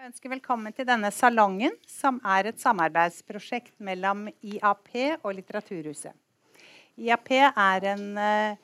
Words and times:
Jeg 0.00 0.14
ønsker 0.14 0.30
velkommen 0.32 0.72
til 0.72 0.86
denne 0.88 1.10
salongen, 1.12 1.74
som 1.84 2.16
er 2.24 2.48
et 2.48 2.56
samarbeidsprosjekt 2.56 3.74
mellom 3.84 4.32
IAP 4.40 4.88
og 5.18 5.34
Litteraturhuset. 5.36 6.16
IAP 6.96 7.28
er 7.36 7.84
en 7.90 8.16
uh, 8.16 8.56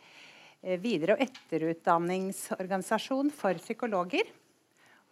videre- 0.81 1.13
og 1.13 1.21
etterutdanningsorganisasjon 1.27 3.29
for 3.37 3.53
psykologer. 3.61 4.25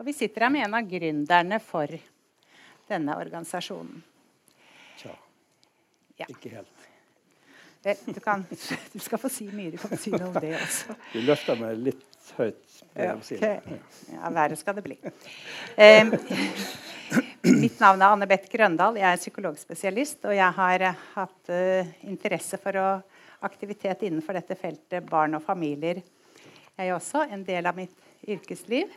Og 0.00 0.08
vi 0.08 0.16
sitter 0.16 0.40
her 0.46 0.52
med 0.56 0.64
en 0.64 0.78
av 0.80 0.88
gründerne 0.88 1.60
for 1.60 1.92
denne 2.88 3.12
organisasjonen. 3.20 4.00
Tja. 5.02 5.12
Ja. 6.22 6.24
Ikke 6.24 6.56
helt. 6.56 6.72
Du, 7.84 8.16
kan, 8.24 8.48
du, 8.48 8.56
skal 8.96 9.20
få 9.20 9.28
si 9.28 9.52
mye. 9.52 9.76
Du 9.76 9.78
kan 9.84 9.92
si 10.00 10.08
noe 10.16 10.32
om 10.32 10.40
det 10.40 10.56
også. 10.56 10.96
Du 11.12 11.20
løfter 11.28 11.52
meg 11.60 11.76
litt 11.90 12.13
høyt. 12.38 12.60
Okay. 12.94 13.78
Ja, 14.12 14.30
verre 14.32 14.56
skal 14.58 14.78
det 14.78 14.84
bli. 14.86 14.98
Eh, 15.76 16.04
mitt 17.64 17.80
navn 17.82 18.02
er 18.02 18.08
Anne 18.08 18.28
Beth 18.30 18.48
Grøndal. 18.52 18.98
Jeg 19.00 19.08
er 19.10 19.20
psykologspesialist. 19.20 20.24
Og 20.28 20.36
jeg 20.36 20.58
har 20.58 20.86
hatt 21.14 21.52
uh, 21.52 21.94
interesse 22.08 22.60
for 22.62 22.80
å, 22.80 22.88
aktivitet 23.44 24.06
innenfor 24.06 24.38
dette 24.38 24.56
feltet 24.56 25.04
barn 25.08 25.36
og 25.36 25.44
familier. 25.44 26.00
Jeg 26.74 26.88
er 26.88 26.94
også 26.96 27.26
en 27.28 27.44
del 27.46 27.68
av 27.68 27.76
mitt 27.76 27.94
yrkesliv. 28.26 28.90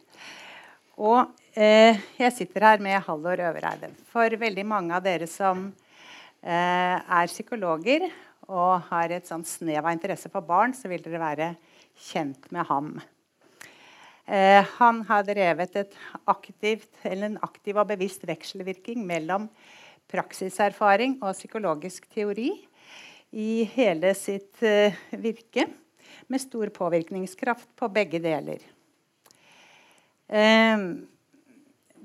Og 0.98 1.28
eh, 1.54 2.00
jeg 2.18 2.34
sitter 2.34 2.64
her 2.66 2.82
med 2.82 2.98
Hallor 3.06 3.44
Øvereide. 3.50 3.92
For 4.10 4.34
veldig 4.40 4.64
mange 4.66 4.96
av 4.98 5.04
dere 5.06 5.28
som 5.30 5.68
eh, 6.42 6.96
er 6.98 7.30
psykologer, 7.30 8.08
og 8.48 8.88
har 8.88 9.12
et 9.12 9.28
sånn 9.28 9.44
snev 9.46 9.84
av 9.84 9.92
interesse 9.92 10.32
for 10.32 10.46
barn, 10.48 10.74
så 10.74 10.90
vil 10.90 11.04
dere 11.04 11.22
være 11.22 11.52
kjent 12.08 12.50
med 12.56 12.66
ham. 12.70 12.92
Eh, 14.28 14.66
han 14.76 15.02
har 15.08 15.24
drevet 15.24 15.96
aktivt, 16.28 16.90
en 17.08 17.38
aktiv 17.40 17.78
og 17.80 17.88
bevisst 17.88 18.26
vekselvirking 18.28 19.06
mellom 19.08 19.48
praksiserfaring 20.12 21.16
og 21.22 21.32
psykologisk 21.32 22.10
teori 22.12 22.50
i 23.32 23.64
hele 23.72 24.12
sitt 24.20 24.60
eh, 24.68 24.96
virke, 25.16 25.70
med 26.28 26.44
stor 26.44 26.68
påvirkningskraft 26.76 27.70
på 27.80 27.88
begge 27.96 28.20
deler. 28.20 28.60
Eh, 30.28 30.84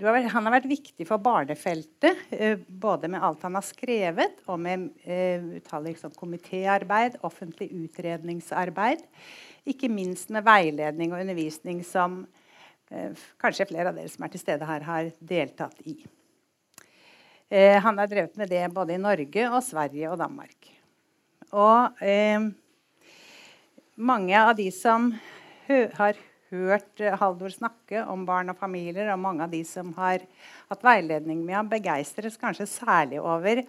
han 0.03 0.47
har 0.47 0.55
vært 0.61 0.71
viktig 0.71 1.05
for 1.07 1.23
barnefeltet, 1.23 2.23
både 2.67 3.11
med 3.11 3.23
alt 3.23 3.43
han 3.43 3.59
har 3.59 3.67
skrevet, 3.67 4.39
og 4.47 4.63
med 4.63 4.89
eh, 5.03 5.43
liksom, 5.59 6.15
komitéarbeid, 6.15 7.19
offentlig 7.27 7.69
utredningsarbeid. 7.83 9.03
Ikke 9.69 9.91
minst 9.93 10.33
med 10.35 10.45
veiledning 10.47 11.13
og 11.13 11.21
undervisning 11.23 11.85
som 11.87 12.25
eh, 12.91 13.15
kanskje 13.43 13.69
flere 13.71 13.93
av 13.93 13.99
dere 13.99 14.11
som 14.11 14.27
er 14.27 14.33
til 14.33 14.43
stede 14.43 14.67
her, 14.67 14.87
har 14.89 15.13
deltatt 15.21 15.79
i. 15.87 16.01
Eh, 17.53 17.79
han 17.85 18.01
har 18.01 18.11
drevet 18.11 18.37
med 18.41 18.51
det 18.51 18.65
både 18.75 18.97
i 18.97 19.03
Norge 19.03 19.47
og 19.51 19.63
Sverige 19.67 20.11
og 20.11 20.19
Danmark. 20.19 20.73
Og 21.53 22.03
eh, 22.03 22.49
mange 24.01 24.39
av 24.41 24.55
de 24.57 24.71
som 24.73 25.11
har 25.99 26.17
hørt 26.53 27.01
eh, 27.01 27.15
Haldor 27.21 27.53
snakke 27.53 28.05
om 28.09 28.25
barn 28.29 28.53
og 28.53 28.59
familier, 28.61 29.13
og 29.13 29.21
mange 29.21 29.45
av 29.45 29.53
de 29.53 29.63
som 29.69 29.93
har 29.99 30.25
hatt 30.71 30.85
veiledning 30.85 31.45
med 31.45 31.59
ham, 31.59 31.71
begeistres 31.71 32.41
kanskje 32.41 32.69
særlig 32.71 33.21
over 33.21 33.63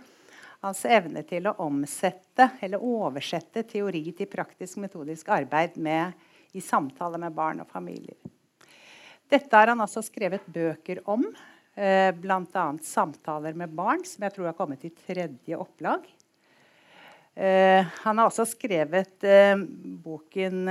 hans 0.64 0.84
evne 0.88 1.24
til 1.28 1.48
å 1.50 1.58
omsette 1.66 2.54
eller 2.64 2.84
oversette 2.84 3.66
teori 3.68 4.06
til 4.16 4.30
praktisk 4.32 4.80
metodisk 4.84 5.30
arbeid 5.36 5.76
med, 5.76 6.14
i 6.54 6.62
samtale 6.62 7.20
med 7.20 7.34
barn 7.36 7.64
og 7.64 7.70
familier. 7.72 8.18
Dette 9.30 9.58
har 9.58 9.72
han 9.72 9.82
altså 9.82 10.04
skrevet 10.06 10.46
bøker 10.46 11.02
om, 11.10 11.26
eh, 11.76 12.12
bl.a. 12.14 12.66
'Samtaler 12.82 13.56
med 13.58 13.74
barn', 13.74 14.06
som 14.06 14.24
jeg 14.24 14.34
tror 14.36 14.52
har 14.52 14.54
kommet 14.54 14.86
i 14.86 14.92
tredje 14.94 15.58
opplag. 15.58 16.06
Eh, 17.36 17.82
han 18.04 18.18
har 18.18 18.30
også 18.30 18.46
skrevet 18.46 19.24
eh, 19.24 19.58
boken 19.58 20.70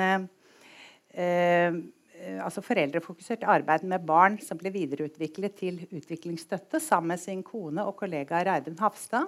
altså 2.40 2.62
foreldrefokusert 2.64 3.42
arbeid 3.44 3.82
med 3.84 4.06
barn 4.06 4.38
som 4.40 4.56
ble 4.56 4.70
videreutviklet 4.72 5.56
til 5.58 5.80
utviklingsstøtte 5.90 6.80
sammen 6.80 7.12
med 7.12 7.20
sin 7.20 7.42
kone 7.44 7.84
og 7.84 7.98
kollega 7.98 8.40
Reidun 8.46 8.78
Hafstad, 8.80 9.26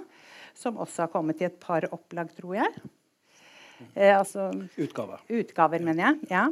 som 0.55 0.79
også 0.81 1.07
har 1.07 1.13
kommet 1.13 1.41
i 1.43 1.49
et 1.49 1.57
par 1.61 1.87
opplag, 1.93 2.31
tror 2.37 2.57
jeg. 2.59 2.85
Eh, 3.95 4.15
altså, 4.15 4.51
utgaver. 4.79 5.25
Utgaver, 5.29 5.83
mener 5.83 6.07
jeg. 6.07 6.31
ja. 6.31 6.47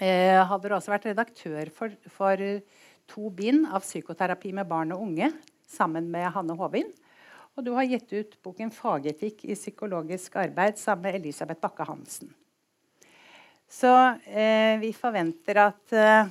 Eh, 0.00 0.54
du 0.62 0.70
også 0.72 0.94
vært 0.94 1.10
redaktør 1.10 1.68
for, 1.76 1.92
for, 2.08 2.40
to 3.10 3.26
bind 3.34 3.66
av 3.66 3.82
psykoterapi 3.82 4.52
med 4.54 4.68
barn 4.70 4.92
og 4.94 5.02
unge 5.02 5.32
sammen 5.66 6.06
med 6.12 6.30
Hanne 6.30 6.54
Håvin. 6.56 6.92
Og 7.58 7.64
du 7.66 7.72
har 7.74 7.88
gitt 7.90 8.12
ut 8.12 8.36
boken 8.44 8.70
'Fagetikk 8.70 9.42
i 9.44 9.56
psykologisk 9.58 10.36
arbeid' 10.38 10.78
sammen 10.78 11.08
med 11.08 11.18
Elisabeth 11.18 11.60
Bakke 11.60 11.84
Hansen. 11.84 12.30
Så 13.70 13.90
eh, 14.26 14.78
vi 14.78 14.92
forventer 14.94 15.58
at 15.66 15.92
eh, 15.92 16.30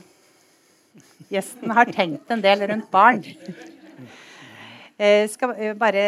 gjesten 1.29 1.75
har 1.75 1.91
tenkt 1.91 2.31
en 2.31 2.41
del 2.41 2.65
rundt 2.71 2.89
barn. 2.91 3.21
Jeg 4.99 5.21
eh, 5.23 5.29
skal 5.31 5.53
bare 5.79 6.01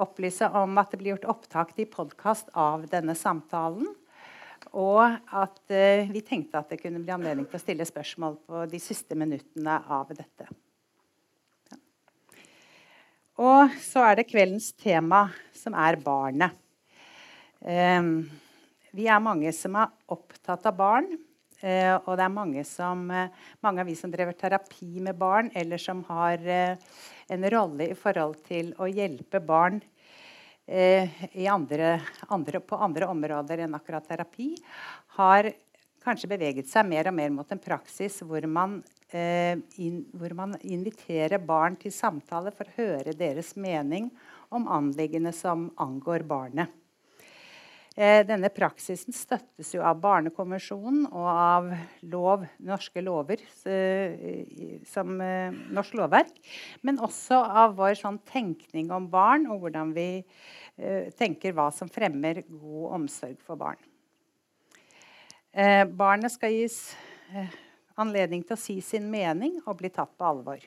opplyse 0.00 0.46
om 0.56 0.78
at 0.80 0.88
det 0.88 0.98
blir 1.02 1.10
gjort 1.12 1.26
opptak 1.34 1.74
til 1.76 1.84
podkast 1.92 2.46
av 2.56 2.86
denne 2.88 3.12
samtalen. 3.12 3.90
Og 4.72 5.02
at 5.04 5.58
eh, 5.68 6.08
vi 6.08 6.22
tenkte 6.24 6.56
at 6.56 6.72
det 6.72 6.78
kunne 6.80 7.02
bli 7.02 7.12
anledning 7.12 7.44
til 7.44 7.58
å 7.58 7.60
stille 7.60 7.84
spørsmål 7.84 8.38
på 8.48 8.62
de 8.72 8.80
siste 8.80 9.18
minuttene 9.20 9.74
av 9.92 10.08
dette. 10.16 10.48
Og 13.36 13.76
så 13.84 14.06
er 14.08 14.16
det 14.16 14.30
kveldens 14.30 14.70
tema, 14.80 15.26
som 15.52 15.76
er 15.76 16.00
barnet. 16.00 16.56
Um, 17.60 18.30
vi 18.96 19.10
er 19.12 19.20
mange 19.20 19.52
som 19.52 19.76
er 19.76 19.92
opptatt 20.08 20.64
av 20.72 20.80
barn. 20.80 21.12
Eh, 21.58 21.94
og 22.06 22.14
det 22.14 22.22
er 22.22 22.30
mange, 22.30 22.62
som, 22.64 23.10
eh, 23.10 23.30
mange, 23.62 23.80
av 23.80 23.86
vi 23.86 23.94
som 23.98 24.10
driver 24.10 24.32
terapi 24.32 25.00
med 25.00 25.16
barn, 25.18 25.50
eller 25.54 25.78
som 25.78 26.04
har 26.04 26.38
eh, 26.38 26.76
en 27.28 27.50
rolle 27.50 27.90
i 27.90 27.96
forhold 27.98 28.44
til 28.46 28.74
å 28.78 28.86
hjelpe 28.86 29.40
barn 29.40 29.82
andre, 30.68 31.86
andre, 32.28 32.60
på 32.60 32.76
andre 32.76 33.06
områder 33.08 33.62
enn 33.64 33.72
akkurat 33.72 34.04
terapi, 34.04 34.50
har 35.16 35.48
kanskje 36.04 36.28
beveget 36.28 36.68
seg 36.68 36.84
mer 36.84 37.08
og 37.08 37.14
mer 37.16 37.30
mot 37.32 37.54
en 37.54 37.62
praksis 37.62 38.18
hvor 38.20 38.44
man, 38.44 38.82
in, 39.80 40.02
hvor 40.12 40.34
man 40.36 40.52
inviterer 40.60 41.40
barn 41.40 41.78
til 41.80 41.88
samtale 41.88 42.52
for 42.52 42.68
å 42.68 42.76
høre 42.82 43.16
deres 43.16 43.54
mening 43.56 44.10
om 44.52 44.68
anliggende 44.68 45.32
som 45.32 45.70
angår 45.80 46.28
barnet. 46.28 46.68
Eh, 47.98 48.20
denne 48.22 48.46
praksisen 48.54 49.10
støttes 49.10 49.72
jo 49.74 49.80
av 49.82 49.98
Barnekonvensjonen 49.98 51.08
og 51.08 51.24
av 51.32 51.64
lov, 52.06 52.44
norske 52.62 53.02
lover 53.02 53.40
eh, 53.66 54.84
som 54.86 55.16
eh, 55.18 55.56
norsk 55.74 55.96
lovverk. 55.98 56.36
Men 56.86 57.00
også 57.02 57.40
av 57.42 57.74
vår 57.80 57.96
sånn 57.98 58.20
tenkning 58.30 58.92
om 58.94 59.08
barn 59.10 59.48
og 59.50 59.64
hvordan 59.64 59.90
vi 59.96 60.22
tenker 61.18 61.56
hva 61.56 61.72
som 61.74 61.88
fremmer 61.90 62.44
god 62.46 62.92
omsorg 63.00 63.40
for 63.42 63.58
barn. 63.58 63.80
barnet 65.98 66.30
skal 66.30 66.52
gis 66.54 66.76
anledning 67.98 68.44
til 68.46 68.54
å 68.54 68.60
si 68.62 68.76
sin 68.78 69.08
mening 69.10 69.56
og 69.64 69.80
bli 69.80 69.90
tatt 69.90 70.12
på 70.14 70.28
alvor. 70.28 70.62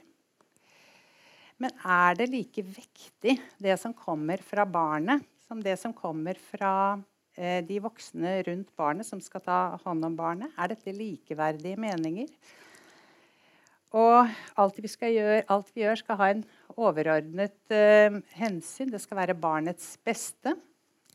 Men 1.64 1.72
er 1.80 2.20
det 2.20 2.28
like 2.28 2.66
vektig, 2.66 3.38
det 3.56 3.80
som 3.80 3.96
kommer 3.96 4.44
fra 4.44 4.68
barnet, 4.68 5.24
som 5.48 5.64
det 5.64 5.78
som 5.80 5.96
kommer 5.96 6.36
fra 6.36 7.00
de 7.38 7.78
voksne 7.80 8.34
rundt 8.44 8.74
barnet 8.76 9.08
som 9.08 9.22
skal 9.24 9.42
ta 9.46 9.60
hånd 9.86 10.04
om 10.04 10.18
barnet. 10.18 10.52
Er 10.60 10.74
dette 10.74 10.92
likeverdige 10.92 11.80
meninger? 11.80 12.28
Og 13.92 14.28
alt 14.56 14.78
vi, 14.80 14.88
gjøre, 14.88 15.44
alt 15.52 15.72
vi 15.76 15.84
gjør, 15.84 16.00
skal 16.00 16.20
ha 16.22 16.28
en 16.32 16.44
overordnet 16.80 17.58
uh, 17.76 18.22
hensyn. 18.40 18.92
Det 18.92 19.02
skal 19.04 19.20
være 19.20 19.36
barnets 19.36 19.98
beste. 20.06 20.56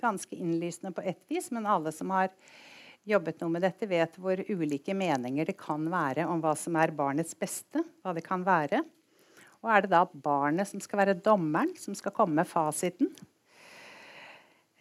Ganske 0.00 0.36
innlysende 0.36 0.92
på 0.92 1.04
ett 1.04 1.22
vis, 1.32 1.48
men 1.56 1.68
alle 1.68 1.92
som 1.96 2.12
har 2.12 2.28
jobbet 3.08 3.40
noe 3.40 3.54
med 3.54 3.64
dette, 3.64 3.88
vet 3.88 4.18
hvor 4.20 4.42
ulike 4.50 4.92
meninger 4.96 5.48
det 5.48 5.56
kan 5.56 5.86
være 5.88 6.26
om 6.28 6.42
hva 6.42 6.52
som 6.58 6.76
er 6.76 6.92
barnets 6.92 7.38
beste. 7.38 7.80
hva 8.04 8.12
det 8.12 8.26
kan 8.26 8.44
være. 8.44 8.82
Og 9.64 9.72
er 9.72 9.86
det 9.86 9.94
da 9.94 10.04
barnet 10.04 10.68
som 10.68 10.82
skal 10.82 11.00
være 11.00 11.16
dommeren, 11.16 11.72
som 11.80 11.96
skal 11.96 12.12
komme 12.12 12.42
med 12.42 12.50
fasiten? 12.50 13.08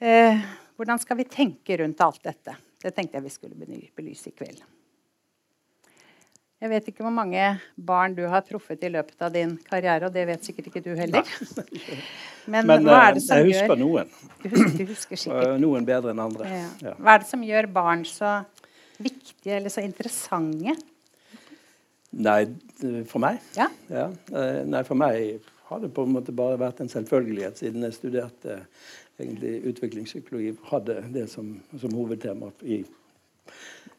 Eh, 0.04 0.42
hvordan 0.75 1.01
skal 1.01 1.19
vi 1.19 1.27
tenke 1.30 1.77
rundt 1.81 2.01
alt 2.04 2.24
dette? 2.24 2.56
Det 2.81 2.94
tenkte 2.94 3.18
jeg 3.18 3.25
vi 3.25 3.33
skulle 3.33 3.77
belyse 3.95 4.30
i 4.30 4.36
kveld. 4.36 4.63
Jeg 6.63 6.72
vet 6.72 6.86
ikke 6.89 7.04
hvor 7.04 7.13
mange 7.13 7.42
barn 7.75 8.13
du 8.16 8.24
har 8.31 8.44
truffet 8.48 8.83
i 8.88 8.89
løpet 8.89 9.22
av 9.22 9.33
din 9.33 9.57
karriere, 9.68 10.07
og 10.07 10.13
det 10.16 10.24
vet 10.30 10.48
sikkert 10.48 10.69
ikke 10.72 10.81
du 10.86 10.94
heller. 10.98 11.27
Men, 12.51 12.66
Men 12.69 12.86
hva 12.88 13.01
er 13.10 13.18
det 13.18 13.24
eh, 13.24 13.25
som 13.25 13.42
jeg 13.42 13.50
husker 13.51 13.74
gjør... 13.74 13.81
noen. 13.81 14.13
Du 14.39 14.48
husker, 14.54 14.77
du 14.77 14.94
husker. 14.94 15.24
Eh, 15.36 15.56
noen 15.62 15.88
bedre 15.88 16.13
enn 16.13 16.22
andre. 16.24 16.48
Ja. 16.50 16.69
Ja. 16.88 16.94
Hva 16.98 17.16
er 17.16 17.24
det 17.24 17.30
som 17.30 17.44
gjør 17.45 17.68
barn 17.75 18.06
så 18.07 18.38
viktige 18.98 19.60
eller 19.60 19.74
så 19.74 19.83
interessante? 19.83 20.78
Nei, 22.16 22.39
for 23.12 23.19
meg? 23.25 23.42
Ja. 23.60 23.68
ja. 23.92 24.07
Eh, 24.31 24.62
nei, 24.69 24.86
for 24.88 24.98
meg 24.98 25.44
har 25.68 25.81
det 25.81 25.92
på 25.94 26.06
en 26.06 26.13
måte 26.16 26.33
bare 26.36 26.60
vært 26.62 26.80
en 26.83 26.92
selvfølgelighet 26.92 27.60
siden 27.60 27.83
jeg 27.83 27.98
studerte 27.98 28.62
egentlig 29.19 29.53
utviklingspsykologi. 29.71 30.53
Hadde 30.71 31.00
det 31.13 31.27
som, 31.31 31.56
som 31.81 31.94
hovedtema 31.95 32.51
i, 32.62 32.81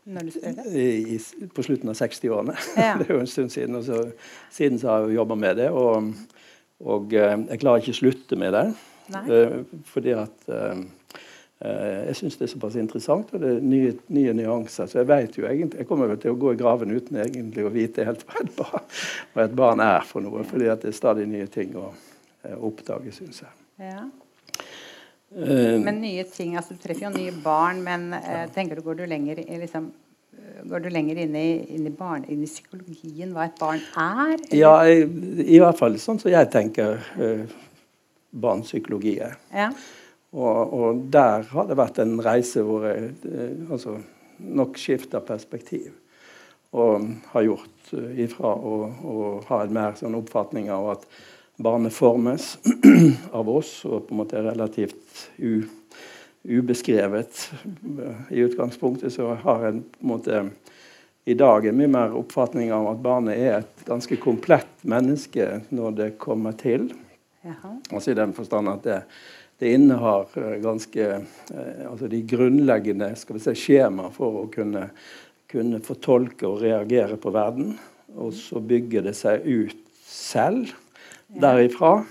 i, 0.06 1.20
på 1.54 1.66
slutten 1.66 1.92
av 1.92 1.98
60-årene. 2.00 2.56
Ja. 2.76 2.96
det 3.00 3.08
er 3.08 3.14
jo 3.14 3.22
en 3.22 3.30
stund 3.30 3.54
siden. 3.54 3.78
Og 3.78 3.86
så, 3.88 4.02
siden 4.50 4.82
så 4.82 4.92
har 4.92 5.06
jeg 5.06 5.20
jobba 5.20 5.38
med 5.40 5.62
det. 5.62 5.70
Og, 5.70 6.12
og, 6.84 7.16
eh, 7.16 7.38
jeg 7.52 7.62
klarer 7.62 7.84
ikke 7.84 7.96
å 7.96 8.02
slutte 8.02 8.40
med 8.40 8.54
det. 8.56 8.68
Uh, 9.06 9.60
fordi 9.86 10.16
at 10.18 10.48
uh, 10.50 10.80
Eh, 11.58 12.02
jeg 12.10 12.16
syns 12.18 12.36
det 12.36 12.44
er 12.44 12.50
såpass 12.52 12.74
interessant, 12.76 13.30
og 13.32 13.40
det 13.40 13.54
er 13.54 13.62
nye, 13.64 13.94
nye 14.12 14.34
nyanser. 14.36 14.90
Så 14.90 15.00
jeg 15.00 15.08
vet 15.08 15.38
jo 15.38 15.46
egentlig, 15.48 15.80
jeg 15.80 15.88
kommer 15.88 16.12
til 16.20 16.34
å 16.34 16.40
gå 16.40 16.52
i 16.52 16.58
graven 16.60 16.92
uten 16.92 17.16
egentlig 17.22 17.64
å 17.64 17.72
vite 17.72 18.04
helt 18.04 18.26
hva 18.28 18.42
et 18.42 18.52
barn, 18.58 18.84
hva 19.32 19.46
et 19.46 19.56
barn 19.56 19.84
er 19.84 20.04
for 20.04 20.24
noe. 20.24 20.44
fordi 20.44 20.68
det 20.68 20.90
er 20.90 20.96
stadig 20.96 21.24
nye 21.30 21.48
ting 21.48 21.72
å 21.80 21.88
eh, 22.44 22.56
oppdage, 22.56 23.14
syns 23.16 23.40
jeg. 23.46 23.56
Ja. 23.88 24.04
Uh, 25.34 25.76
men 25.82 26.00
nye 26.00 26.22
ting, 26.30 26.54
altså 26.56 26.76
Du 26.76 26.80
treffer 26.80 27.08
jo 27.08 27.12
nye 27.12 27.32
barn, 27.42 27.80
men 27.84 28.12
ja. 28.14 28.44
tenker 28.54 28.78
du, 28.78 28.84
går 28.86 29.00
du 29.00 29.06
lenger 29.10 29.40
liksom, 29.42 29.90
Går 30.70 30.84
du 30.84 30.88
lenger 30.90 31.18
inn 31.22 31.34
i, 31.36 31.48
inn, 31.74 31.86
i 31.86 31.92
barn, 31.92 32.24
inn 32.30 32.44
i, 32.44 32.48
psykologien, 32.48 33.34
hva 33.34 33.48
et 33.48 33.58
barn 33.60 33.82
er? 33.82 34.36
Eller? 34.36 34.56
Ja, 34.56 34.72
i, 34.88 35.02
i, 35.44 35.58
hvert 35.62 35.78
fall 35.78 35.98
sånn 36.00 36.18
som 36.22 36.32
jeg 36.32 36.48
tenker 36.52 37.02
uh, 37.20 37.44
barnepsykologi 38.30 39.16
er. 39.26 39.36
Ja. 39.54 39.70
Og, 40.36 40.72
og, 40.72 41.04
der 41.12 41.46
har 41.52 41.68
det 41.68 41.78
vært 41.78 42.00
en 42.02 42.18
reise 42.24 42.64
hvor 42.66 42.84
jeg 42.88 43.12
eh, 43.30 43.70
altså, 43.72 43.96
nok 44.38 44.76
skifter 44.80 45.24
perspektiv. 45.24 45.94
Og 46.76 47.06
har 47.32 47.46
gjort 47.46 47.94
uh, 47.94 48.10
ifra 48.20 48.52
å, 48.52 48.74
å, 48.90 49.16
ha 49.48 49.62
en 49.64 49.76
mer 49.76 49.96
sånn 49.96 50.18
oppfatning 50.18 50.68
av 50.74 50.90
at 50.96 51.06
barnet 51.56 51.94
formes 51.94 52.58
av 53.32 53.48
oss, 53.50 53.78
og 53.84 54.06
på 54.06 54.14
en 54.14 54.20
måte 54.22 54.38
er 54.38 54.48
relativt 54.50 55.26
u, 55.36 55.64
ubeskrevet. 56.44 57.46
I 58.30 58.44
utgangspunktet 58.46 59.14
så 59.14 59.34
har 59.42 59.68
en 59.70 59.82
på 59.86 60.04
en 60.04 60.12
måte 60.12 60.44
i 61.26 61.34
dag 61.34 61.66
en 61.66 61.78
mye 61.78 61.90
mer 61.90 62.14
oppfatning 62.14 62.70
av 62.74 62.86
at 62.92 63.02
barnet 63.02 63.40
er 63.40 63.56
et 63.58 63.88
ganske 63.88 64.18
komplett 64.22 64.84
menneske 64.86 65.62
når 65.74 65.96
det 65.98 66.12
kommer 66.22 66.54
til. 66.60 66.92
Jaha. 67.42 67.72
Altså 67.90 68.12
I 68.12 68.18
den 68.20 68.34
forstand 68.36 68.70
at 68.70 68.86
det 68.86 69.00
det 69.58 69.72
innehar 69.72 70.26
eh, 70.34 70.58
ganske 70.60 71.04
eh, 71.54 71.90
altså 71.90 72.08
de 72.08 72.20
grunnleggende 72.22 73.14
skal 73.16 73.38
vi 73.38 73.44
si, 73.44 73.54
skjema 73.56 74.10
for 74.12 74.42
å 74.42 74.46
kunne, 74.52 74.90
kunne 75.48 75.80
fortolke 75.84 76.48
og 76.48 76.60
reagere 76.64 77.16
på 77.20 77.32
verden. 77.32 77.76
Og 78.16 78.34
så 78.36 78.60
bygger 78.60 79.08
det 79.08 79.14
seg 79.16 79.46
ut 79.46 79.80
selv 80.06 80.74
derifra. 81.28 82.04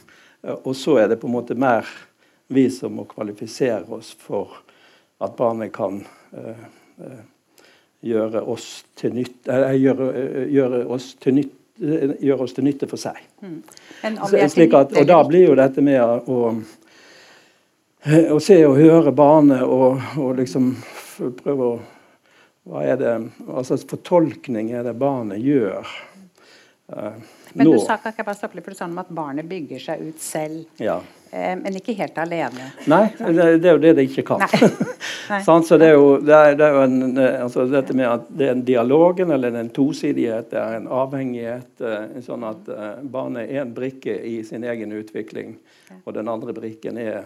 Eh, 0.44 0.56
og 0.56 0.76
så 0.76 1.00
er 1.04 1.12
det 1.12 1.20
på 1.22 1.30
en 1.30 1.36
måte 1.38 1.58
mer 1.58 1.90
vi 2.48 2.68
som 2.70 2.94
må 2.98 3.08
kvalifisere 3.10 3.86
oss 3.96 4.14
for 4.20 4.62
at 5.24 5.34
barnet 5.38 5.72
kan 5.74 6.02
uh, 6.36 6.66
uh, 7.02 7.22
gjøre 8.06 8.44
oss 8.54 8.84
til 9.00 9.16
nytte 9.16 9.50
uh, 9.50 9.72
gjøre, 9.74 10.10
gjøre, 10.52 10.82
oss 10.92 11.14
til 11.24 11.40
nytte 11.40 11.64
gjøre 12.22 12.46
oss 12.46 12.54
til 12.56 12.68
nytte 12.68 12.88
for 12.92 13.02
seg. 13.02 13.18
Mm. 13.42 13.58
Så, 14.30 14.38
at, 14.38 14.94
og 14.94 15.08
da 15.10 15.18
blir 15.28 15.50
jo 15.50 15.56
dette 15.58 15.82
med 15.84 16.30
å 16.30 16.52
å 18.06 18.38
se 18.44 18.60
og 18.68 18.78
høre 18.78 19.12
barnet 19.16 19.64
og, 19.66 20.02
og 20.22 20.36
liksom 20.38 20.76
prøve 21.42 21.70
å 21.74 21.76
Hva 22.66 22.82
er 22.82 22.98
det 22.98 23.14
Hva 23.46 23.64
slags 23.66 23.86
fortolkning 23.90 24.72
er 24.74 24.86
det 24.86 24.96
barnet 24.98 25.42
gjør? 25.42 25.90
Uh, 26.86 27.16
men 27.58 27.72
du 27.72 27.80
sa 27.82 27.96
ikke 27.98 28.24
bare 28.28 28.38
stoppe 28.38 28.60
litt 28.60 28.66
for 28.68 28.76
du 28.76 28.78
sa 28.78 28.86
om 28.86 29.00
at 29.02 29.10
barnet 29.10 29.48
bygger 29.50 29.82
seg 29.82 30.04
ut 30.06 30.20
selv. 30.22 30.66
Ja. 30.78 31.00
Eh, 31.32 31.56
men 31.58 31.80
ikke 31.80 31.96
helt 31.98 32.18
alene. 32.22 32.68
Nei, 32.92 33.08
det, 33.18 33.46
det, 33.64 33.70
er 33.72 33.74
jo 33.74 33.82
det 33.82 33.94
det 33.98 34.06
ikke 34.10 34.26
kan. 34.28 34.44
Nei. 34.44 34.70
Nei. 35.32 35.40
så 35.66 35.80
det 35.82 35.90
er 35.90 35.96
jo, 35.98 36.12
det 36.22 36.36
er, 36.36 36.60
det 36.60 36.68
er 36.68 36.78
jo 36.78 36.84
en, 36.86 37.00
eh, 37.18 37.40
altså 37.44 37.66
dette 37.72 37.96
med 37.98 38.10
at 38.12 38.28
det 38.30 38.50
er 38.50 38.54
en 38.54 38.66
dialogen 38.68 39.34
eller 39.34 39.58
en 39.60 39.72
tosidighet, 39.74 40.52
det 40.54 40.62
er 40.62 40.78
en 40.78 40.92
avhengighet. 41.02 41.72
Eh, 41.82 42.20
sånn 42.28 42.46
at 42.48 42.70
barnet 43.02 43.50
er 43.50 43.64
en 43.66 43.74
brikke 43.76 44.20
i 44.22 44.38
sin 44.48 44.64
egen 44.64 44.94
utvikling, 44.96 45.58
og 46.04 46.14
den 46.16 46.30
andre 46.32 46.54
brikken 46.56 47.02
er 47.02 47.26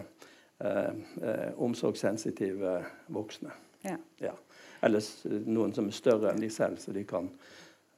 Eh, 0.64 0.84
eh, 1.22 1.52
omsorgssensitive 1.56 2.84
voksne. 3.06 3.50
Ja. 3.82 3.96
Ja. 4.18 4.32
Eller 4.80 5.00
noen 5.46 5.72
som 5.72 5.86
er 5.88 5.96
større 5.96 6.34
enn 6.34 6.42
de 6.42 6.50
selv, 6.52 6.76
så 6.82 6.92
de 6.92 7.00
kan, 7.08 7.30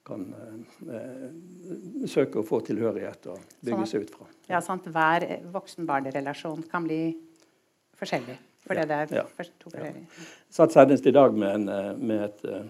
kan 0.07 0.27
eh, 0.91 2.07
søke 2.11 2.41
å 2.41 2.47
få 2.47 2.61
tilhørighet 2.67 3.29
og 3.33 3.41
bygge 3.63 3.79
sånn 3.79 3.91
seg 3.91 4.07
ut 4.07 4.15
fra. 4.17 4.29
Ja, 4.51 4.61
sant. 4.65 4.89
Hver 4.93 5.27
voksen-barn-relasjon 5.55 6.67
kan 6.71 6.87
bli 6.89 7.03
forskjellig. 8.01 8.39
For 8.63 8.79
det 8.79 8.87
er 8.95 9.17
ja. 9.17 9.25
to 9.27 9.71
forskjellige. 9.71 10.07
Ja. 10.07 10.29
Satt 10.55 10.75
senest 10.75 11.07
i 11.11 11.15
dag 11.15 11.35
med, 11.35 11.67
en, 11.69 11.99
med 12.03 12.25
et 12.29 12.45
uh, 12.47 12.63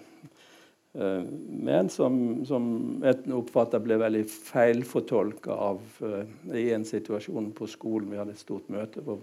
med 1.24 1.74
en 1.74 1.90
som, 1.92 2.16
som 2.48 2.64
et 3.08 3.26
oppfatter 3.32 3.80
ble 3.84 3.98
veldig 4.00 4.22
feilfortolka 4.28 5.56
av 5.68 5.84
uh, 6.00 6.22
i 6.56 6.70
en 6.72 6.84
situasjon 6.88 7.50
på 7.56 7.68
skolen. 7.68 8.08
Vi 8.12 8.20
hadde 8.20 8.36
et 8.36 8.44
stort 8.44 8.72
møte 8.72 9.04
hvor 9.04 9.20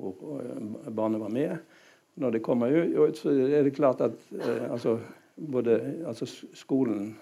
hvor 0.00 0.40
eh, 0.40 0.92
barnet 0.92 1.20
var 1.20 1.28
med. 1.28 1.56
Når 2.14 2.30
det 2.30 2.42
kommer 2.42 2.68
ut, 2.68 3.18
så 3.18 3.30
er 3.30 3.64
det 3.64 3.74
klart 3.76 4.00
at 4.00 4.16
uh, 4.34 4.72
altså, 4.72 4.98
både, 5.36 5.78
altså 6.06 6.26
skolen 6.54 7.14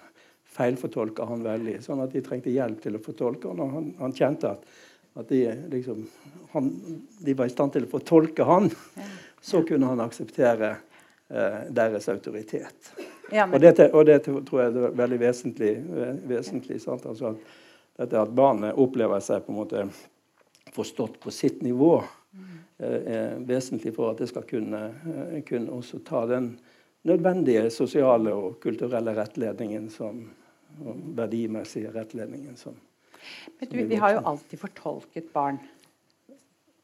feilfortolka 0.55 1.27
han 1.29 1.43
veldig, 1.45 1.77
sånn 1.83 2.03
at 2.03 2.13
de 2.13 2.23
trengte 2.25 2.53
hjelp 2.53 2.81
til 2.83 2.97
å 2.97 3.03
fortolke. 3.03 3.51
Og 3.51 3.59
når 3.59 3.71
han, 3.75 3.89
han 3.99 4.15
kjente 4.15 4.53
at, 4.55 4.65
at 5.19 5.29
de, 5.29 5.43
liksom, 5.71 6.03
han, 6.53 6.69
de, 7.19 7.35
var 7.37 7.49
i 7.49 7.53
stand 7.53 7.75
til 7.75 7.87
å 7.87 7.91
fortolke 7.91 8.47
han, 8.47 8.69
så 9.51 9.63
kunne 9.67 9.91
han 9.91 10.03
akseptere 10.03 10.73
eh, 10.73 11.61
deres 11.75 12.09
autoritet. 12.11 12.93
Ja, 13.31 13.45
men... 13.45 13.55
og, 13.55 13.63
dette, 13.63 13.89
og, 13.93 14.05
dette, 14.09 14.35
tror 14.47 14.63
jeg 14.63 14.73
er 14.73 14.95
veldig 14.97 15.19
vesentlig. 15.21 15.73
vesentlig 16.29 16.79
altså 16.81 17.33
at, 17.33 17.51
dette 17.99 18.23
at 18.23 18.31
barnet 18.33 18.79
opplever 18.79 19.21
seg 19.23 19.45
på 19.45 19.53
en 19.53 19.59
måte 19.59 19.83
forstått 20.73 21.19
på 21.21 21.31
sitt 21.33 21.61
nivå. 21.65 21.99
Eh, 22.79 22.99
er 23.13 23.39
vesentlig 23.43 23.93
for 23.95 24.13
at 24.13 24.21
det 24.21 24.29
skal 24.31 24.45
kunne, 24.47 24.81
eh, 25.03 25.39
kunne 25.43 25.73
også 25.75 25.99
ta 26.05 26.25
den 26.29 26.53
nødvendige 27.07 27.69
sosiale 27.71 28.33
og 28.33 28.59
kulturelle 28.63 29.15
rettledningen 29.17 29.89
som, 29.93 30.21
og 30.85 31.01
verdimessige 31.17 31.91
rettledningen 31.95 32.55
som, 32.57 32.77
Men 33.59 33.69
du, 33.69 33.83
Vi 33.87 33.95
har 33.95 34.13
jo 34.15 34.21
alltid 34.25 34.57
fortolket 34.57 35.33
barn 35.33 35.59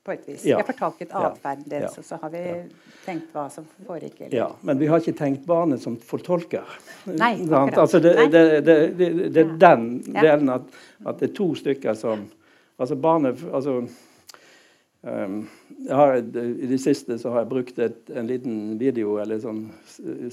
på 0.05 0.11
et 0.11 0.27
vis. 0.27 0.45
Ja. 0.45 0.57
Vi 0.57 0.61
har 0.61 0.67
fortolket 0.67 1.13
atferden 1.15 1.69
deres, 1.69 1.95
ja. 1.95 2.01
og 2.01 2.05
så 2.05 2.17
har 2.21 2.29
vi 2.33 2.41
ja. 2.43 2.57
tenkt 3.05 3.31
hva 3.33 3.45
som 3.49 3.65
foregikk. 3.87 4.19
Ja, 4.33 4.49
men 4.61 4.79
vi 4.79 4.89
har 4.91 5.01
ikke 5.01 5.15
tenkt 5.17 5.45
barnet 5.49 5.81
som 5.81 5.95
fortolker. 5.97 6.75
Nei, 7.09 7.33
altså 7.71 8.01
det, 8.03 8.13
det, 8.33 8.43
det, 8.67 8.77
det, 8.99 9.41
er 9.41 9.55
den 9.63 9.87
delen 10.11 10.51
at, 10.53 10.67
at, 11.05 11.21
det 11.21 11.31
er 11.31 11.37
to 11.37 11.53
stykker 11.57 11.97
som 11.97 12.27
Altså 12.75 12.97
barnet 12.99 13.39
altså, 13.55 13.85
har, 15.05 16.15
I 16.17 16.67
det 16.69 16.79
siste 16.81 17.19
så 17.21 17.29
har 17.29 17.43
jeg 17.43 17.51
brukt 17.51 17.79
et, 17.79 18.09
en 18.09 18.27
liten 18.27 18.77
video 18.79 19.19
eller 19.21 19.37
sånn 19.43 19.67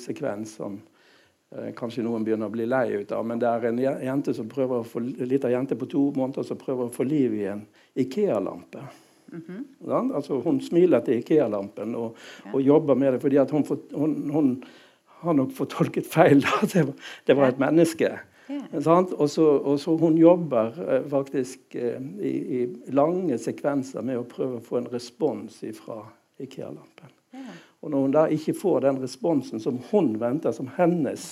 sekvens 0.01 0.55
som 0.57 0.79
uh, 0.79 1.69
kanskje 1.77 2.05
noen 2.07 2.25
begynner 2.25 2.49
å 2.49 2.55
bli 2.55 2.67
lei 2.71 2.87
ut 3.03 3.13
av. 3.13 3.27
Men 3.29 3.43
det 3.43 3.51
er 3.51 3.69
en 3.69 3.83
jente 3.83 4.35
som 4.37 4.49
prøver 4.49 4.81
å 4.81 4.89
få, 4.89 5.05
liten 5.05 5.53
jente 5.53 5.77
på 5.77 5.91
to 5.93 6.07
måneder 6.17 6.49
som 6.49 6.61
prøver 6.61 6.89
å 6.89 6.95
få 6.95 7.05
liv 7.09 7.37
i 7.37 7.47
en 7.53 7.67
Ikea-lampe. 7.93 8.87
Mm 9.33 9.43
-hmm. 9.49 10.15
altså, 10.15 10.41
hun 10.41 10.61
smiler 10.61 11.01
til 11.01 11.19
Ikea-lampen 11.19 11.95
og, 11.95 12.17
ja. 12.45 12.51
og, 12.55 12.63
jobber 12.63 12.95
med 12.95 13.13
det 13.13 13.21
fordi 13.21 13.39
hun, 13.39 13.65
hun, 13.95 14.31
hun, 14.31 14.65
har 15.07 15.33
nok 15.33 15.53
fortolket 15.53 16.07
feil. 16.07 16.45
det, 16.73 16.87
var, 16.87 16.95
det 17.27 17.37
var 17.37 17.49
et 17.49 17.59
menneske. 17.59 18.19
Yeah. 18.49 18.65
Og, 19.13 19.31
så, 19.31 19.45
og, 19.47 19.81
så, 19.81 19.97
Hun 19.97 20.17
jobber 20.19 20.75
eh, 20.83 21.05
faktisk 21.11 21.75
eh, 21.75 22.03
i, 22.21 22.33
i, 22.61 22.63
lange 22.91 23.39
sekvenser 23.39 24.03
med 24.03 24.19
å 24.19 24.27
prøve 24.29 24.59
å 24.59 24.65
få 24.65 24.81
en 24.81 24.89
respons 24.93 25.61
fra 25.79 26.01
Ikea-lampen. 26.43 27.13
Yeah. 27.35 27.61
Og 27.83 27.91
Når 27.91 28.07
hun 28.07 28.17
da 28.17 28.25
ikke 28.31 28.55
får 28.55 28.81
den 28.87 28.99
responsen 29.03 29.63
som 29.63 29.79
hun 29.91 30.17
venter, 30.21 30.53
som 30.53 30.71
hennes 30.77 31.29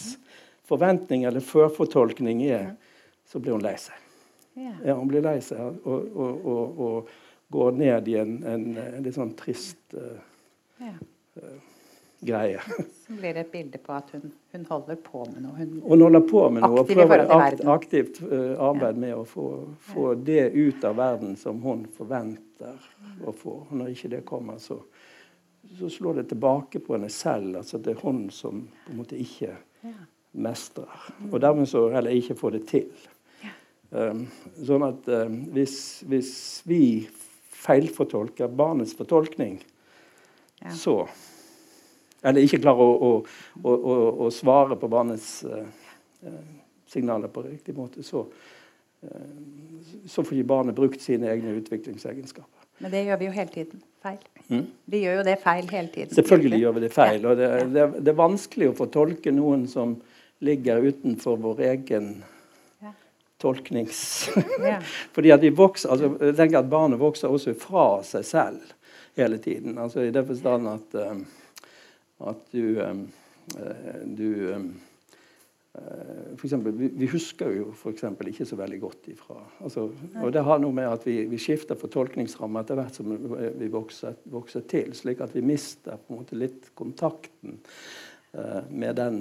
forventning 0.70 1.26
eller 1.26 1.42
førfortolkning 1.42 2.44
er, 2.46 2.72
så 3.26 3.42
blir 3.42 3.56
hun 3.56 3.64
lei 3.64 3.76
seg. 3.78 3.98
Yeah. 4.56 4.78
Ja, 4.86 4.96
hun 4.98 5.10
blir 5.10 5.24
lei 5.24 5.38
seg 5.44 5.60
og, 5.60 6.06
og, 6.14 6.46
og, 6.46 6.80
og 6.86 7.50
går 7.50 7.72
ned 7.78 8.08
i 8.08 8.16
en, 8.20 8.36
en, 8.46 8.66
en 8.78 9.02
litt 9.02 9.16
sånn 9.16 9.34
trist 9.38 9.94
uh, 9.98 10.18
uh, 10.82 11.69
greie. 12.20 12.60
Så 13.06 13.12
blir 13.12 13.34
det 13.34 13.40
et 13.40 13.52
bilde 13.52 13.78
på 13.78 13.92
at 13.92 14.10
hun, 14.12 14.32
hun 14.52 14.66
holder 14.68 14.98
på 15.04 15.24
med 15.32 15.44
noe. 15.44 15.54
Hun, 15.56 15.76
hun 15.84 16.04
holder 16.04 16.24
på 16.28 16.42
med 16.52 16.64
noe 16.64 16.82
og 16.82 16.90
prøver 16.90 17.24
akt, 17.36 17.62
aktivt 17.64 18.20
uh, 18.22 18.56
arbeid 18.60 18.98
ja. 18.98 19.00
med 19.06 19.14
å 19.16 19.24
få, 19.28 19.46
få, 19.92 20.12
det 20.14 20.50
ut 20.54 20.84
av 20.84 20.98
verden 21.00 21.36
som 21.40 21.62
hun 21.64 21.86
forventer 21.96 22.90
å 23.24 23.34
få. 23.36 23.56
Når 23.72 23.94
ikke 23.94 24.12
det 24.16 24.24
kommer, 24.28 24.60
så, 24.62 24.78
så 25.78 25.90
slår 25.90 26.20
det 26.20 26.28
tilbake 26.34 26.82
på 26.84 26.96
henne 26.96 27.10
selv. 27.12 27.56
Altså 27.62 27.80
det 27.80 27.96
er 27.96 28.04
hun 28.04 28.26
som 28.34 28.66
på 28.84 28.92
en 28.92 29.00
måte 29.00 29.20
ikke 29.20 29.56
mestrer. 30.30 31.08
Og 31.30 31.40
dermed 31.42 31.68
så 31.68 31.88
heller 31.94 32.14
ikke 32.14 32.38
får 32.38 32.58
det 32.58 32.66
til. 32.70 33.08
Um, 33.90 34.28
sånn 34.62 34.84
at 34.86 35.08
um, 35.10 35.40
hvis, 35.50 36.04
hvis, 36.06 36.30
vi 36.70 36.82
feilfortolker 37.60 38.52
barnets 38.54 38.94
fortolkning, 38.96 39.56
ja. 40.60 40.70
så 40.70 41.00
Eller 42.22 42.44
ikke 42.44 42.60
klarer 42.60 42.84
å, 42.84 43.10
å, 43.62 43.74
å, 43.74 43.98
å 44.26 44.30
svare 44.34 44.76
på 44.76 44.88
barnets 44.92 45.28
eh, 45.48 46.40
signaler 46.90 47.32
på 47.32 47.44
riktig 47.46 47.74
måte, 47.76 48.04
så, 48.04 48.26
eh, 49.02 49.28
så 50.06 50.24
får 50.24 50.40
ikke 50.40 50.50
barnet 50.50 50.76
brukt 50.76 51.00
sine 51.02 51.30
egne 51.32 51.54
utviklingsegenskaper. 51.60 52.60
Men 52.80 52.92
det 52.94 53.04
gjør 53.04 53.20
vi 53.20 53.28
jo 53.28 53.36
hele 53.36 53.52
tiden. 53.52 53.82
Feil. 54.00 54.20
Mm. 54.48 54.66
Vi 54.88 55.02
gjør 55.02 55.18
jo 55.18 55.24
det 55.26 55.36
feil 55.42 55.66
hele 55.68 55.92
tiden. 55.92 56.14
Selvfølgelig 56.16 56.60
gjør 56.62 56.76
vi 56.76 56.82
det 56.86 56.92
feil. 56.94 57.26
Og 57.28 57.36
det, 57.36 57.48
det, 57.74 57.86
det, 57.98 58.08
er 58.08 58.16
vanskelig 58.16 58.70
å 58.70 58.76
få 58.78 58.86
tolke 58.92 59.32
noen 59.36 59.66
som 59.68 59.98
ligger 60.40 60.86
utenfor 60.88 61.36
vår 61.42 61.60
egen 61.74 62.14
ja. 62.80 62.94
tolknings... 63.42 64.00
Ja. 64.64 64.78
Fordi 65.16 65.34
at 65.36 65.44
vi 65.44 65.52
vokser, 65.52 65.92
altså, 65.92 66.14
jeg 66.24 66.38
tenker 66.38 66.62
at 66.62 66.72
Barnet 66.72 67.02
vokser 67.02 67.28
også 67.28 67.52
fra 67.60 67.90
seg 68.08 68.24
selv 68.24 68.72
hele 69.20 69.36
tiden. 69.44 69.76
Altså 69.76 70.06
I 70.06 70.14
det 70.16 70.24
forstand 70.30 70.72
at, 70.72 70.96
um, 71.04 71.20
at 72.28 72.46
du, 72.52 72.80
um, 72.84 73.04
du 74.16 74.28
um, 74.54 74.70
Eh, 75.74 76.36
for 76.36 76.46
eksempel, 76.46 76.72
vi, 76.72 76.88
vi, 76.88 77.06
husker 77.06 77.52
jo 77.54 77.68
f.eks. 77.70 78.02
ikke 78.26 78.46
så 78.46 78.56
veldig 78.58 78.78
godt 78.82 79.04
ifra 79.12 79.36
altså, 79.62 79.84
og 80.18 80.32
Det 80.34 80.42
har 80.42 80.58
noe 80.58 80.74
med 80.74 80.88
at 80.90 81.04
vi, 81.06 81.20
vi 81.30 81.38
skifter 81.38 81.78
fortolkningsramme 81.78 82.64
etter 82.64 82.78
hvert 82.80 82.98
som 82.98 83.12
vi 83.60 83.68
vokser, 83.70 84.16
vokser, 84.34 84.64
til, 84.66 84.90
slik 84.98 85.22
at 85.22 85.36
vi 85.36 85.44
mister 85.46 85.94
på 85.94 86.10
en 86.10 86.18
måte 86.24 86.38
litt 86.40 86.72
kontakten 86.74 87.60
uh, 88.34 88.66
med 88.66 88.98
den, 88.98 89.20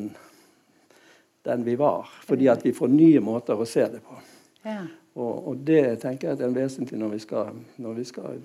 den, 1.45 1.67
vi 1.69 1.77
var. 1.77 2.09
Fordi 2.25 2.49
at 2.49 2.65
vi 2.65 2.73
får 2.73 2.95
nye 2.97 3.21
måter 3.21 3.53
å 3.53 3.69
se 3.69 3.85
det 3.93 4.01
på. 4.09 4.17
Ja. 4.65 4.81
Og, 5.19 5.47
og, 5.51 5.63
det 5.67 5.99
tenker 5.99 6.29
jeg 6.29 6.39
er 6.45 6.53
vesentlig 6.55 6.99
når 7.01 7.09
vi 7.11 7.17
skal, 7.19 7.57
når 7.83 7.97
vi 7.97 8.05
skal 8.07 8.37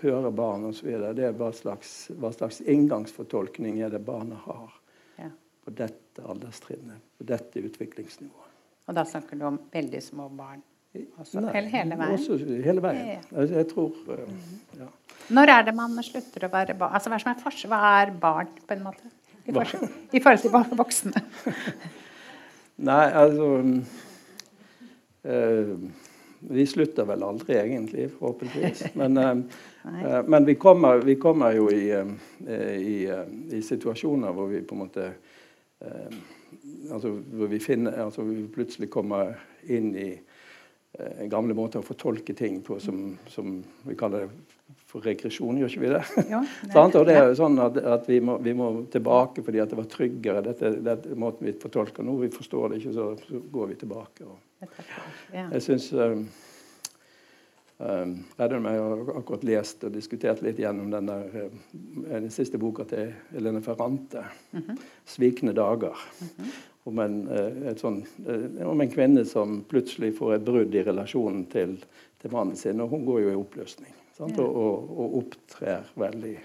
høre 0.00 0.30
barn 0.32 0.64
osv. 0.70 0.88
Det 1.12 1.26
er 1.28 1.34
hva 1.36 1.50
slags, 1.52 1.90
hva 2.16 2.30
slags 2.32 2.62
inngangsfortolkning 2.64 3.82
er 3.84 3.92
det 3.92 4.00
barnet 4.06 4.40
har 4.46 4.78
på 5.64 5.70
dette 5.70 6.24
alderstrinnet, 6.26 6.98
på 7.18 7.26
dette 7.26 7.62
utviklingsnivået. 7.62 8.50
Og 8.88 8.96
da 8.96 9.04
snakker 9.06 9.38
du 9.38 9.46
om 9.46 9.58
veldig 9.72 10.02
små 10.02 10.28
barn? 10.34 10.62
Også, 10.92 11.40
Nei, 11.40 11.52
hele, 11.54 11.70
hele 11.72 11.96
veien? 11.96 12.14
Også 12.18 12.36
hele 12.66 12.82
veien. 12.84 13.06
Ja, 13.06 13.20
ja. 13.30 13.44
Jeg, 13.54 13.68
tror 13.70 13.94
uh, 14.10 14.26
ja. 14.76 14.88
Når 15.32 15.52
er 15.54 15.66
det 15.68 15.74
man 15.78 15.96
slutter 16.04 16.44
å 16.44 16.52
være 16.52 16.76
barn? 16.76 16.98
Altså, 16.98 17.12
hva, 17.12 17.20
er 17.32 17.68
hva 17.70 17.80
er 18.02 18.12
barn, 18.20 18.50
på 18.66 18.76
en 18.76 18.84
måte? 18.84 19.12
I, 19.46 19.54
i 19.54 20.20
forhold 20.22 20.42
til 20.42 20.78
voksne? 20.78 21.22
Nei, 22.90 23.06
altså 23.22 23.48
uh, 25.24 25.72
Vi 26.50 26.66
slutter 26.66 27.06
vel 27.06 27.22
aldri, 27.22 27.54
egentlig, 27.60 28.08
forhåpentligvis. 28.18 28.84
Men, 28.98 29.16
uh, 29.16 30.22
men 30.26 30.44
vi, 30.44 30.54
kommer, 30.54 30.98
vi, 30.98 31.16
kommer, 31.16 31.52
jo 31.56 31.70
i, 31.70 31.88
i, 32.78 32.98
i, 33.50 33.62
situasjoner 33.62 34.32
hvor 34.32 34.46
vi 34.46 34.60
på 34.62 34.76
en 34.76 34.82
måte 34.84 35.08
eh, 35.82 36.18
altså, 36.90 37.10
hvor 37.10 37.50
vi, 37.50 37.58
finner, 37.58 37.96
altså, 38.04 38.22
vi 38.22 38.44
plutselig 38.54 38.90
kommer 38.94 39.34
inn 39.66 39.90
i 39.98 40.12
eh, 40.12 40.31
gamle 41.32 41.54
måter 41.56 41.80
å 41.80 41.86
fortolke 41.86 42.34
ting 42.36 42.60
på 42.62 42.76
som, 42.80 43.14
som, 43.32 43.54
vi 43.86 43.96
kaller 43.96 44.26
det 44.26 44.76
for 44.92 45.04
regresjon, 45.04 45.56
gjør 45.56 45.72
ikke 45.72 45.80
vi 45.80 45.92
det? 45.92 46.02
Ja, 46.28 46.42
det 46.68 46.82
og 47.00 47.06
det 47.08 47.16
er 47.16 47.30
jo 47.30 47.38
sånn 47.38 47.56
at, 47.64 47.78
at 47.80 48.08
vi, 48.10 48.20
må, 48.20 48.36
vi, 48.44 48.52
må, 48.56 48.68
tilbake 48.92 49.44
fordi 49.44 49.62
at 49.64 49.72
det 49.72 49.78
var 49.80 49.88
tryggere. 49.88 50.44
Dette, 50.44 50.74
dette 50.84 51.16
måten 51.16 51.48
vi 51.48 51.56
fortolker 51.56 52.04
nå. 52.04 52.18
Vi 52.20 52.32
forstår 52.34 52.72
det 52.72 52.82
ikke, 52.82 52.94
så, 52.98 53.10
så 53.24 53.40
går 53.56 53.72
vi 53.72 53.78
tilbake. 53.80 54.28
Og, 54.28 54.72
jeg 55.32 55.62
synes, 55.64 55.88
um, 55.96 56.26
Um, 57.82 58.12
jeg 58.38 58.60
har 58.62 59.08
akkurat 59.18 59.42
lest 59.42 59.82
og 59.82 59.90
diskutert 59.96 60.38
litt 60.44 60.60
gjennom 60.62 60.92
den, 60.92 61.08
der, 61.08 61.48
uh, 61.48 61.72
den 62.12 62.28
siste 62.30 62.60
boka 62.60 62.84
til 62.86 63.08
Helene 63.32 63.62
Ferrante, 63.62 64.22
mm 64.52 64.62
-hmm. 64.62 64.76
'Svikne 65.06 65.52
dager'. 65.52 65.98
Mm 66.20 66.28
-hmm. 66.36 66.50
Om, 66.84 66.98
en, 66.98 67.18
uh, 67.28 67.72
sånn, 67.78 68.00
uh, 68.26 68.46
om, 68.68 68.80
en, 68.80 68.90
kvinne 68.90 69.24
som 69.28 69.60
plutselig 69.68 70.14
får 70.18 70.36
et 70.36 70.46
brudd 70.46 70.74
i 70.74 70.84
relasjonen 70.86 71.44
til, 71.52 71.76
til 72.22 72.34
mannen 72.34 72.58
sin. 72.58 72.80
Og 72.82 72.94
hun 72.94 73.04
går 73.06 73.24
jo 73.24 73.34
i 73.34 73.38
oppløsning 73.38 73.92
ja. 73.92 74.26
og, 74.26 74.48
og, 74.48 74.90
og, 74.96 75.20
opptrer 75.22 75.92
veldig 75.98 76.38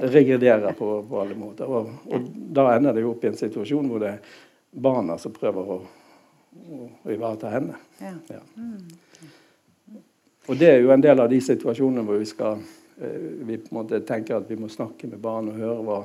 Regrederer 0.00 0.72
på, 0.72 0.86
på, 1.04 1.18
alle 1.20 1.34
måter. 1.36 1.68
Og, 1.68 1.90
og, 2.08 2.28
da 2.56 2.70
ender 2.72 2.96
det 2.96 3.02
jo 3.04 3.10
opp 3.12 3.26
i 3.26 3.28
en 3.28 3.36
situasjon 3.36 3.90
hvor 3.92 4.00
det 4.00 4.14
er 4.14 4.38
barna 4.84 5.18
som 5.20 5.34
prøver 5.36 5.74
å, 5.74 5.76
å, 5.84 6.78
å 7.04 7.12
ivareta 7.12 7.50
henne. 7.52 7.76
Ja. 8.00 8.14
Ja. 8.32 8.40
Mm. 8.56 10.00
Og 10.48 10.58
det 10.60 10.70
er 10.70 10.80
jo 10.82 10.92
en 10.92 11.04
del 11.04 11.20
av 11.20 11.28
de 11.32 11.40
situasjonene 11.44 12.04
hvor 12.04 12.20
vi 12.20 12.28
skal 12.28 12.58
eh, 13.00 13.20
vi 13.48 13.56
på 13.60 13.72
en 13.72 13.78
måte 13.78 14.00
tenker 14.04 14.38
at 14.40 14.48
vi 14.50 14.58
må 14.60 14.68
snakke 14.72 15.08
med 15.08 15.22
barn 15.22 15.48
og 15.52 15.60
høre 15.60 15.84
hva 15.86 16.00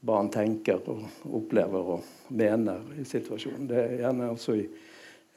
barn 0.00 0.30
tenker 0.32 0.80
og 0.88 1.04
opplever 1.36 1.94
og 1.96 2.32
mener 2.36 2.84
i 2.98 3.04
situasjonen. 3.08 3.66
Det 3.68 3.80
er 3.80 3.96
gjerne 4.04 4.30
også 4.32 4.56
i 4.56 4.64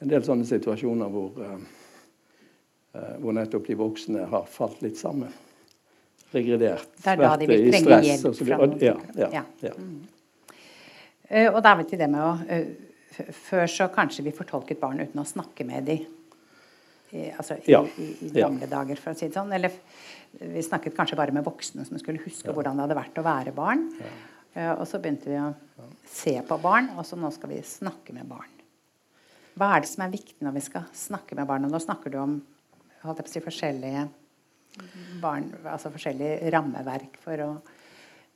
en 0.04 0.10
del 0.10 0.24
sånne 0.24 0.46
situasjoner 0.48 1.12
hvor, 1.12 1.36
uh, 1.40 3.12
hvor 3.20 3.36
nettopp 3.36 3.68
de 3.68 3.76
voksne 3.78 4.24
har 4.30 4.48
falt 4.50 4.80
litt 4.84 4.98
sammen. 5.00 5.32
Regredert. 6.34 6.88
Det 6.98 7.12
er 7.12 7.20
da 7.20 7.34
de 7.38 7.46
vil 7.50 7.68
trenge 7.70 8.00
hjelp 8.08 8.40
fra 8.40 8.58
noen. 8.64 8.80
Ja, 8.82 8.96
ja, 9.20 9.30
ja. 9.36 9.44
ja. 9.68 9.76
Mm. 9.78 10.00
Uh, 11.28 11.48
og 11.52 11.60
da 11.60 11.74
er 11.74 11.80
vi 11.82 11.88
til 11.92 12.00
det 12.00 12.10
med 12.12 12.24
å 12.24 12.34
uh, 12.34 12.90
Før 13.14 13.68
så 13.70 13.86
kanskje 13.94 14.24
vi 14.26 14.32
fortolket 14.34 14.80
barn 14.80 14.98
uten 14.98 15.20
å 15.22 15.28
snakke 15.28 15.62
med 15.68 15.84
dem 15.86 16.00
i, 17.14 17.28
altså, 17.30 17.54
i, 17.60 17.70
ja. 17.70 17.78
i, 18.02 18.08
i 18.26 18.30
gamle 18.34 18.66
dager, 18.66 18.98
for 18.98 19.12
å 19.12 19.14
si 19.14 19.28
det 19.28 19.36
sånn. 19.36 19.52
Eller 19.54 19.70
vi 20.40 20.64
snakket 20.66 20.96
kanskje 20.96 21.14
bare 21.20 21.30
med 21.36 21.44
voksne 21.46 21.84
som 21.86 22.00
skulle 22.00 22.18
huske 22.24 22.48
ja. 22.48 22.54
hvordan 22.56 22.74
det 22.74 22.88
hadde 22.88 22.96
vært 22.98 23.20
å 23.20 23.26
være 23.28 23.52
barn. 23.54 23.84
Uh, 24.54 24.72
og 24.78 24.84
så 24.86 25.00
begynte 25.02 25.30
vi 25.30 25.38
å 25.40 25.52
se 26.08 26.36
på 26.46 26.58
barn, 26.62 26.92
og 26.98 27.06
så 27.06 27.18
nå 27.18 27.30
skal 27.34 27.50
vi 27.54 27.60
snakke 27.66 28.14
med 28.16 28.28
barn. 28.30 28.50
Hva 29.58 29.70
er 29.74 29.84
det 29.84 29.90
som 29.90 30.04
er 30.04 30.14
viktig 30.14 30.42
når 30.42 30.56
vi 30.56 30.64
skal 30.66 30.86
snakke 30.98 31.36
med 31.38 31.46
barn? 31.50 31.66
Og 31.66 31.74
nå 31.74 31.80
snakker 31.82 32.10
du 32.10 32.18
om 32.22 32.36
si, 33.30 33.42
forskjellige 33.42 34.08
barn, 35.22 35.52
altså 35.70 35.92
forskjellige 35.94 36.50
rammeverk 36.50 37.18
for 37.22 37.42
å 37.44 37.50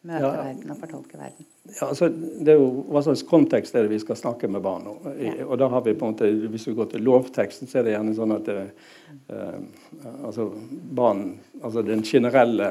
møte 0.06 0.22
ja, 0.22 0.34
verden 0.38 0.72
og 0.72 0.78
fortolke 0.78 1.18
verden. 1.18 1.46
Ja, 1.66 1.88
altså, 1.88 2.08
det 2.08 2.54
er 2.54 2.60
jo 2.60 2.84
Hva 2.88 3.02
slags 3.04 3.24
kontekst 3.26 3.74
er 3.74 3.84
det 3.84 3.92
vi 3.92 4.00
skal 4.02 4.18
snakke 4.18 4.50
med 4.50 4.62
barn 4.64 4.86
om? 4.92 5.00
Ja. 5.18 5.34
Og 5.48 5.58
da 5.60 5.68
har 5.72 5.82
vi 5.84 5.96
på 5.98 6.06
en 6.06 6.14
måte, 6.14 6.30
Hvis 6.52 6.68
vi 6.68 6.76
går 6.78 6.92
til 6.92 7.02
lovteksten, 7.04 7.68
så 7.68 7.80
er 7.80 7.88
det 7.88 7.96
gjerne 7.96 8.14
sånn 8.16 8.36
at 8.36 8.46
det, 8.46 8.60
eh, 9.34 9.58
altså 10.22 10.48
barn, 11.00 11.24
altså 11.62 11.82
den 11.82 12.04
generelle, 12.06 12.70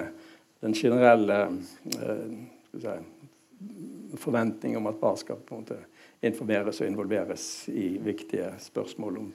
den 0.64 0.78
generelle 0.78 1.42
eh, 2.00 2.26
si, 2.80 2.96
forventning 4.16 4.78
om 4.78 4.88
at 4.88 5.00
barn 5.00 5.18
skal 5.18 5.40
på 5.44 5.56
en 5.56 5.62
måte 5.66 5.80
informeres 6.26 6.82
og 6.82 6.88
involveres 6.88 7.68
i 7.70 7.98
viktige 8.02 8.52
spørsmål 8.62 9.18
om, 9.18 9.32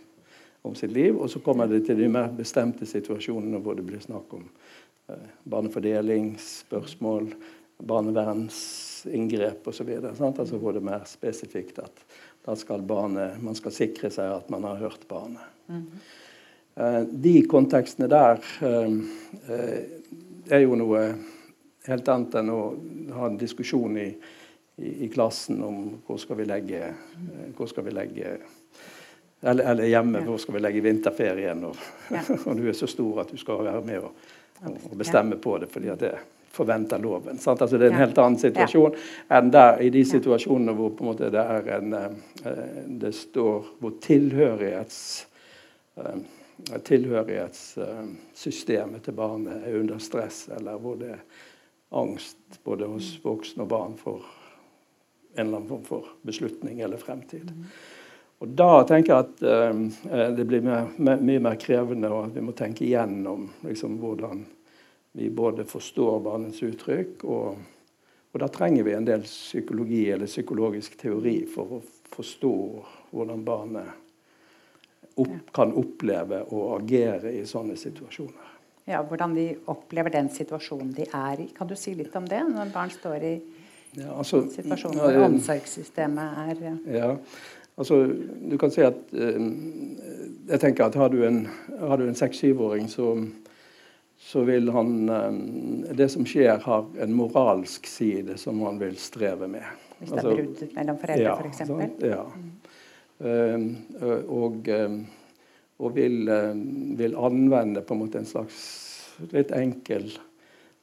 om 0.62 0.74
sitt 0.78 0.92
liv. 0.92 1.16
Og 1.16 1.30
så 1.30 1.42
kommer 1.44 1.70
det 1.70 1.84
til 1.86 1.98
de 2.00 2.08
mer 2.10 2.32
bestemte 2.36 2.88
situasjonene 2.88 3.60
hvor 3.62 3.78
det 3.78 3.86
blir 3.86 4.02
snakk 4.02 4.34
om 4.38 4.48
eh, 5.12 5.28
barnefordelingsspørsmål, 5.44 7.32
barnevernsinngrep 7.82 9.68
osv. 9.68 9.94
Altså 10.10 10.58
hvor 10.58 10.74
det 10.74 10.82
er 10.82 10.90
mer 10.90 11.06
spesifikt 11.10 11.82
at 11.82 12.04
da 12.42 12.56
skal 12.58 12.82
barnet, 12.82 13.38
man 13.42 13.54
skal 13.58 13.74
sikre 13.74 14.10
seg 14.10 14.32
at 14.40 14.50
man 14.50 14.66
har 14.66 14.80
hørt 14.82 15.06
barnet. 15.08 15.42
Mm 15.68 15.86
-hmm. 15.86 17.06
de 17.22 17.42
kontekstene 17.42 18.08
der 18.08 18.40
eh, 18.62 18.90
er 20.50 20.58
jo 20.58 20.74
noe 20.74 21.14
helt 21.86 22.08
annet 22.08 22.34
enn 22.34 22.50
å 22.50 22.60
ha 23.16 23.26
en 23.26 23.38
diskusjon 23.40 23.96
i, 23.96 24.08
i, 24.76 25.04
i 25.04 25.08
klassen 25.12 25.62
om 25.62 25.80
hvor 26.06 26.20
skal 26.20 26.40
vi 26.40 26.48
legge, 26.48 26.92
uh, 26.92 27.48
hvor 27.56 27.70
skal 27.70 27.88
vi 27.88 27.96
legge 27.96 28.36
eller, 29.42 29.72
eller, 29.72 29.84
hjemme, 29.84 30.18
ja. 30.18 30.24
hvor 30.24 30.38
skal 30.38 30.54
vi 30.54 30.60
legge 30.62 30.80
vinterferien? 30.80 31.64
Og, 31.66 31.76
ja. 32.10 32.20
og 32.46 32.56
du 32.56 32.68
er 32.68 32.72
så 32.78 32.86
stor 32.86 33.20
at 33.24 33.32
du 33.32 33.36
skal 33.40 33.64
være 33.66 33.82
med 33.86 33.98
og, 34.06 34.12
og 34.62 34.98
bestemme 34.98 35.36
på 35.42 35.58
det. 35.58 35.68
fordi 35.72 35.88
at 35.90 36.00
det 36.00 36.12
forventer 36.52 36.98
loven. 36.98 37.38
Sant? 37.38 37.62
Altså 37.62 37.78
det 37.78 37.86
er 37.86 37.90
en 37.94 38.00
helt 38.02 38.18
annen 38.20 38.38
situasjon 38.38 38.94
enn 39.32 39.50
der 39.50 39.80
i 39.82 39.90
de 39.90 40.04
situasjonene 40.06 40.72
hvor 40.76 40.90
på 40.94 41.04
en 41.04 41.10
måte 41.10 41.30
det 41.32 41.44
en 41.76 41.94
uh, 41.96 42.10
Det 42.86 43.14
står 43.16 43.64
hvor 43.80 43.92
tilhørighets 44.04 45.26
uh, 45.98 46.18
tilhørighetssystemet 46.84 49.02
til 49.02 49.14
barnet 49.16 49.62
er 49.66 49.80
under 49.80 49.98
stress, 49.98 50.48
eller 50.56 50.78
hvor 50.78 50.94
det 51.00 51.10
er 51.16 51.22
angst 51.90 52.36
både 52.64 52.86
hos 52.86 53.20
voksne 53.24 53.62
og 53.64 53.68
barn 53.68 53.96
for 53.98 54.41
en 55.34 55.46
eller 55.46 55.56
annen 55.56 55.68
form 55.68 55.84
for 55.84 56.14
beslutning 56.22 56.80
eller 56.80 56.96
fremtid. 56.96 57.52
Og 58.42 58.48
Da 58.58 58.82
tenker 58.88 59.12
jeg 59.12 59.26
at 59.26 59.42
eh, 59.46 60.30
det 60.34 60.46
blir 60.50 60.64
mye, 60.66 60.82
mye 60.98 61.42
mer 61.42 61.58
krevende, 61.62 62.10
og 62.10 62.26
at 62.26 62.36
vi 62.36 62.42
må 62.42 62.54
tenke 62.58 62.84
igjennom 62.84 63.46
liksom, 63.62 64.00
hvordan 64.02 64.42
vi 65.12 65.28
både 65.30 65.66
forstår 65.68 66.20
barnets 66.24 66.62
uttrykk, 66.64 67.22
og, 67.28 67.60
og, 68.32 68.38
da 68.40 68.48
trenger 68.50 68.86
vi 68.86 68.96
en 68.96 69.06
del 69.06 69.26
psykologi 69.28 70.06
eller 70.10 70.30
psykologisk 70.30 70.96
teori 70.98 71.36
for 71.52 71.76
å 71.76 71.82
forstå 72.12 72.54
hvordan 73.12 73.44
barnet 73.44 75.12
opp, 75.20 75.52
kan 75.54 75.74
oppleve 75.78 76.42
å 76.50 76.72
agere 76.78 77.34
i 77.36 77.44
sånne 77.46 77.76
situasjoner. 77.78 78.48
Ja, 78.88 79.04
Hvordan 79.06 79.36
de 79.36 79.52
opplever 79.70 80.10
den 80.10 80.26
situasjonen 80.34 80.90
de 80.96 81.04
er 81.14 81.44
i. 81.44 81.50
Kan 81.54 81.68
du 81.70 81.76
si 81.78 81.92
litt 81.94 82.16
om 82.18 82.24
det, 82.26 82.40
når 82.48 82.72
barn 82.74 82.90
står 82.90 83.26
i 83.28 83.36
ja, 83.98 84.10
altså, 84.16 84.42
situasjoner 84.52 85.02
hvor 85.02 85.26
omsorgssystemet 85.26 86.40
er 86.46 86.62
Ja, 86.92 87.10
altså 87.76 88.02
du 88.50 88.56
kan 88.60 88.72
si 88.72 88.84
at 88.86 88.98
eh, 89.12 89.38
Jeg 90.48 90.60
tenker 90.60 90.86
at 90.86 90.98
har 90.98 91.12
du 91.12 91.22
en, 91.26 91.46
en 91.78 92.18
seks-syvåring, 92.18 92.88
så, 92.90 93.14
så 94.18 94.42
vil 94.48 94.72
han 94.74 95.08
uh, 95.08 95.94
Det 95.96 96.10
som 96.10 96.26
skjer, 96.26 96.58
har 96.64 96.88
en 97.00 97.14
moralsk 97.14 97.86
side 97.86 98.36
som 98.38 98.60
han 98.66 98.80
vil 98.80 98.98
streve 98.98 99.48
med. 99.48 99.64
Hvis 100.00 100.10
det 100.10 100.18
er 100.18 100.26
altså, 100.26 100.36
brudd 100.36 100.76
mellom 100.76 100.98
foreldre, 100.98 101.24
ja, 101.28 101.36
f.eks.? 101.38 101.62
For 101.62 101.66
sånn, 101.70 101.96
ja. 102.10 102.24
Mm. 103.22 103.66
Og 104.26 104.72
og 105.82 105.96
vil, 105.96 106.28
eh, 106.28 106.52
vil, 106.98 107.16
anvende 107.16 107.82
på 107.82 107.94
en 107.94 108.02
måte 108.04 108.20
en 108.20 108.28
slags 108.28 108.60
litt 109.32 109.50
enkel 109.54 110.10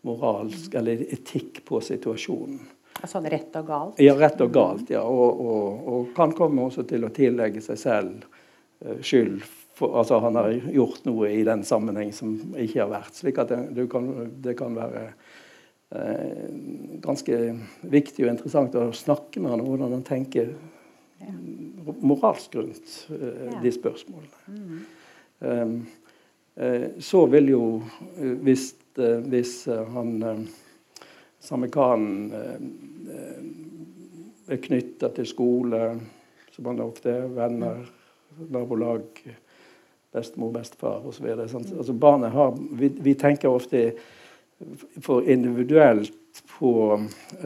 moralsk 0.07 0.75
eller 0.79 1.05
etikk 1.13 1.63
på 1.67 1.79
situasjonen. 1.83 2.59
Sånn 3.07 3.29
rett 3.31 3.55
og 3.55 3.67
galt? 3.69 4.01
Ja, 4.03 4.15
rett 4.19 4.41
og 4.43 4.51
galt. 4.53 4.89
ja. 4.91 5.03
Og, 5.05 5.39
og, 5.39 5.87
og 5.87 6.11
kan 6.17 6.33
komme 6.35 6.65
også 6.67 6.83
til 6.89 7.07
å 7.07 7.13
tillegge 7.15 7.63
seg 7.63 7.79
selv 7.79 8.25
uh, 8.27 8.99
skyld. 8.99 9.43
For, 9.79 9.95
altså 10.01 10.19
Han 10.25 10.35
har 10.35 10.51
gjort 10.75 11.05
noe 11.07 11.29
i 11.31 11.43
den 11.47 11.63
sammenheng 11.67 12.11
som 12.15 12.35
ikke 12.59 12.83
har 12.83 12.91
vært. 12.91 13.13
slik 13.15 13.39
at 13.39 13.53
det, 13.75 13.87
kan, 13.91 14.09
det 14.43 14.57
kan, 14.59 14.75
være 14.75 15.05
eh, 15.95 16.49
ganske 16.99 17.37
viktig 17.87 18.25
og 18.25 18.33
interessant 18.33 18.75
å 18.75 18.89
snakke 18.91 19.39
med 19.39 19.53
han 19.53 19.63
om 19.63 19.69
hvordan 19.71 19.95
han 19.95 20.03
tenker 20.03 20.51
moralsk 22.03 22.55
rundt 22.59 22.91
uh, 23.11 23.55
de 23.63 23.71
spørsmålene. 23.71 24.43
Mm. 24.47 24.83
Um, 25.39 25.87
eh, 26.55 26.87
så 26.99 27.23
vil 27.31 27.53
jo, 27.53 27.63
uh, 28.19 28.35
hvis, 28.43 28.73
hvis 29.31 29.53
han 29.93 30.11
samme 31.39 31.69
karen 31.71 32.31
er 34.49 34.61
knytta 34.63 35.09
til 35.15 35.27
skole, 35.29 35.81
som 36.51 36.67
man 36.67 36.81
ofte 36.83 37.11
er, 37.13 37.27
venner, 37.33 37.83
nabolag, 38.49 39.03
bestemor, 40.11 40.51
bestefar 40.51 41.05
osv. 41.07 41.27
Altså 41.39 41.93
barnet 41.93 42.33
har, 42.33 42.55
vi, 42.71 42.89
vi 42.99 43.13
tenker 43.19 43.49
ofte 43.51 43.91
for 45.01 45.23
individuelt 45.29 46.15
på 46.59 46.99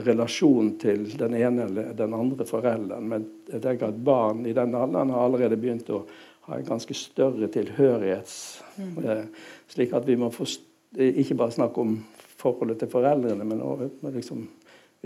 relasjon 0.05 0.73
til 0.81 1.05
den 1.17 1.35
ene 1.37 1.67
eller 1.67 1.93
den 1.97 2.13
andre 2.13 2.45
forelderen. 2.47 3.07
Men 3.09 3.27
jeg 3.51 3.61
tenker 3.63 3.91
at 3.91 4.03
barn 4.05 4.45
i 4.45 4.55
den 4.55 4.75
alderen 4.75 5.13
har 5.13 5.27
allerede 5.27 5.59
begynt 5.59 5.91
å 5.93 6.03
ha 6.49 6.57
en 6.57 6.67
ganske 6.67 6.95
større 6.97 7.47
tilhørighets... 7.51 8.37
Mm. 8.77 8.95
Eh, 9.05 9.25
slik 9.69 9.93
at 9.93 10.07
vi 10.07 10.17
må 10.19 10.31
ikke 10.33 11.37
bare 11.37 11.53
snakke 11.55 11.81
om 11.81 11.95
forholdet 12.43 12.83
til 12.83 12.91
foreldrene, 12.91 13.47
men 13.47 13.63
også, 13.63 14.11
liksom, 14.13 14.43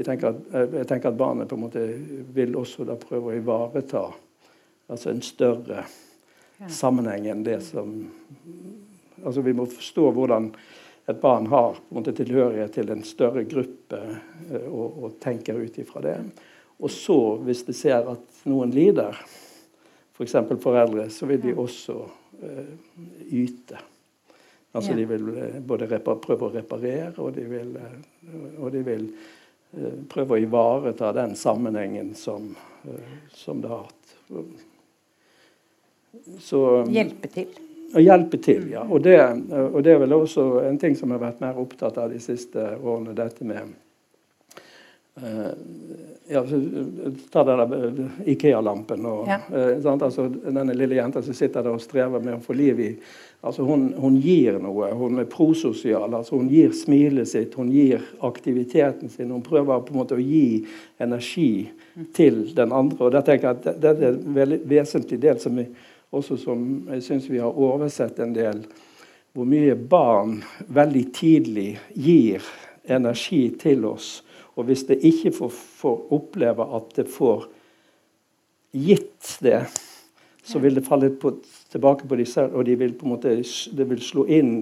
tenker 0.05 0.31
at, 0.31 0.41
eh, 0.53 0.79
jeg 0.81 0.89
tenker 0.89 1.13
at 1.13 1.19
barnet 1.19 1.49
på 1.49 1.57
en 1.57 1.65
måte 1.67 1.85
vil 2.35 2.57
også 2.57 2.85
da 2.87 2.97
prøve 3.01 3.31
å 3.31 3.37
ivareta 3.37 4.03
altså 4.87 5.11
en 5.11 5.23
større 5.25 5.83
ja. 5.83 6.69
sammenheng 6.71 7.27
enn 7.31 7.45
det 7.45 7.61
som 7.65 7.95
altså 9.25 9.41
Vi 9.41 9.53
må 9.57 9.65
forstå 9.65 10.11
hvordan 10.13 10.51
et 11.09 11.21
barn 11.21 11.47
har 11.49 11.79
på 11.79 11.89
en 11.89 11.97
måte 11.97 12.13
tilhørighet 12.13 12.75
til 12.75 12.91
en 12.93 13.01
større 13.07 13.43
gruppe 13.49 13.99
eh, 14.51 14.67
og, 14.67 15.03
og 15.03 15.17
tenker 15.23 15.57
ut 15.57 15.79
ifra 15.81 16.03
det. 16.03 16.15
Og 16.77 16.91
så, 16.93 17.17
hvis 17.41 17.63
de 17.65 17.73
ser 17.73 18.05
at 18.11 18.41
noen 18.45 18.69
lider, 18.75 19.17
f.eks. 20.13 20.35
For 20.35 20.59
foreldre, 20.61 21.07
så 21.09 21.25
vil 21.29 21.41
de 21.41 21.55
også 21.57 21.95
uh, 21.97 22.73
yte. 23.33 23.79
Altså 24.75 24.93
ja. 24.93 24.99
De 24.99 25.05
vil 25.09 25.29
uh, 25.33 25.59
både 25.63 25.99
prøve 26.03 26.47
å 26.47 26.53
reparere, 26.53 27.13
og 27.17 27.35
de 27.35 27.45
vil, 27.49 27.75
uh, 27.77 28.47
og 28.61 28.71
de 28.75 28.83
vil 28.85 29.11
prøve 30.09 30.37
å 30.37 30.39
ivareta 30.39 31.11
den 31.13 31.33
sammenhengen 31.35 32.13
som, 32.15 32.53
som 33.35 33.59
det 33.61 33.67
har 33.67 33.83
hatt. 33.83 34.13
Så, 36.39 36.61
Hjelpe 36.87 37.29
til? 37.33 37.49
Å 37.95 38.03
hjelpe 38.03 38.39
til, 38.43 38.69
ja. 38.71 38.83
Og 38.83 39.03
det, 39.03 39.17
og 39.51 39.81
det, 39.83 39.93
er 39.93 39.99
vel 40.01 40.15
også 40.15 40.45
en 40.67 40.79
ting 40.79 40.95
som 40.95 41.11
jeg 41.11 41.19
har 41.19 41.25
vært 41.29 41.43
mer 41.43 41.59
opptatt 41.59 41.99
av 41.99 42.11
de 42.11 42.19
siste 42.23 42.63
årene. 42.77 43.15
Dette 43.15 43.47
med 43.47 43.75
ja, 46.27 46.43
Ta 47.31 47.43
den 47.43 48.09
Ikea-lampen. 48.25 49.05
og 49.05 49.27
ja. 49.27 49.39
altså, 49.91 50.27
Denne 50.27 50.73
lille 50.73 50.99
jenta 50.99 51.21
som 51.21 51.33
sitter 51.33 51.63
der 51.63 51.77
og 51.77 51.81
strever 51.81 52.19
med 52.19 52.37
å 52.37 52.43
få 52.43 52.53
liv 52.57 52.79
i 52.83 52.91
altså 53.41 53.63
hun, 53.63 53.89
hun 53.97 54.17
gir 54.21 54.57
noe. 54.59 54.91
Hun 54.97 55.21
er 55.21 55.29
prososial. 55.31 56.13
altså 56.13 56.35
Hun 56.35 56.49
gir 56.51 56.73
smilet 56.75 57.29
sitt, 57.29 57.55
hun 57.55 57.71
gir 57.71 58.03
aktiviteten 58.25 59.09
sin. 59.09 59.31
Hun 59.31 59.45
prøver 59.45 59.85
på 59.85 59.93
en 59.93 60.01
måte 60.01 60.17
å 60.17 60.23
gi 60.23 60.65
energi 60.99 61.69
til 62.13 62.43
den 62.55 62.73
andre. 62.75 63.05
og 63.05 63.11
det 63.15 63.25
tenker 63.25 63.47
jeg 63.47 63.57
at 63.57 63.69
det, 63.81 63.93
det 63.99 64.09
er 64.09 64.17
en 64.17 64.35
veldig 64.35 64.59
vesentlig 64.69 65.21
del 65.21 65.39
som 65.39 65.55
vi 65.57 65.67
også 66.11 66.37
som 66.39 66.61
jeg 66.91 67.03
syns 67.03 67.27
vi 67.29 67.41
har 67.41 67.51
oversett 67.51 68.19
en 68.23 68.33
del, 68.35 68.61
hvor 69.35 69.47
mye 69.47 69.75
barn 69.75 70.39
veldig 70.71 71.03
tidlig 71.13 71.71
gir 71.93 72.45
energi 72.87 73.49
til 73.59 73.85
oss. 73.85 74.21
Og 74.57 74.65
hvis 74.65 74.87
det 74.89 74.99
ikke 75.05 75.31
får, 75.35 75.53
får 75.53 76.13
oppleve 76.17 76.65
at 76.77 76.95
det 76.97 77.05
får 77.13 77.45
gitt 78.73 79.37
det, 79.45 79.61
så 80.47 80.59
vil 80.63 80.79
det 80.79 80.85
falle 80.87 81.11
på, 81.19 81.35
tilbake 81.71 82.07
på 82.07 82.17
disse, 82.19 82.43
og 82.47 82.65
de 82.65 82.75
vil 82.79 82.95
på 82.97 83.05
en 83.05 83.13
måte, 83.13 83.35
det 83.77 83.87
vil 83.89 84.01
slå 84.03 84.25
inn 84.31 84.53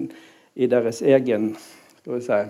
i 0.56 0.68
deres 0.70 1.02
egen 1.04 1.52
skal 2.00 2.14
vi 2.14 2.22
si, 2.24 2.40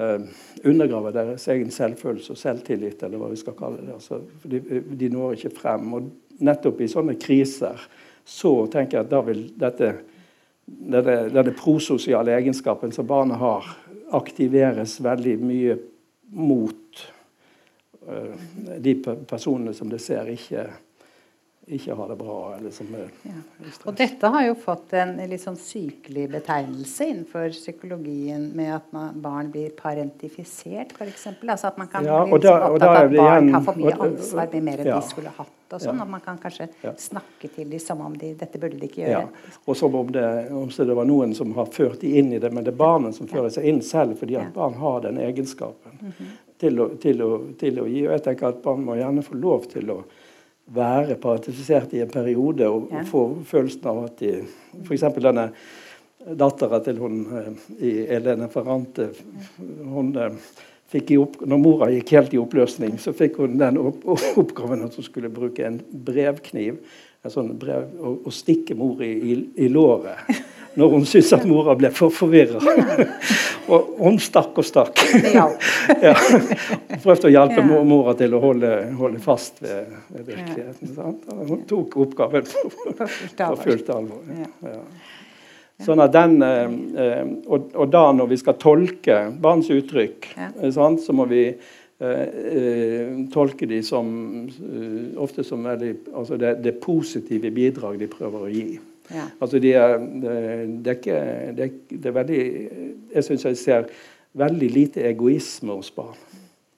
uh, 0.00 0.26
Undergrave 0.64 1.12
deres 1.14 1.48
egen 1.52 1.70
selvfølelse 1.74 2.34
og 2.34 2.40
selvtillit, 2.40 3.02
eller 3.02 3.20
hva 3.20 3.30
vi 3.32 3.40
skal 3.40 3.56
kalle 3.58 3.82
det. 3.82 3.96
Altså, 3.98 4.20
de, 4.48 4.60
de 4.88 5.10
når 5.12 5.38
ikke 5.38 5.54
frem. 5.58 5.92
og 5.92 6.10
nettopp 6.44 6.80
i 6.82 6.90
sånne 6.90 7.14
kriser 7.20 7.82
så 8.24 8.52
tenker 8.72 8.98
jeg 8.98 9.06
at 9.06 9.12
da 9.12 9.20
vil 9.26 9.44
dette 9.60 9.90
denne, 10.64 11.16
denne 11.28 11.52
prososiale 11.58 12.32
egenskapen 12.38 12.92
som 12.94 13.06
barnet 13.06 13.38
har, 13.38 13.68
aktiveres 14.14 14.96
veldig 15.02 15.34
mye 15.42 15.76
mot 16.34 17.02
uh, 18.08 18.34
de 18.78 18.94
personene 19.28 19.74
som 19.74 19.90
det 19.92 20.02
ser 20.02 20.30
ikke 20.34 20.66
ikke 21.66 21.94
har 21.94 22.08
det 22.08 22.16
bra. 22.16 22.58
er 22.58 23.10
ja. 23.22 23.34
Og 23.84 23.94
dette 23.96 24.28
har 24.28 24.42
jo 24.44 24.54
fått 24.60 24.92
en 25.00 25.14
litt 25.30 25.40
sånn 25.40 25.56
sykelig 25.56 26.26
betegnelse 26.34 27.06
innenfor 27.08 27.54
psykologien 27.56 28.50
med 28.56 28.74
at 28.76 28.90
man, 28.92 29.14
barn 29.24 29.48
blir 29.52 29.70
parentifisert, 29.78 30.92
f.eks. 30.92 31.26
Altså 31.40 31.70
at 31.70 31.78
man 31.80 31.88
kan 31.88 32.04
ja, 32.04 32.18
bli 32.26 32.36
liksom 32.36 32.66
opptatt 32.68 32.90
av 32.90 32.98
at 33.06 33.16
barn 33.16 33.48
har 33.54 33.64
for 33.64 33.80
mye 33.80 33.94
ansvar, 33.96 34.50
blir 34.52 34.66
mer 34.66 34.82
enn 34.84 34.90
ja. 34.92 34.98
de 35.00 35.08
skulle 35.08 35.32
hatt. 35.38 35.54
og 35.72 35.80
sånn, 35.80 35.96
ja. 35.96 36.04
og 36.04 36.12
man 36.12 36.20
kan 36.26 36.36
kanskje 36.42 36.68
snakke 37.00 37.48
til 37.54 37.72
dem 37.72 37.80
som 37.82 38.02
om 38.04 38.12
de, 38.20 38.34
dette 38.38 38.60
burde 38.60 38.76
de 38.82 38.90
ikke 38.90 39.06
gjøre. 39.06 39.48
Og 39.64 39.80
som 39.80 39.96
om 39.96 40.12
det, 40.12 40.26
om 40.52 40.68
det 40.68 40.98
var 41.00 41.08
noen 41.08 41.32
som 41.38 41.56
har 41.56 41.72
ført 41.72 42.04
dem 42.04 42.18
inn 42.20 42.34
i 42.36 42.42
det, 42.44 42.52
men 42.52 42.66
det 42.66 42.74
er 42.74 42.82
barnet 42.82 43.16
som 43.16 43.30
fører 43.30 43.48
seg 43.54 43.70
inn 43.72 43.80
selv, 43.82 44.18
fordi 44.20 44.36
at 44.42 44.52
barn 44.52 44.76
har 44.82 45.00
den 45.08 45.16
egenskapen 45.24 45.96
mm 45.96 46.12
-hmm. 46.12 46.36
til, 46.60 46.80
å, 46.80 46.88
til, 47.00 47.22
å, 47.22 47.40
til 47.56 47.80
å 47.80 47.88
gi. 47.88 48.06
Og 48.06 48.12
jeg 48.12 48.22
tenker 48.28 48.52
at 48.52 48.62
barn 48.62 48.84
må 48.84 49.00
gjerne 49.00 49.22
få 49.24 49.34
lov 49.34 49.64
til 49.72 49.90
å 49.90 50.02
være 50.74 51.16
paratifisert 51.20 51.92
i 51.94 52.02
en 52.04 52.12
periode 52.12 52.68
og, 52.68 52.88
ja. 52.92 53.02
få 53.08 53.24
følelsen 53.48 53.88
av 53.90 54.04
at 54.06 54.20
de 54.22 54.36
F.eks. 54.84 55.04
denne 55.20 55.48
dattera 56.24 56.80
til 56.84 57.00
hun 57.02 57.18
eh, 57.36 57.50
i 57.84 57.96
Elene 58.16 58.48
Ferrante 58.52 59.10
hun 59.58 60.14
eh, 60.16 60.38
fikk 60.94 61.10
i 61.10 61.18
opp, 61.18 61.40
Når 61.42 61.58
mora 61.60 61.90
gikk 61.90 62.12
helt 62.14 62.34
i 62.36 62.38
oppløsning, 62.38 62.96
så 63.02 63.12
fikk 63.16 63.40
hun 63.42 63.58
den 63.60 63.80
opp, 63.80 64.04
oppgaven 64.40 64.84
at 64.86 64.94
hun 64.94 65.06
skulle 65.06 65.32
bruke 65.32 65.66
en 65.66 65.80
brevkniv 66.06 66.78
en 67.24 67.32
sånn 67.32 67.54
brev, 67.60 67.86
og, 68.00 68.26
og 68.28 68.34
stikke 68.36 68.76
mor 68.76 69.00
i, 69.04 69.12
i, 69.32 69.36
i 69.64 69.70
låret 69.72 70.28
når 70.78 70.90
hun 70.90 71.04
syntes 71.06 71.32
at 71.36 71.44
mora 71.46 71.76
ble 71.78 71.90
for 71.94 72.12
forvirra. 72.12 72.58
Og 73.68 73.96
hun 73.98 74.18
stakk 74.22 74.58
og 74.60 74.66
stakk. 74.66 75.00
ja. 75.34 75.48
Prøvde 77.04 77.28
å 77.28 77.32
hjelpe 77.32 77.60
ja. 77.62 77.82
mora 77.88 78.14
til 78.18 78.36
å 78.36 78.40
holde, 78.42 78.72
holde 78.98 79.20
fast 79.24 79.62
ved, 79.64 79.92
ved 80.14 80.30
virkeligheten. 80.32 80.94
Sant? 80.96 81.28
Hun 81.50 81.64
tok 81.68 81.98
oppgaven 82.04 82.48
på, 82.48 83.52
fullt 83.64 83.92
alvor. 83.94 84.24
Ja. 84.64 84.80
Sånn 85.82 86.02
at 86.04 86.12
den, 86.14 86.36
eh, 86.42 86.74
eh, 87.02 87.22
og, 87.48 87.72
og, 87.74 87.88
da 87.90 88.04
når 88.14 88.30
vi 88.30 88.38
skal 88.38 88.58
tolke 88.62 89.18
barns 89.42 89.70
uttrykk, 89.74 90.28
sant, 90.74 91.02
så 91.02 91.14
må 91.16 91.26
vi 91.30 91.48
eh, 91.50 93.08
tolke 93.34 93.66
de 93.66 93.80
som 93.82 94.06
ofte 95.20 95.42
som 95.46 95.66
veldig, 95.66 95.94
altså 96.14 96.38
det, 96.38 96.56
det 96.62 96.76
positive 96.82 97.50
bidrag 97.54 97.98
de 97.98 98.10
prøver 98.12 98.46
å 98.46 98.52
gi. 98.52 98.68
Ja. 99.10 99.26
Altså 99.40 99.58
de 99.60 99.72
er, 99.76 99.98
det, 99.98 100.86
er 100.86 100.96
ikke, 100.96 101.18
det, 101.56 101.64
er, 101.64 101.72
det 101.90 102.06
er 102.06 102.16
veldig 102.16 102.38
Jeg 103.14 103.24
syns 103.24 103.44
jeg 103.44 103.56
ser 103.60 103.90
veldig 104.34 104.70
lite 104.70 105.04
egoisme 105.04 105.76
hos 105.76 105.90
barn. 105.94 106.16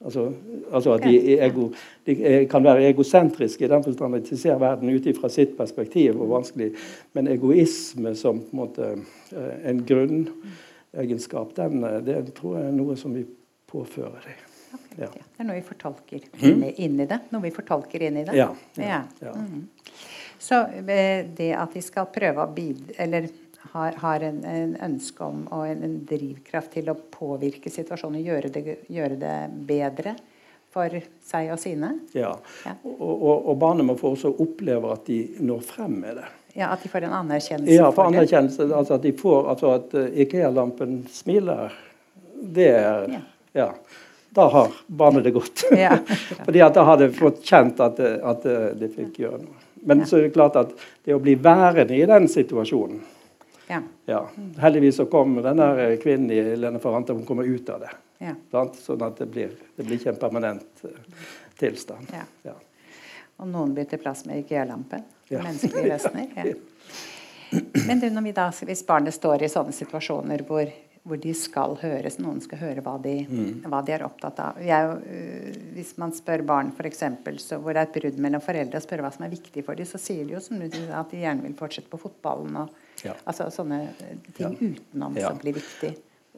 Altså, 0.05 0.33
altså 0.73 0.93
at 0.93 1.03
de, 1.03 1.39
ego, 1.41 1.71
de, 2.07 2.17
kan 2.51 2.65
være 2.65 2.89
egosentriske 2.89 3.65
i 3.65 3.69
den 3.69 3.85
forstand 3.85 4.15
at 4.15 4.29
de 4.31 4.39
ser 4.39 4.59
verden 4.61 4.91
ut 4.93 5.09
fra 5.21 5.29
sitt 5.29 5.57
perspektiv. 5.57 6.21
og 6.21 6.31
vanskelig, 6.31 6.73
Men 7.13 7.29
egoisme 7.29 8.15
som 8.15 8.41
på 8.41 8.47
en, 8.53 8.57
måte, 8.57 8.91
eh, 9.33 9.71
en 9.71 9.85
grunnegenskap, 9.87 11.57
den, 11.57 11.85
eh, 11.85 12.05
det 12.05 12.35
tror 12.35 12.59
jeg 12.59 12.69
er 12.69 12.77
noe 12.77 12.97
som 12.97 13.15
vi 13.15 13.25
påfører 13.67 14.21
dem. 14.27 14.45
Okay, 14.75 15.03
ja. 15.03 15.09
Det 15.09 15.41
er 15.41 15.49
noe 15.49 15.57
vi 15.57 15.65
fortolker 15.65 16.21
inn, 16.43 16.63
inn, 16.77 17.01
i 17.01 17.07
det? 17.07 17.19
Noe 17.33 17.43
vi 17.43 17.51
fortolker 17.51 18.03
inn 18.03 18.17
i 18.21 18.25
det? 18.25 18.37
Ja. 18.37 18.51
ja, 18.77 19.03
ja. 19.23 19.33
Mm. 19.33 19.67
Så 20.39 20.63
eh, 20.65 21.27
det 21.37 21.53
at 21.57 21.75
de 21.75 21.83
skal 21.85 22.09
prøve 22.13 22.45
å 22.45 22.53
bidra 22.53 22.97
Eller 23.03 23.29
har, 23.73 23.93
har 24.03 24.21
en, 24.21 24.45
en, 24.45 24.77
ønske 24.83 25.25
om 25.25 25.45
og 25.53 25.67
en, 25.69 25.83
en, 25.85 25.99
drivkraft 26.09 26.77
til 26.77 26.89
å 26.93 26.97
påvirke 26.97 27.73
situasjonen, 27.73 28.23
gjøre 28.25 28.51
det, 28.53 28.63
gjøre 28.93 29.19
det 29.21 29.35
bedre 29.69 30.15
for 30.73 30.93
seg 31.25 31.51
og 31.53 31.61
sine. 31.61 31.93
Ja, 32.17 32.35
ja. 32.65 32.75
Og, 32.85 33.13
og, 33.15 33.35
og, 33.35 33.53
barna 33.61 33.85
må 33.87 33.97
få 34.01 34.13
også 34.15 34.33
oppleve 34.45 34.93
at 34.93 35.07
de 35.09 35.21
når 35.45 35.65
frem 35.67 35.99
med 36.05 36.21
det. 36.21 36.27
Ja, 36.57 36.71
At 36.73 36.81
de 36.81 36.89
får 36.89 37.05
en 37.05 37.13
anerkjennelse 37.19 37.75
ja, 37.75 37.91
for, 37.93 38.09
anerkjennelse, 38.09 38.65
altså 38.73 38.97
At 38.97 39.03
de 39.05 39.13
får, 39.13 39.43
altså 39.53 39.75
at 39.75 39.93
uh, 39.93 40.07
IKEA-lampen 40.25 41.03
smiler, 41.13 41.75
det 42.33 42.71
er 42.73 43.13
ja. 43.13 43.21
ja. 43.61 43.69
Da 44.37 44.49
har 44.53 44.73
barnet 44.87 45.25
det 45.25 45.35
godt. 45.37 45.67
Ja, 45.77 45.99
Fordi 46.47 46.65
at 46.65 46.77
da 46.77 46.87
har 46.89 47.01
de 47.01 47.11
fått 47.13 47.45
kjent 47.45 47.81
at, 47.85 48.01
at 48.01 48.49
de 48.77 48.89
fikk 48.93 49.21
gjøre 49.21 49.43
noe. 49.45 49.66
Men 49.87 50.03
så 50.07 50.19
er 50.19 50.27
det 50.27 50.35
klart 50.35 50.57
at 50.59 50.73
det 51.07 51.15
å 51.15 51.23
bli 51.23 51.37
værende 51.39 51.95
i 51.95 52.07
den 52.09 52.27
situasjonen 52.31 53.05
ja. 53.67 53.83
ja. 54.07 54.29
Heldigvis 54.59 54.97
så 54.97 55.07
kom 55.11 55.43
den 55.43 55.57
der 55.57 55.97
kvinnen 56.03 56.31
i 56.31 56.57
Lene 56.57 56.79
Ferrante 56.79 57.13
hun 57.13 57.25
kommer 57.27 57.45
ut 57.45 57.69
av 57.69 57.81
det. 57.83 57.91
Ja. 58.19 58.35
Sånn 58.79 59.03
at 59.03 59.19
det 59.19 59.27
blir, 59.27 59.51
det 59.77 59.85
blir, 59.85 59.99
ikke 59.99 60.13
en 60.15 60.21
permanent 60.21 60.85
uh, 60.87 61.25
tilstand. 61.59 62.13
Ja. 62.15 62.55
Og 63.37 63.51
noen 63.51 63.75
bytter 63.77 64.01
plass 64.01 64.25
med 64.29 64.45
IKEA-lampen. 64.45 65.03
Menneskelige 65.29 65.91
vesener. 65.91 66.55
Men 67.89 68.01
du, 68.01 68.09
når 68.11 68.25
vi 68.29 68.33
da, 68.37 68.47
hvis 68.71 68.87
barnet 68.87 69.15
står 69.15 69.45
i 69.45 69.51
sånne 69.51 69.75
situasjoner 69.77 70.47
hvor, 70.49 70.71
hvor, 71.07 71.21
de 71.23 71.35
skal 71.39 71.77
høres, 71.81 72.19
noen 72.23 72.41
skal 72.45 72.61
høre 72.61 72.85
hva 72.85 72.97
de, 73.03 73.15
mm. 73.29 73.67
hva 73.71 73.83
de 73.87 73.95
er 73.97 74.05
opptatt 74.07 74.41
av 74.43 74.59
Jeg, 74.65 74.97
uh, 74.97 75.61
Hvis 75.77 75.95
man 76.03 76.15
spør 76.17 76.45
barn 76.47 76.73
for 76.77 76.89
eksempel, 76.89 77.39
så 77.43 77.61
hvor 77.63 77.77
det 77.77 77.85
er 77.85 77.91
et 77.91 78.01
brudd 78.01 78.19
mellom 78.27 78.45
foreldre, 78.45 78.81
og 78.81 78.87
spør 78.87 79.05
hva 79.07 79.13
som 79.15 79.29
er 79.29 79.35
viktig 79.35 79.65
for 79.67 79.79
dem, 79.79 79.89
så 79.89 80.01
sier 80.03 80.27
de 80.27 80.37
jo 80.37 80.43
som 80.43 80.61
du, 80.61 80.83
at 80.91 81.15
de 81.15 81.23
gjerne 81.23 81.47
vil 81.47 81.57
fortsette 81.59 81.93
på 81.93 82.01
fotballen. 82.09 82.59
og 82.65 83.07
ja. 83.07 83.15
Altså 83.25 83.49
sånne 83.53 83.87
ting 84.37 84.53
ja. 84.59 84.75
utenom 84.75 85.17
som 85.21 85.41
blir 85.43 85.57
viktig. 85.61 85.97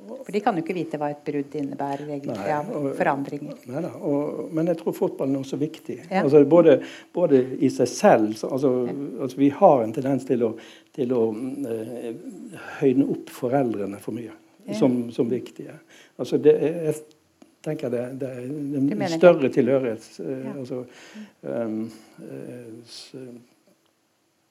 For 0.08 0.32
de 0.32 0.40
kan 0.40 0.56
jo 0.56 0.62
ikke 0.62 0.76
vite 0.76 0.98
hva 1.00 1.10
et 1.12 1.20
brudd 1.26 1.54
innebærer 1.58 2.06
egentlig 2.06 2.52
av 2.54 2.68
forandringer. 2.96 3.58
Nei, 3.68 3.82
da, 3.84 3.90
og, 3.96 4.48
men 4.54 4.70
jeg 4.70 4.80
tror 4.80 4.96
fotballen 4.96 5.36
er 5.36 5.42
også 5.42 5.58
viktig. 5.60 5.98
Ja. 6.06 6.22
Altså, 6.22 6.42
både, 6.48 6.78
både, 7.14 7.42
i 7.58 7.70
seg 7.72 7.90
selv 7.90 8.36
så, 8.38 8.52
altså, 8.54 8.72
altså, 9.18 9.40
Vi 9.40 9.50
har 9.58 9.82
en 9.84 9.94
tendens 9.96 10.26
til 10.28 10.44
å, 10.46 10.52
til 10.96 11.14
å 11.16 11.22
uh, 11.34 12.12
høyne 12.80 13.08
opp 13.10 13.32
foreldrene 13.34 14.00
for 14.02 14.16
mye 14.16 14.30
ja. 14.30 14.36
Som, 14.74 15.10
som, 15.12 15.30
viktige. 15.30 15.78
Altså, 16.18 16.38
det 16.38 16.54
er, 16.56 16.82
jeg 16.88 16.94
tenker 17.64 17.92
det, 17.92 18.02
det 18.20 18.28
er 18.28 18.42
en 18.42 19.18
større 19.18 19.48
tilhørighet. 19.52 20.08
Uh, 20.20 20.58
altså, 20.58 20.84
um, 21.42 21.90
uh, 22.22 23.28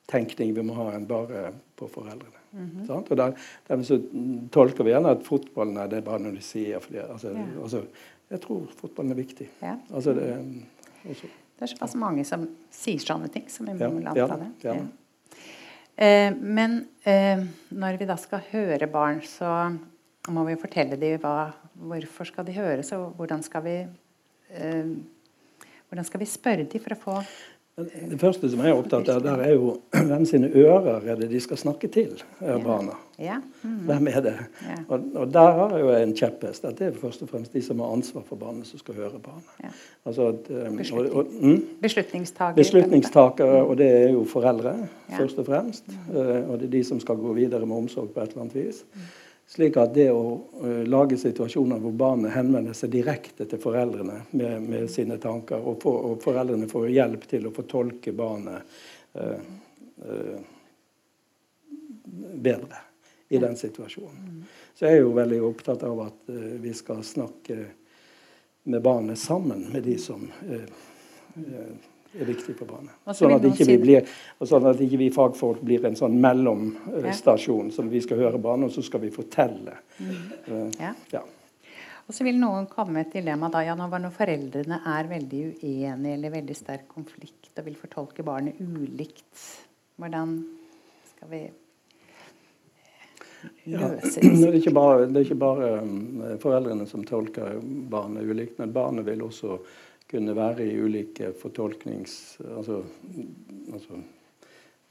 tenkning 0.07 0.53
vi 0.55 0.65
må 0.65 0.75
ha 0.77 0.91
enn 0.95 1.07
bare 1.07 1.51
på 1.77 1.87
foreldrene. 1.91 2.43
Mm 2.51 2.69
-hmm. 2.87 2.91
Og 3.09 3.17
der, 3.17 3.33
der 3.67 3.81
så 3.83 4.01
tolker 4.51 4.83
vi 4.83 4.89
gjerne 4.89 5.09
at 5.09 5.23
fotballen 5.23 5.77
er 5.77 5.87
det 5.87 6.03
bare 6.03 6.19
når 6.19 6.31
de 6.31 6.41
sier 6.41 6.79
fordi, 6.79 6.97
altså, 6.97 7.29
ja. 7.29 7.61
altså, 7.61 7.83
Jeg 8.29 8.41
tror 8.41 8.67
fotballen 8.75 9.11
er 9.11 9.15
viktig. 9.15 9.49
Ja. 9.61 9.75
Altså, 9.93 10.13
det, 10.13 10.45
også. 11.09 11.27
det 11.55 11.61
er 11.61 11.65
såpass 11.65 11.95
mange 11.95 12.23
som 12.25 12.47
sier 12.71 12.99
sånne 12.99 13.27
ting, 13.27 13.51
som 13.51 13.65
vi 13.65 13.73
må 13.73 13.99
ja, 13.99 14.09
anta 14.09 14.35
det. 14.35 14.51
Ja. 14.63 14.75
Eh, 15.97 16.33
men 16.35 16.85
eh, 17.03 17.39
når 17.69 17.97
vi 17.97 18.05
da 18.05 18.15
skal 18.15 18.43
høre 18.51 18.87
barn, 18.87 19.21
så 19.25 19.71
må 20.33 20.43
vi 20.47 20.57
fortelle 20.59 20.99
dem 20.99 21.19
hva, 21.23 21.51
hvorfor 21.89 22.27
skal 22.29 22.47
de 22.47 22.55
høres, 22.57 22.91
og 22.95 23.13
hvordan 23.19 23.43
skal 23.45 23.63
vi 23.65 23.77
eh, 23.83 24.95
hvordan 25.87 26.07
skal 26.07 26.19
vi 26.19 26.27
spørre 26.27 26.65
dem 26.67 26.83
for 26.83 26.95
å 26.95 26.99
få 27.03 27.21
det 27.77 28.17
første 28.17 28.47
som 28.49 28.63
jeg 28.65 28.71
er 28.73 28.79
opptatt 28.79 29.09
av, 29.13 29.19
der 29.21 29.41
er 29.45 29.51
jo 29.53 29.75
hvem 29.93 30.23
sine 30.25 30.47
ører 30.49 31.03
er 31.11 31.19
det 31.19 31.27
de 31.29 31.37
skal 31.43 31.59
snakke 31.61 31.85
til, 31.93 32.15
er 32.41 32.57
barna. 32.63 32.95
Ja. 33.21 33.35
Mm. 33.61 33.75
Hvem 33.85 34.09
er 34.09 34.23
det? 34.25 34.33
Ja. 34.65 34.77
Og, 34.87 35.03
og, 35.13 35.27
der 35.35 35.59
har 35.59 35.75
jeg 35.75 35.83
jo 35.85 35.91
en 35.93 36.15
kjepphest. 36.17 36.65
At 36.65 36.79
det 36.79 36.87
er 36.87 36.97
først 36.97 37.21
og 37.21 37.29
fremst 37.29 37.53
de 37.53 37.61
som 37.61 37.83
har 37.85 37.93
ansvar 37.93 38.25
for 38.25 38.41
barnet, 38.41 38.65
som 38.65 38.81
skal 38.81 38.97
høre 38.97 39.21
barnet. 39.21 39.77
Altså 40.09 40.31
at, 40.31 40.49
um, 40.49 40.81
og, 40.81 41.11
og, 41.21 41.37
mm? 41.37 41.61
Beslutningstaker. 41.85 42.57
Beslutningstakere, 42.57 43.61
og 43.61 43.77
det 43.77 43.91
er 43.93 44.09
jo 44.15 44.25
foreldre, 44.25 44.73
først 45.13 45.37
og 45.37 45.49
fremst. 45.51 45.93
Mm. 45.93 46.17
Uh, 46.17 46.49
og 46.49 46.57
det 46.57 46.71
er 46.71 46.75
de 46.79 46.83
som 46.89 47.05
skal 47.05 47.21
gå 47.21 47.37
videre 47.37 47.61
med 47.69 47.77
omsorg 47.77 48.09
på 48.09 48.25
et 48.25 48.33
eller 48.33 48.47
annet 48.47 48.57
vis. 48.57 48.81
Slik 49.47 49.77
at 49.79 49.93
det 49.95 50.09
å 50.11 50.23
uh, 50.59 50.83
lage 50.83 51.17
situasjoner 51.17 51.79
hvor 51.79 51.93
barnet 51.95 52.35
henvender 52.35 52.75
seg 52.75 52.91
direkte 52.91 53.47
til 53.47 53.61
foreldrene 53.63 54.19
med, 54.35 54.65
med 54.65 54.91
sine 54.91 55.15
tanker, 55.23 55.61
og, 55.61 55.79
for, 55.83 56.03
og, 56.09 56.19
foreldrene 56.23 56.67
får 56.67 56.89
hjelp 56.91 57.27
til 57.31 57.47
å 57.47 57.53
fortolke 57.55 58.11
barnet 58.17 58.77
uh, 59.15 59.39
uh, 60.03 60.39
bedre 62.35 62.83
i 63.31 63.39
den 63.39 63.55
situasjonen. 63.59 64.43
Så 64.75 64.85
jeg 64.85 64.99
er 64.99 65.05
jo 65.05 65.15
veldig 65.15 65.39
opptatt 65.43 65.81
av 65.83 65.99
at 66.05 66.29
vi 66.63 66.71
skal 66.75 67.01
snakke 67.03 67.57
med 68.69 68.83
barnet 68.85 69.19
sammen 69.19 69.65
med 69.73 69.83
de 69.83 69.97
som 69.99 70.23
er 72.19 72.29
viktig 72.29 72.57
på 72.57 72.67
barnet. 72.69 72.93
Sånn 73.17 73.35
at, 73.35 73.45
ikke 73.47 73.67
vi 73.69 73.77
blir, 73.81 74.11
sånn 74.41 74.67
at 74.69 74.83
ikke 74.83 74.99
vi 75.01 75.09
fagfolk 75.13 75.63
blir 75.65 75.85
en 75.87 75.97
sånn 75.99 76.17
mellomstasjon 76.23 77.71
som 77.75 77.89
vi 77.91 78.01
skal 78.03 78.21
høre 78.25 78.41
barnet, 78.41 78.71
og 78.71 78.77
så 78.77 78.85
skal 78.85 79.03
vi 79.05 79.13
fortelle. 79.13 79.79
Mm. 79.99 80.15
Uh, 80.47 80.63
ja. 80.81 80.93
ja. 81.13 81.23
Og 82.07 82.15
så 82.15 82.23
vil 82.23 82.37
noen 82.39 82.69
komme 82.71 83.03
til 83.11 83.25
dilemma 83.25 83.49
da, 83.51 83.65
ja, 83.67 83.75
når 83.75 84.09
foreldrene 84.15 84.79
er 84.95 85.09
veldig 85.09 85.41
uenige 85.59 86.13
eller 86.15 86.35
veldig 86.37 86.55
sterk 86.55 86.85
konflikt 86.91 87.51
og 87.59 87.67
vil 87.67 87.79
fortolke 87.79 88.23
barnet 88.23 88.61
ulikt. 88.63 89.47
Hvordan 89.99 90.37
skal 91.09 91.31
vi 91.33 91.41
løse 93.67 94.19
ja, 94.23 94.29
det? 94.31 94.47
Er 94.47 94.55
ikke 94.61 94.73
bare, 94.77 95.09
det 95.09 95.19
er 95.19 95.27
ikke 95.27 95.41
bare 95.41 95.73
um, 95.81 96.23
foreldrene 96.39 96.87
som 96.87 97.03
tolker 97.07 97.59
barnet 97.91 98.23
ulikt, 98.23 98.55
men 98.61 98.71
barnet 98.75 99.07
vil 99.09 99.25
også 99.27 99.59
kunne 100.11 100.35
være 100.35 100.67
i 100.67 100.77
ulike 100.79 101.33
fortolknings... 101.37 102.37
Altså, 102.57 102.81
altså 103.73 103.99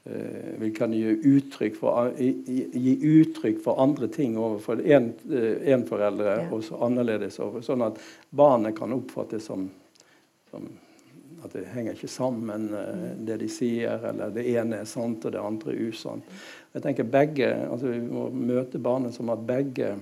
eh, 0.05 0.53
vi 0.61 0.71
kan 0.75 0.93
gi 0.93 1.15
uttrykk, 1.31 1.77
for, 1.79 2.11
gi 2.17 2.95
uttrykk 3.11 3.61
for 3.63 3.81
andre 3.81 4.09
ting 4.13 4.37
overfor 4.37 4.83
én 4.85 5.13
eh, 5.31 5.85
foreldre 5.89 6.35
ja. 6.43 6.49
og 6.51 6.65
så 6.65 6.81
annerledes 6.85 7.39
over. 7.43 7.65
Sånn 7.65 7.85
at 7.87 8.01
barnet 8.29 8.77
kan 8.77 8.93
oppfattes 8.95 9.49
som, 9.49 9.69
som 10.51 10.69
at 11.45 11.53
det 11.53 11.67
henger 11.71 11.95
ikke 11.95 12.09
sammen, 12.11 12.69
eh, 12.73 13.09
det 13.27 13.39
de 13.41 13.49
sier, 13.51 14.03
eller 14.09 14.33
det 14.33 14.45
ene 14.53 14.81
er 14.81 14.89
sant 14.89 15.25
og 15.25 15.33
det 15.33 15.41
andre 15.41 15.73
er 15.73 15.89
usant. 15.89 16.37
Jeg 16.73 16.83
tenker 16.83 17.09
begge, 17.09 17.49
altså 17.71 17.93
Vi 17.93 18.01
må 18.01 18.29
møte 18.29 18.79
barnet 18.79 19.15
som 19.15 19.29
at 19.33 19.45
begge, 19.47 19.95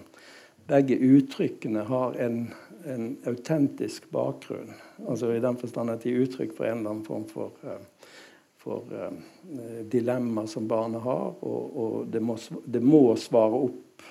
begge 0.67 0.97
uttrykkene 0.97 1.85
har 1.87 2.15
en 2.19 2.47
en 2.85 3.17
autentisk 3.25 4.09
bakgrunn. 4.09 4.73
Altså 5.07 5.33
I 5.33 5.39
den 5.39 5.57
forstand 5.57 5.93
at 5.93 6.05
de 6.05 6.13
er 6.13 6.25
uttrykk 6.25 6.53
for 6.57 6.67
en 6.67 6.79
eller 6.79 6.93
annen 6.93 7.05
form 7.07 7.25
for, 7.29 7.55
uh, 7.65 8.13
for 8.61 8.91
uh, 8.93 9.81
dilemma 9.91 10.45
som 10.49 10.67
barnet 10.69 11.03
har. 11.05 11.33
Og, 11.41 11.77
og 11.83 12.07
det, 12.13 12.21
må, 12.23 12.37
det, 12.65 12.81
må, 12.85 13.03
svare 13.19 13.61
opp 13.67 14.09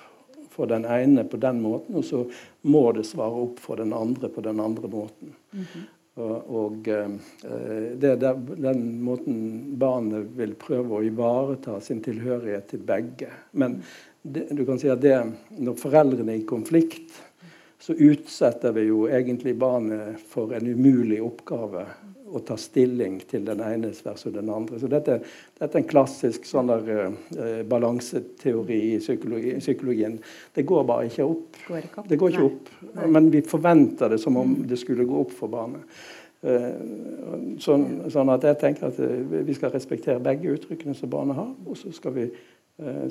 for 0.54 0.70
den 0.70 0.86
ene 0.86 1.24
på 1.26 1.38
den 1.42 1.60
måten, 1.64 1.98
og 1.98 2.06
så 2.06 2.22
må 2.70 2.86
det 2.94 3.06
svare 3.08 3.42
opp 3.46 3.60
for 3.62 3.80
den 3.80 3.94
andre 3.96 4.30
på 4.30 4.44
den 4.44 4.60
andre 4.62 4.88
måten. 4.88 5.34
Mm 5.50 5.64
-hmm. 5.64 5.90
Og, 6.14 6.88
uh, 6.88 7.18
det 7.98 8.10
er 8.10 8.34
den 8.56 9.02
måten 9.02 9.78
barnet 9.78 10.26
vil 10.38 10.54
prøve 10.54 10.94
å 10.94 11.02
ivareta 11.02 11.80
sin 11.80 12.02
tilhørighet 12.02 12.66
til 12.66 12.78
begge. 12.78 13.30
Men 13.52 13.82
det, 14.22 14.46
du 14.56 14.64
kan 14.64 14.78
si 14.78 14.88
at 14.88 15.02
det, 15.02 15.18
når 15.58 15.74
foreldrene 15.74 16.32
er 16.32 16.40
i 16.40 16.46
konflikt, 16.46 17.23
så 17.84 17.92
utsetter 17.92 18.72
vi 18.72 18.86
jo 18.88 19.02
egentlig 19.12 19.52
barnet 19.60 20.22
for 20.30 20.54
en 20.56 20.66
umulig 20.72 21.18
oppgave 21.20 21.82
å 22.34 22.40
ta 22.40 22.56
stilling 22.58 23.18
til 23.28 23.44
den 23.44 23.60
enes 23.60 23.98
versus 24.06 24.32
den 24.32 24.48
andre. 24.48 24.78
Så 24.80 24.88
dette, 24.88 25.18
dette 25.58 25.68
er 25.68 25.82
en 25.82 25.90
klassisk 25.90 26.48
sånn 26.48 26.70
der, 26.72 27.12
uh, 27.36 27.58
balanseteori 27.68 28.78
i 28.94 28.94
psykologi, 29.02 29.52
psykologien. 29.60 30.16
Det 30.56 30.64
går 30.66 30.86
bare 30.88 31.10
ikke 31.10 31.26
opp. 31.28 31.58
Går 31.66 31.82
ikke 31.82 32.00
opp. 32.00 32.08
Det 32.08 32.18
går 32.22 32.32
ikke 32.32 32.46
opp. 32.46 32.70
Nei. 32.94 33.08
Men 33.18 33.28
vi 33.34 33.42
forventer 33.52 34.14
det 34.14 34.20
som 34.22 34.40
om 34.40 34.54
det 34.64 34.80
skulle 34.80 35.06
gå 35.08 35.20
opp 35.26 35.34
for 35.36 35.52
barnet. 35.52 35.84
Uh, 36.44 37.58
sånn, 37.62 37.84
sånn, 38.12 38.32
at 38.32 38.48
jeg 38.48 38.60
tenker 38.64 38.88
at 38.88 39.02
uh, 39.04 39.36
vi 39.44 39.58
skal 39.58 39.74
respektere 39.76 40.24
begge 40.24 40.56
uttrykkene 40.56 40.96
som 40.96 41.12
barnet 41.12 41.36
har, 41.36 41.52
og 41.52 41.76
så 41.80 41.92
skal 41.92 42.16
vi, 42.16 42.30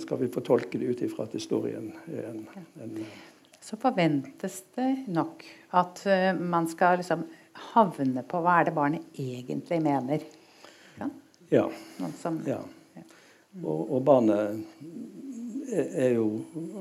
skal 0.03 0.19
vi 0.19 0.27
fortolke 0.27 0.75
det 0.75 0.89
ut 0.91 1.05
ifra 1.05 1.23
at 1.23 1.37
det 1.37 1.39
står 1.39 1.69
i 1.69 1.77
en, 1.77 1.85
en, 2.19 2.41
en 2.83 2.97
så 3.63 3.79
forventes 3.79 4.59
det 4.75 5.05
nok 5.07 5.45
at 5.79 6.03
uh, 6.05 6.29
man 6.39 6.67
skal 6.71 6.99
liksom 6.99 7.25
havne 7.73 8.23
på 8.27 8.41
hva 8.43 8.59
er 8.59 8.69
det 8.69 8.75
barnet 8.75 9.19
egentlig 9.19 9.79
mener. 9.83 10.23
Ja. 10.99 11.09
ja. 11.49 11.65
Som, 12.19 12.41
ja. 12.47 12.59
Og, 13.61 13.81
og, 13.93 13.99
barnet 14.03 14.63
er 15.73 16.15
jo 16.15 16.27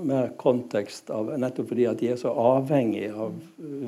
mer 0.09 0.33
kontekst 0.41 1.11
av 1.13 1.31
Nettopp 1.41 1.69
fordi 1.71 1.85
at 1.89 2.01
de 2.01 2.09
er 2.13 2.21
så 2.21 2.33
avhengige 2.33 3.13
av 3.13 3.37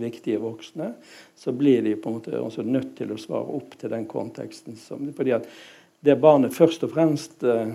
viktige 0.00 0.40
voksne, 0.42 0.92
så 1.36 1.52
blir 1.56 1.82
de 1.84 1.96
på 1.96 2.10
en 2.10 2.18
måte 2.18 2.40
også 2.40 2.64
nødt 2.66 2.92
til 2.98 3.14
å 3.14 3.20
svare 3.20 3.56
opp 3.56 3.76
til 3.80 3.92
den 3.92 4.04
konteksten. 4.10 4.76
Som, 4.80 5.08
fordi 5.16 5.34
at 5.38 5.48
det 6.04 6.18
barnet 6.20 6.54
først 6.56 6.84
og 6.84 6.92
fremst 6.92 7.44
eh, 7.48 7.72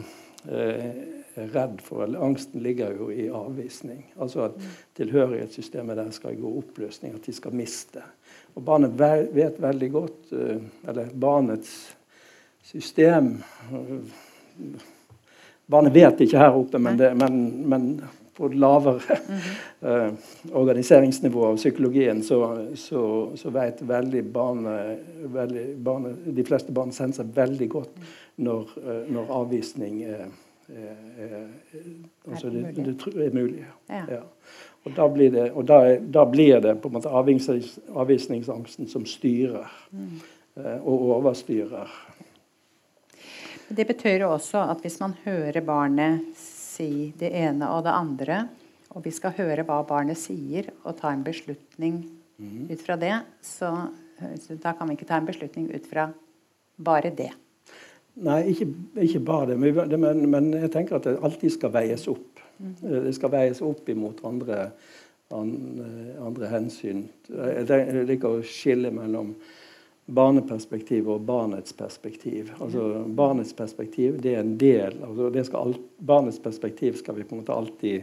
er 1.40 1.54
redd 1.54 1.80
for, 1.84 2.04
eller 2.04 2.24
angsten 2.26 2.64
ligger 2.64 2.96
jo 2.98 3.10
i 3.12 3.30
avvisning. 3.34 4.04
Altså 4.20 4.48
at 4.50 4.60
tilhørighetssystemet 5.00 5.98
der 5.98 6.12
skal 6.16 6.38
gå 6.40 6.52
oppløsning, 6.62 7.16
at 7.16 7.26
de 7.26 7.36
skal 7.36 7.56
miste. 7.56 8.04
Og 8.56 8.66
barnet 8.66 8.96
vet 9.36 9.62
veldig 9.62 9.92
godt, 9.92 10.34
eh, 10.34 10.62
eller 10.88 11.16
barnets 11.16 11.76
system 12.64 13.38
Barnet 15.70 15.94
vet 15.94 16.22
ikke 16.26 16.40
her 16.42 16.56
oppe, 16.58 16.80
men, 16.82 16.96
det, 16.98 17.12
men, 17.18 17.36
men 17.70 17.84
på 18.40 18.48
lavere 18.48 18.94
mm 18.94 19.38
-hmm. 19.38 20.08
uh, 20.08 20.14
organiseringsnivå 20.54 21.46
av 21.46 21.56
psykologien 21.56 22.24
så, 22.24 22.66
så, 22.76 23.30
så 23.36 23.50
vet 23.50 23.82
veldig 23.82 24.24
barne, 24.26 24.98
veldig 25.24 25.66
barne, 25.78 26.16
de 26.26 26.44
fleste 26.44 26.72
barn 26.72 26.92
sender 26.92 27.16
seg 27.16 27.36
veldig 27.36 27.70
godt 27.70 28.00
når, 28.36 28.62
uh, 28.62 29.14
når 29.14 29.32
avvisning 29.42 30.04
er, 30.04 30.26
altså 32.30 32.50
det, 32.54 32.76
det, 32.78 33.26
er 33.26 33.34
mulig. 33.34 33.66
Ja. 33.90 34.04
Ja. 34.18 34.22
Og, 34.86 34.92
da 34.96 35.08
blir, 35.12 35.32
det, 35.34 35.50
og 35.52 35.66
da, 35.68 35.80
da 36.00 36.24
blir 36.30 36.62
det, 36.64 36.76
på 36.82 36.90
en 36.90 36.98
måte 37.00 37.12
avvisnings, 37.12 37.80
avvisningsangsten 37.90 38.88
som 38.88 39.06
styrer 39.10 39.68
mm. 39.92 40.14
uh, 40.62 40.78
og 40.78 41.10
overstyrer 41.18 41.90
det 43.70 43.86
betyr 43.86 44.26
også 44.26 44.64
at 44.72 44.82
hvis 44.82 44.98
man 45.02 45.14
hører 45.26 45.62
barnet 45.66 46.26
si 46.38 47.12
det 47.20 47.30
ene 47.38 47.70
og 47.70 47.84
det 47.86 47.94
andre, 47.94 48.40
og 48.90 49.04
vi 49.06 49.14
skal 49.14 49.36
høre 49.38 49.66
hva 49.68 49.84
barnet 49.86 50.18
sier, 50.18 50.72
og 50.84 50.98
ta 50.98 51.12
en 51.14 51.26
beslutning 51.26 52.02
mm. 52.40 52.66
ut 52.72 52.82
fra 52.82 52.98
det, 52.98 53.14
så, 53.46 53.70
så, 54.42 54.58
da 54.58 54.74
kan 54.74 54.90
vi 54.90 54.98
ikke 54.98 55.10
ta 55.10 55.20
en 55.22 55.30
beslutning 55.30 55.70
ut 55.70 55.86
fra 55.90 56.08
bare 56.80 57.14
det. 57.14 57.30
Nei, 58.26 58.40
ikke, 58.52 58.68
ikke 59.06 59.22
bare 59.24 59.54
det. 59.54 59.60
Men, 59.62 60.24
men, 60.30 60.52
jeg 60.58 60.72
tenker 60.74 60.98
at 60.98 61.08
det 61.08 61.20
alltid 61.24 61.56
skal 61.56 61.74
veies 61.76 62.08
opp. 62.12 62.42
Mm. 62.60 62.76
Det 63.08 63.14
skal 63.16 63.32
veies 63.32 63.62
opp 63.64 63.88
imot 63.90 64.20
andre, 64.28 64.70
andre, 65.36 65.88
andre 66.26 66.52
hensyn. 66.52 67.06
Jeg 67.30 68.06
liker 68.10 68.40
å 68.40 68.46
skille 68.46 68.92
mellom 68.96 69.34
barneperspektiv 70.10 71.10
og 71.14 71.22
barnets 71.22 71.74
perspektiv. 71.78 72.52
Altså 72.60 73.04
Barnets 73.16 73.54
perspektiv 73.54 74.18
det 74.24 74.34
er 74.36 74.42
en 74.42 74.56
del 74.58 74.98
altså 75.06 75.60
alt, 75.60 75.84
Barnets 75.98 76.40
perspektiv 76.42 76.98
skal 76.98 77.20
vi 77.20 77.28
på 77.28 77.36
en 77.36 77.44
måte 77.44 77.54
alltid 77.54 78.02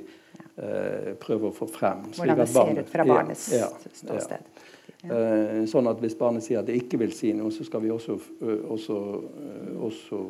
eh, 0.57 1.12
prøve 1.22 1.50
å 1.50 1.57
få 1.57 1.66
frem. 1.70 2.07
Hvordan 2.14 2.42
det 2.42 2.48
ser 2.52 2.81
ut 2.81 2.92
fra 2.92 3.07
barnets 3.11 3.48
ja, 3.57 3.70
ståsted. 3.90 4.38
Ja. 4.38 4.65
Eh, 5.07 5.64
sånn 5.70 5.87
at 5.90 6.01
Hvis 6.03 6.16
barnet 6.18 6.44
sier 6.44 6.61
at 6.61 6.66
det 6.66 6.79
ikke 6.81 6.99
vil 6.99 7.12
si 7.14 7.33
noe, 7.37 7.53
så 7.55 7.66
skal 7.66 7.85
vi 7.85 7.92
også, 7.94 8.16
også, 8.75 8.96
også 9.87 10.22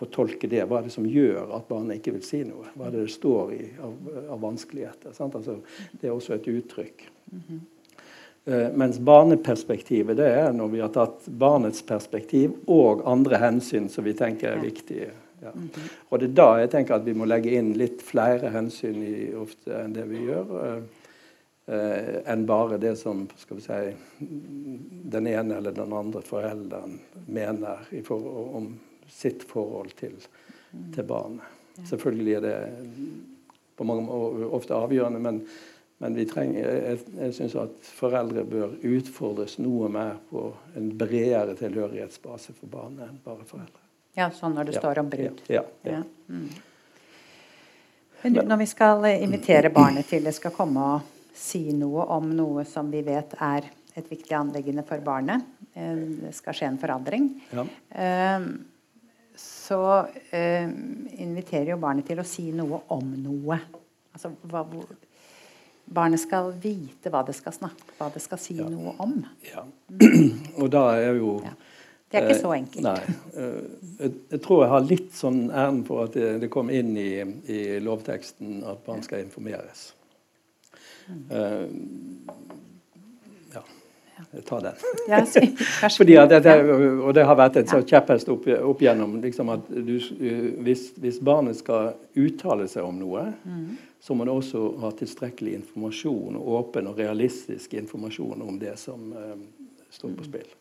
fortolke 0.00 0.48
det. 0.48 0.62
Hva 0.68 0.80
er 0.80 0.88
det 0.88 0.94
som 0.94 1.08
gjør 1.08 1.52
at 1.56 1.68
barnet 1.68 2.00
ikke 2.00 2.14
vil 2.16 2.24
si 2.24 2.42
noe? 2.48 2.70
Hva 2.76 2.88
er 2.88 2.96
det 2.96 3.04
det 3.04 3.16
står 3.16 3.52
i 3.56 3.66
av, 3.82 4.14
av 4.36 4.40
vanskeligheter? 4.40 5.12
Altså, 5.12 5.58
det 6.00 6.08
er 6.08 6.16
også 6.16 6.38
et 6.38 6.48
uttrykk. 6.48 7.06
Mm 7.32 7.42
-hmm. 7.48 7.60
Mens 8.74 8.98
barneperspektivet 8.98 10.16
det 10.16 10.26
er 10.26 10.52
når 10.52 10.68
vi 10.68 10.80
har 10.80 10.88
tatt 10.88 11.26
barnets 11.26 11.82
perspektiv 11.82 12.54
og 12.66 13.02
andre 13.04 13.36
hensyn 13.36 13.88
som 13.88 14.04
vi 14.04 14.14
tenker 14.16 14.48
er 14.48 14.62
viktige. 14.62 15.10
Ja. 15.42 15.50
Mhm. 15.54 15.70
Og 16.08 16.18
det 16.20 16.30
er 16.30 16.34
da 16.34 16.48
jeg 16.60 16.70
tenker 16.70 16.94
at 16.94 17.04
vi 17.04 17.14
må 17.16 17.28
legge 17.28 17.52
inn 17.56 17.72
litt 17.78 18.02
flere 18.02 18.50
hensyn 18.52 19.02
i 19.04 19.34
ofte 19.36 19.72
enn 19.84 19.92
det 19.92 20.08
vi 20.08 20.24
gjør. 20.26 20.82
Eh, 21.66 22.32
enn 22.32 22.46
bare 22.48 22.78
det 22.82 22.96
som 22.98 23.26
skal 23.38 23.58
vi 23.58 23.62
si, 23.62 23.80
den 25.14 25.26
ene 25.26 25.58
eller 25.60 25.74
den 25.76 25.92
andre 25.92 26.22
forelderen 26.26 26.96
mener 27.26 27.84
for, 28.06 28.24
om 28.56 28.72
sitt 29.06 29.44
forhold 29.46 29.92
til, 29.98 30.16
til 30.94 31.04
barnet. 31.06 31.58
Selvfølgelig 31.86 32.34
er 32.38 32.40
det 32.44 32.56
på 33.76 33.86
mange 33.86 34.02
måter 34.08 34.56
ofte 34.56 34.74
avgjørende, 34.76 35.20
men 35.22 35.44
men 36.00 36.14
vi 36.16 36.24
trenger, 36.24 36.64
jeg, 36.64 36.98
jeg 37.18 37.32
syns 37.36 37.54
at 37.60 37.88
foreldre 37.92 38.40
bør 38.48 38.70
utfordres 38.88 39.58
noe 39.60 39.90
mer 39.92 40.14
på 40.30 40.46
en 40.80 40.86
bredere 40.96 41.52
tilhørighetsbase 41.58 42.54
for 42.56 42.72
barnet 42.72 43.04
enn 43.04 43.18
bare 43.20 43.44
foreldre. 43.44 43.82
Ja, 44.16 44.30
sånn 44.32 44.56
når 44.56 44.70
det 44.70 44.78
ja, 44.78 44.80
står 44.80 45.00
om 45.02 45.10
brudd. 45.12 45.42
Ja, 45.52 45.60
ja, 45.84 45.98
ja. 45.98 46.00
Mm. 46.32 46.46
Men 48.22 48.32
du, 48.38 48.40
når 48.48 48.62
vi 48.62 48.68
skal 48.72 49.04
invitere 49.10 49.68
barnet 49.76 50.08
til 50.08 50.24
det 50.24 50.32
skal 50.38 50.56
komme 50.56 50.86
og 50.94 51.19
si 51.36 51.70
noe 51.76 52.06
om 52.16 52.30
noe 52.36 52.64
som 52.68 52.90
vi 52.92 53.02
vet 53.06 53.36
er 53.40 53.70
et 53.98 54.10
viktig 54.10 54.34
anliggende 54.36 54.84
for 54.86 55.02
barnet, 55.04 55.46
eh, 55.74 56.04
det 56.24 56.34
skal 56.36 56.56
skje 56.56 56.68
en 56.70 56.78
forandring, 56.78 57.30
Ja. 57.50 57.64
så 59.40 60.08
eh, 60.32 60.68
inviterer 61.22 61.72
jo 61.72 61.80
barnet 61.80 62.06
til 62.06 62.20
å 62.20 62.26
si 62.26 62.50
noe 62.52 62.82
om 62.88 63.14
noe. 63.22 63.58
Altså 64.12 64.32
hva, 64.50 64.64
barnet 65.90 66.20
skal 66.20 66.52
vite 66.60 67.10
hva 67.10 67.22
det 67.26 67.34
skal 67.38 67.54
snakke 67.56 67.96
hva 67.98 68.10
det 68.12 68.22
skal 68.22 68.38
si 68.38 68.58
ja. 68.58 68.68
noe 68.68 68.94
om. 68.98 69.20
Ja. 69.48 69.64
Og 70.60 70.70
da 70.70 70.90
er 70.98 71.14
jo 71.18 71.38
ja. 71.44 71.54
Det 72.10 72.18
er 72.18 72.26
ikke 72.26 72.40
så 72.40 72.50
enkelt. 72.56 72.82
Eh, 72.82 72.90
nei. 72.90 73.02
Eh, 74.02 74.14
jeg, 74.32 74.40
tror 74.42 74.64
jeg 74.64 74.70
har 74.72 74.86
litt 74.86 75.12
sånn 75.14 75.44
æren 75.46 75.84
for 75.86 76.08
at 76.08 76.16
det, 76.18 76.30
det 76.42 76.48
kom 76.50 76.72
inn 76.74 76.90
i, 76.98 77.12
i, 77.46 77.60
lovteksten 77.84 78.64
at 78.66 78.82
barn 78.86 79.04
skal 79.06 79.22
informeres. 79.22 79.92
Mm. 81.10 81.24
Uh, 81.30 81.66
ja. 83.54 83.62
Jeg 84.30 84.44
tar 84.46 84.60
den. 84.68 84.74
Fordi 85.98 86.16
at 86.22 86.32
dette, 86.32 86.56
og 87.02 87.14
det 87.16 87.26
har 87.26 87.36
vært 87.40 87.60
et 87.60 87.76
kjepphest 87.92 88.30
opp, 88.32 88.46
opp 88.46 88.82
igjennom 88.82 89.18
liksom 89.20 89.52
at 89.56 89.70
du, 89.70 89.96
hvis, 90.64 90.90
hvis, 91.00 91.22
barnet 91.24 91.58
skal 91.58 91.94
uttale 92.14 92.68
seg 92.70 92.86
om 92.86 93.00
noe, 93.00 93.30
mm 93.44 93.70
så 94.00 94.14
må 94.14 94.24
det 94.24 94.32
også 94.32 94.62
ha 94.80 94.90
tilstrekkelig 94.96 95.54
informasjon, 95.58 96.36
åpen 96.36 96.88
og 96.88 96.98
realistisk 96.98 97.74
informasjon 97.76 98.42
om 98.42 98.58
det 98.60 98.78
som 98.80 99.10
eh, 99.12 99.34
står 99.92 100.14
på 100.16 100.28
spill. 100.28 100.54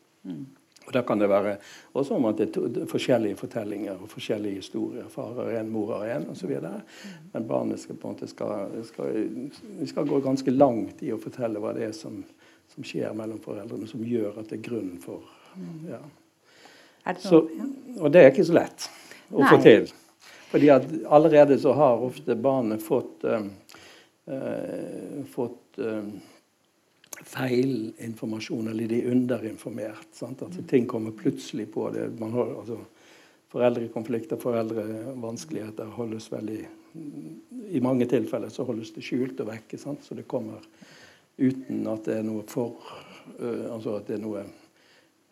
Og 0.89 0.93
Da 0.93 1.03
kan 1.05 1.19
det 1.21 1.29
være 1.29 1.57
også 1.93 2.15
om 2.17 2.25
at 2.25 2.39
det 2.41 2.57
er 2.57 2.85
forskjellige 2.89 3.37
fortellinger 3.37 3.99
og 4.01 4.09
forskjellige 4.09 4.55
historier. 4.63 5.05
Far 5.13 5.35
har 5.37 5.51
en, 5.59 5.69
mor 5.69 5.91
har 5.93 6.15
en 6.15 6.31
osv. 6.33 6.55
Men 7.33 7.45
barnet 7.47 7.79
skal 7.79 7.95
på 7.95 8.09
en 8.09 8.15
måte 8.15 8.29
skal, 8.31 8.73
skal, 8.87 9.19
skal 9.85 10.09
gå 10.09 10.21
ganske 10.25 10.51
langt 10.55 11.03
i 11.05 11.11
å 11.13 11.19
fortelle 11.21 11.61
hva 11.61 11.75
det 11.77 11.91
er 11.91 11.93
som, 11.93 12.23
som 12.73 12.87
skjer 12.87 13.13
mellom 13.13 13.37
foreldrene, 13.43 13.85
som 13.87 14.01
gjør 14.01 14.41
at 14.41 14.49
det 14.49 14.57
er 14.57 14.65
grunn 14.65 14.97
for 15.03 15.29
ja. 15.89 16.01
Så, 17.21 17.43
og 17.99 18.09
det 18.13 18.23
er 18.23 18.33
ikke 18.33 18.49
så 18.49 18.57
lett 18.57 18.89
å 19.29 19.43
Nei. 19.43 19.49
få 19.49 19.61
til. 19.61 19.87
Fordi 20.49 20.73
at 20.73 20.89
allerede 21.05 21.59
så 21.61 21.73
har 21.77 22.01
ofte 22.05 22.35
barnet 22.35 22.81
fått, 22.85 23.25
uh, 23.29 23.45
fått 25.29 25.81
uh, 25.85 26.01
feil 27.25 27.91
informasjon, 28.05 28.67
eller 28.71 28.87
de 28.87 29.01
er 29.01 29.11
underinformert. 29.11 30.07
Sant? 30.15 30.41
Altså, 30.45 30.63
ting 30.67 30.87
kommer 30.87 31.11
plutselig 31.11 31.71
på. 31.73 31.89
det. 31.95 32.09
Har, 32.19 32.55
altså, 32.59 32.79
Foreldrekonflikter, 33.49 34.37
foreldrevanskeligheter 34.37 35.85
holdes 35.95 36.27
veldig 36.31 36.59
I 37.73 37.79
mange 37.81 38.05
tilfeller 38.05 38.51
så 38.53 38.61
holdes 38.65 38.91
det 38.93 39.01
skjult 39.01 39.41
og 39.41 39.49
vekke. 39.49 39.77
Så 39.81 40.17
det 40.17 40.27
kommer 40.29 40.61
uten 41.37 41.87
at 41.89 42.05
det 42.05 42.19
er 42.19 42.27
noe 42.27 42.43
for 42.49 42.77
uh, 43.39 43.65
Altså 43.73 43.95
at 43.97 44.05
det 44.09 44.19
er 44.19 44.21
noe 44.21 44.43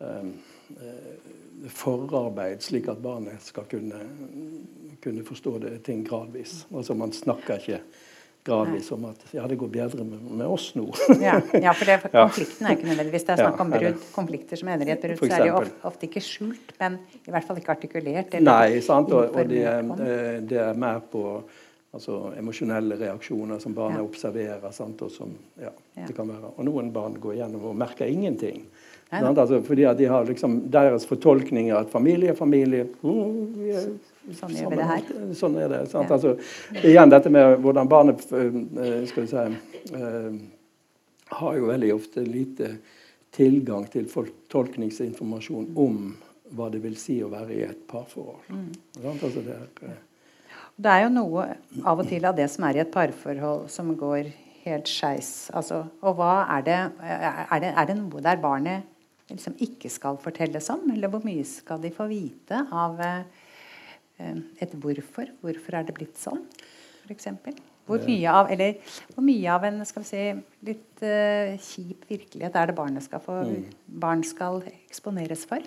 um, 0.01 0.33
forarbeid, 1.73 2.61
slik 2.65 2.89
at 2.89 3.01
barnet 3.01 3.41
skal 3.45 3.69
kunne, 3.69 4.01
kunne 5.03 5.25
forstå 5.25 5.57
det, 5.61 5.75
ting 5.85 6.01
gradvis. 6.07 6.63
Altså 6.73 6.97
Man 6.97 7.13
snakker 7.13 7.61
ikke 7.61 7.81
gradvis 8.47 8.89
om 8.95 9.05
at 9.09 9.27
ja, 9.35 9.43
det 9.49 9.57
går 9.59 9.69
bedre 9.73 10.05
med, 10.07 10.23
med 10.39 10.47
oss 10.47 10.69
nå. 10.77 10.87
ja, 11.27 11.37
ja, 11.53 11.75
for 11.75 11.89
det, 11.89 11.99
konflikten 12.15 12.69
er 12.69 12.77
ikke 12.77 12.89
nødvendigvis 12.89 13.27
det 13.27 13.35
er 13.35 13.43
snakk 13.43 13.61
om 13.63 13.75
brudd, 13.75 14.01
konflikter 14.15 14.61
som 14.61 14.71
ender 14.73 14.89
i 14.89 14.95
et 14.95 15.05
brudd, 15.05 15.21
så 15.21 15.29
er 15.29 15.45
det 15.45 15.51
jo 15.51 15.59
ofte, 15.61 15.77
ofte, 15.91 16.09
ikke 16.09 16.25
skjult, 16.25 16.73
men 16.81 16.99
i 17.19 17.35
hvert 17.35 17.47
fall 17.47 17.61
ikke 17.61 17.75
artikulert. 17.75 18.37
Nei, 18.47 18.81
sant, 18.85 19.13
og, 19.13 19.31
og 19.35 19.53
det, 19.53 19.63
er, 19.67 20.43
det, 20.47 20.61
er 20.63 20.79
mer 20.79 21.03
på 21.11 21.23
altså, 21.93 22.19
emosjonelle 22.39 22.99
reaksjoner 22.99 23.61
som 23.63 23.75
barnet 23.77 24.01
ja. 24.01 24.07
observerer. 24.07 24.67
Sant, 24.75 25.03
og 25.05 25.13
som, 25.13 25.33
ja, 25.61 25.73
det 25.99 26.13
kan 26.17 26.29
være. 26.29 26.55
Og 26.55 26.67
noen 26.67 26.91
barn 26.95 27.17
går 27.21 27.39
gjennom 27.41 27.71
og 27.71 27.79
merker 27.79 28.09
ingenting. 28.09 28.65
Altså, 29.09 29.61
fordi 29.63 29.85
de 29.97 30.07
har 30.11 30.25
liksom 30.27 30.59
deres 30.71 31.05
fortolkninger 31.07 31.77
at 31.77 31.91
familie 31.91 32.33
er 32.33 32.39
familie. 32.39 32.87
Mm, 33.01 33.67
er 33.71 33.89
sånn 34.35 34.55
gjør 34.57 34.73
vi 34.73 34.79
det 34.79 34.89
her. 34.91 35.09
Sånn 35.37 35.57
er 35.61 35.71
det. 35.71 35.81
sant? 35.91 36.11
Ja. 36.11 36.17
Altså, 36.17 36.35
igjen 36.83 37.13
dette 37.13 37.31
med 37.33 37.57
hvordan 37.63 37.89
barnet 37.91 38.23
skal 38.27 39.23
vi 39.23 39.27
si, 39.31 39.47
har 41.37 41.59
jo 41.59 41.67
veldig 41.67 41.91
ofte 41.95 42.23
lite 42.23 42.77
tilgang 43.35 43.85
til 43.91 44.07
tolkningsinformasjon 44.51 45.71
om 45.77 46.01
hva 46.55 46.69
det 46.71 46.81
vil 46.83 46.95
si 46.99 47.19
å 47.23 47.31
være 47.31 47.55
i 47.55 47.63
et 47.67 47.79
parforhold. 47.89 48.43
Mm. 48.49 48.69
Altså 49.11 49.43
det, 49.43 49.55
er, 49.55 49.95
det, 50.75 50.91
er, 50.91 51.01
jo 51.05 51.13
noe 51.13 51.47
av 51.83 52.03
og 52.03 52.07
til 52.07 52.27
av 52.27 52.37
det 52.37 52.47
som 52.51 52.67
er 52.67 52.79
i 52.79 52.83
et 52.85 52.93
parforhold, 52.93 53.67
som 53.71 53.91
går 53.99 54.31
helt 54.67 54.91
skeis. 54.91 55.49
Altså, 55.55 55.83
og 56.01 56.19
hva 56.19 56.45
er 56.57 56.67
det, 56.67 56.77
er 57.01 57.63
det, 57.63 57.73
er 57.73 57.89
det 57.89 57.97
noe 57.99 58.23
der 58.23 58.39
barnet 58.41 58.87
liksom 59.31 59.57
ikke 59.63 59.91
skal 59.91 60.19
fortelles 60.23 60.71
om? 60.73 60.87
Eller 60.93 61.11
hvor 61.11 61.25
mye 61.27 61.43
skal 61.47 61.83
de 61.83 61.91
få 61.93 62.07
vite 62.11 62.63
av 62.71 63.01
eh, 63.03 63.43
et 64.17 64.75
hvorfor? 64.81 65.31
Hvorfor 65.41 65.79
er 65.79 65.87
det 65.87 65.95
blitt 65.97 66.19
sånn, 66.19 66.43
f.eks.? 67.05 67.29
Hvor 67.87 68.03
mye 68.03 68.31
av, 68.35 68.49
eller, 68.51 68.81
hvor 69.15 69.23
mye 69.23 69.51
av 69.53 69.63
en 69.63 69.79
skal 69.87 70.03
vi 70.03 70.09
si, 70.09 70.23
litt 70.67 71.03
uh, 71.07 71.53
kjip 71.63 72.03
virkelighet 72.09 72.57
er 72.59 72.67
det 72.67 72.75
barnet 72.75 73.05
skal 73.05 73.21
få, 73.23 73.37
mm. 73.47 73.77
barn 74.03 74.23
skal 74.27 74.59
eksponeres 74.73 75.45
for? 75.47 75.63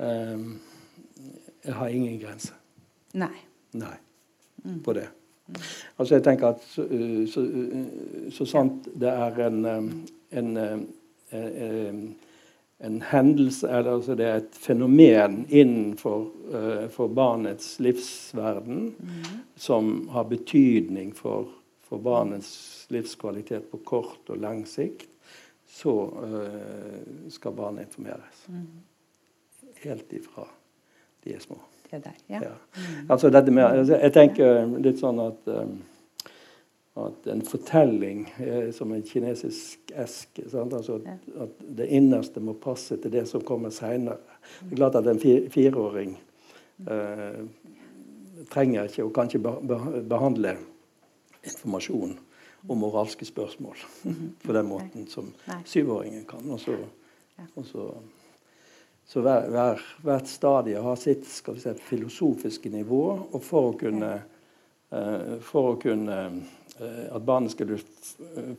Um, 0.00 0.54
jeg 1.60 1.76
har 1.76 1.92
ingen 1.92 2.16
grense. 2.22 2.56
Nei. 3.20 3.34
Nei. 3.76 3.96
Mm. 4.64 4.80
På 4.86 4.94
det. 4.96 5.10
Mm. 5.50 5.60
Altså 5.98 6.16
jeg 6.16 6.24
tenker 6.24 6.54
at 6.54 6.64
så, 6.64 6.86
så, 7.28 7.44
så 8.32 8.48
sant 8.48 8.88
det 9.02 9.12
er 9.12 9.42
en, 9.50 9.60
en, 9.68 10.50
en, 10.56 10.56
en 11.36 12.02
en 12.80 13.02
hendelse, 13.02 13.68
altså 13.68 14.14
det 14.16 14.26
er 14.26 14.38
et 14.40 14.56
fenomen 14.56 15.42
innenfor 15.48 16.30
uh, 16.54 17.08
barnets 17.12 17.74
livsverden 17.80 18.94
mm. 18.98 19.24
som 19.56 20.08
har 20.08 20.24
betydning 20.30 21.12
for, 21.16 21.50
for, 21.84 22.00
barnets 22.00 22.86
livskvalitet 22.88 23.68
på 23.70 23.82
kort 23.84 24.32
og 24.32 24.40
lang 24.40 24.64
sikt, 24.68 25.10
så 25.68 25.92
uh, 26.08 27.28
skal 27.28 27.52
barnet 27.52 27.90
informeres. 27.90 28.46
Mm. 28.48 28.64
Helt 29.84 30.16
ifra 30.16 30.48
de 31.24 31.36
er 31.36 31.44
små. 31.44 31.60
Det 31.90 31.98
er 31.98 32.02
der, 32.06 32.18
ja. 32.32 32.40
ja. 32.42 32.56
Mm. 32.76 33.10
Altså 33.10 33.30
med, 33.50 33.64
altså 33.64 33.96
jeg 34.00 34.12
tenker 34.14 34.76
litt 34.80 35.00
sånn 35.02 35.20
at 35.20 35.48
um, 35.52 35.80
at 36.98 37.26
en 37.26 37.42
fortelling 37.46 38.24
er 38.42 38.70
som 38.74 38.92
en 38.92 39.02
kinesisk 39.06 39.92
eske. 39.94 40.44
Altså 40.50 40.98
at, 40.98 41.28
at, 41.44 41.62
det 41.78 41.86
innerste 41.86 42.42
må 42.42 42.56
passe 42.58 42.98
til 42.98 43.12
det 43.14 43.26
som 43.30 43.44
kommer 43.46 43.70
seinere. 43.74 44.18
Det 44.64 44.74
er 44.74 44.80
klart 44.82 44.98
at 44.98 45.10
en 45.10 45.22
fireåring 45.54 46.16
eh, 46.90 47.40
trenger 48.50 48.90
ikke 48.90 49.06
og 49.06 49.14
kan 49.14 49.30
ikke 49.30 50.02
behandle 50.10 50.56
informasjon 51.46 52.18
om 52.68 52.82
moralske 52.82 53.24
spørsmål 53.24 53.78
mhm. 54.02 54.32
på 54.42 54.52
den 54.52 54.66
måten 54.68 55.06
som 55.08 55.30
syvåringen 55.64 56.26
kan. 56.28 56.42
Og 56.50 56.60
så, 56.60 56.74
og 57.54 57.66
så, 57.70 57.86
så 59.06 59.22
hver, 59.22 59.46
hver, 59.48 59.84
hvert 60.02 60.28
stadie 60.28 60.82
har 60.82 60.98
sitt 61.00 61.24
si, 61.30 61.76
filosofiske 61.86 62.74
nivå. 62.74 63.04
Og 63.30 63.44
for 63.46 63.70
å 63.70 63.76
kunne, 63.78 64.16
uh, 64.90 65.36
for 65.46 65.76
å 65.76 65.78
kunne 65.80 66.18
Eh, 66.26 66.59
at 66.80 67.22
barnet 67.22 67.52
skulle 67.52 67.78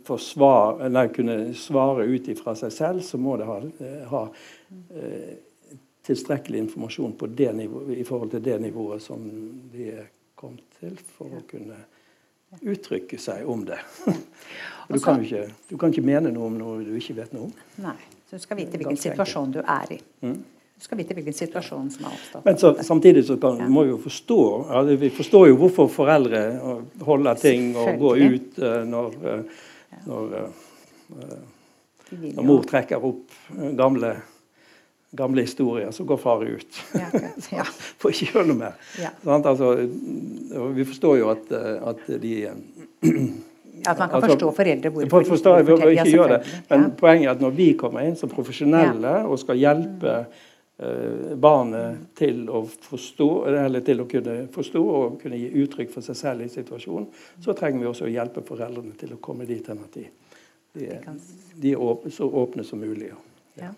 forsvare, 0.04 0.90
nei, 0.90 1.08
kunne 1.14 1.54
svare 1.58 2.06
ut 2.06 2.30
fra 2.40 2.56
seg 2.58 2.74
selv, 2.76 3.06
så 3.06 3.18
må 3.18 3.38
det 3.40 3.48
ha, 3.50 3.58
eh, 3.80 4.04
ha 4.12 4.24
eh, 4.96 5.32
tilstrekkelig 6.06 6.60
informasjon 6.68 7.16
på 7.18 7.28
det 7.28 7.54
nivå, 7.58 7.88
i 7.94 8.04
forhold 8.04 8.32
til 8.36 8.44
det 8.44 8.60
nivået 8.62 9.02
som 9.04 9.26
de 9.74 9.90
er 9.94 10.08
kommet 10.36 10.80
til, 10.80 10.98
for 11.18 11.34
å 11.38 11.44
kunne 11.50 11.78
uttrykke 12.62 13.18
seg 13.22 13.48
om 13.50 13.66
det. 13.66 13.80
du, 14.90 15.00
kan 15.00 15.22
ikke, 15.24 15.46
du 15.70 15.78
kan 15.80 15.94
ikke 15.94 16.06
mene 16.06 16.34
noe 16.34 16.50
om 16.50 16.58
noe 16.60 16.82
du 16.86 16.96
ikke 16.98 17.18
vet 17.22 17.36
noe 17.36 17.50
om. 17.50 17.54
Nei, 17.86 17.98
så 18.28 18.40
du 18.40 18.44
skal 18.44 18.60
vite 18.60 18.82
hvilken 18.82 19.00
situasjon 19.00 19.56
du 19.56 19.62
er 19.62 19.96
i. 19.96 20.02
Mm. 20.26 20.42
Du 20.82 20.86
skal 20.86 20.98
vite 20.98 21.14
hvilken 21.14 21.34
situasjon 21.38 21.92
som 21.94 22.06
har 22.08 22.14
oppstått. 22.16 22.46
Men 22.46 22.56
så, 22.58 22.72
samtidig 22.84 23.22
så 23.26 23.36
kan, 23.38 23.60
ja. 23.62 23.68
må 23.70 23.84
vi 23.84 23.92
jo 23.92 24.00
forstå 24.02 24.38
altså, 24.66 24.96
Vi 24.98 25.10
forstår 25.14 25.52
jo 25.52 25.60
hvorfor 25.60 25.92
foreldre 25.94 26.40
holder 27.06 27.38
ting 27.38 27.68
og 27.78 28.00
går 28.02 28.24
ut 28.24 28.58
uh, 28.64 28.80
når, 28.90 29.20
uh, 29.22 29.68
når, 30.08 30.34
uh, 31.20 31.38
når, 32.10 32.42
mor 32.50 32.66
trekker 32.66 33.06
opp 33.12 33.38
gamle, 33.78 34.16
gamle 35.22 35.46
historier, 35.46 35.94
så 35.94 36.08
går 36.10 36.24
far 36.26 36.42
ut. 36.50 36.84
Ja, 36.98 37.14
ja. 37.60 37.70
For 38.02 38.10
ikke 38.10 38.32
gjøre 38.32 38.50
noe 38.50 38.64
mer. 38.66 38.84
Ja. 38.98 39.14
Altså, 39.38 39.76
vi 40.82 40.90
forstår 40.96 41.22
jo 41.22 41.32
at, 41.38 41.58
at 41.94 42.06
de 42.26 42.36
at 43.86 43.98
man 44.00 44.08
kan 44.10 44.18
altså, 44.18 44.34
forstå 44.34 44.56
foreldre 44.58 44.98
hvorfor 44.98 45.18
for, 45.20 45.36
forstå, 45.36 45.60
de 45.62 45.92
ikke, 45.94 46.12
gjør 46.18 46.40
det. 46.40 46.46
Men 46.74 46.94
poenget 46.98 47.30
er 47.30 47.36
at 47.38 47.50
når 47.52 47.60
vi 47.60 47.76
kommer 47.78 48.02
inn 48.02 48.18
som 48.18 48.34
profesjonelle 48.34 49.20
og 49.28 49.46
skal 49.46 49.62
hjelpe 49.62 50.24
mm 50.26 50.48
Eh, 50.82 51.36
barnet 51.38 51.98
til 52.18 52.48
å 52.50 52.64
forstå, 52.66 53.26
eller 53.46 53.84
til 53.86 54.00
å 54.02 54.08
kunne 54.10 54.48
forstå 54.50 54.80
og 54.82 55.20
kunne 55.22 55.38
gi 55.38 55.52
uttrykk 55.62 55.92
for 55.94 56.02
seg 56.02 56.18
selv 56.18 56.42
i 56.42 56.48
situasjonen, 56.50 57.06
så 57.38 57.54
trenger 57.54 57.84
vi 57.84 57.90
også 57.92 58.08
å 58.08 58.10
hjelpe 58.10 58.42
foreldrene 58.48 58.96
til 58.98 59.14
å 59.14 59.20
komme 59.22 59.46
dit 59.46 59.68
hen 59.70 59.84
at 59.84 59.94
de, 59.94 60.08
de, 60.74 60.88
de 61.62 61.74
er 61.76 62.16
så 62.16 62.26
åpne 62.26 62.66
som 62.66 62.82
mulig. 62.82 63.12
Ja. 63.62 63.70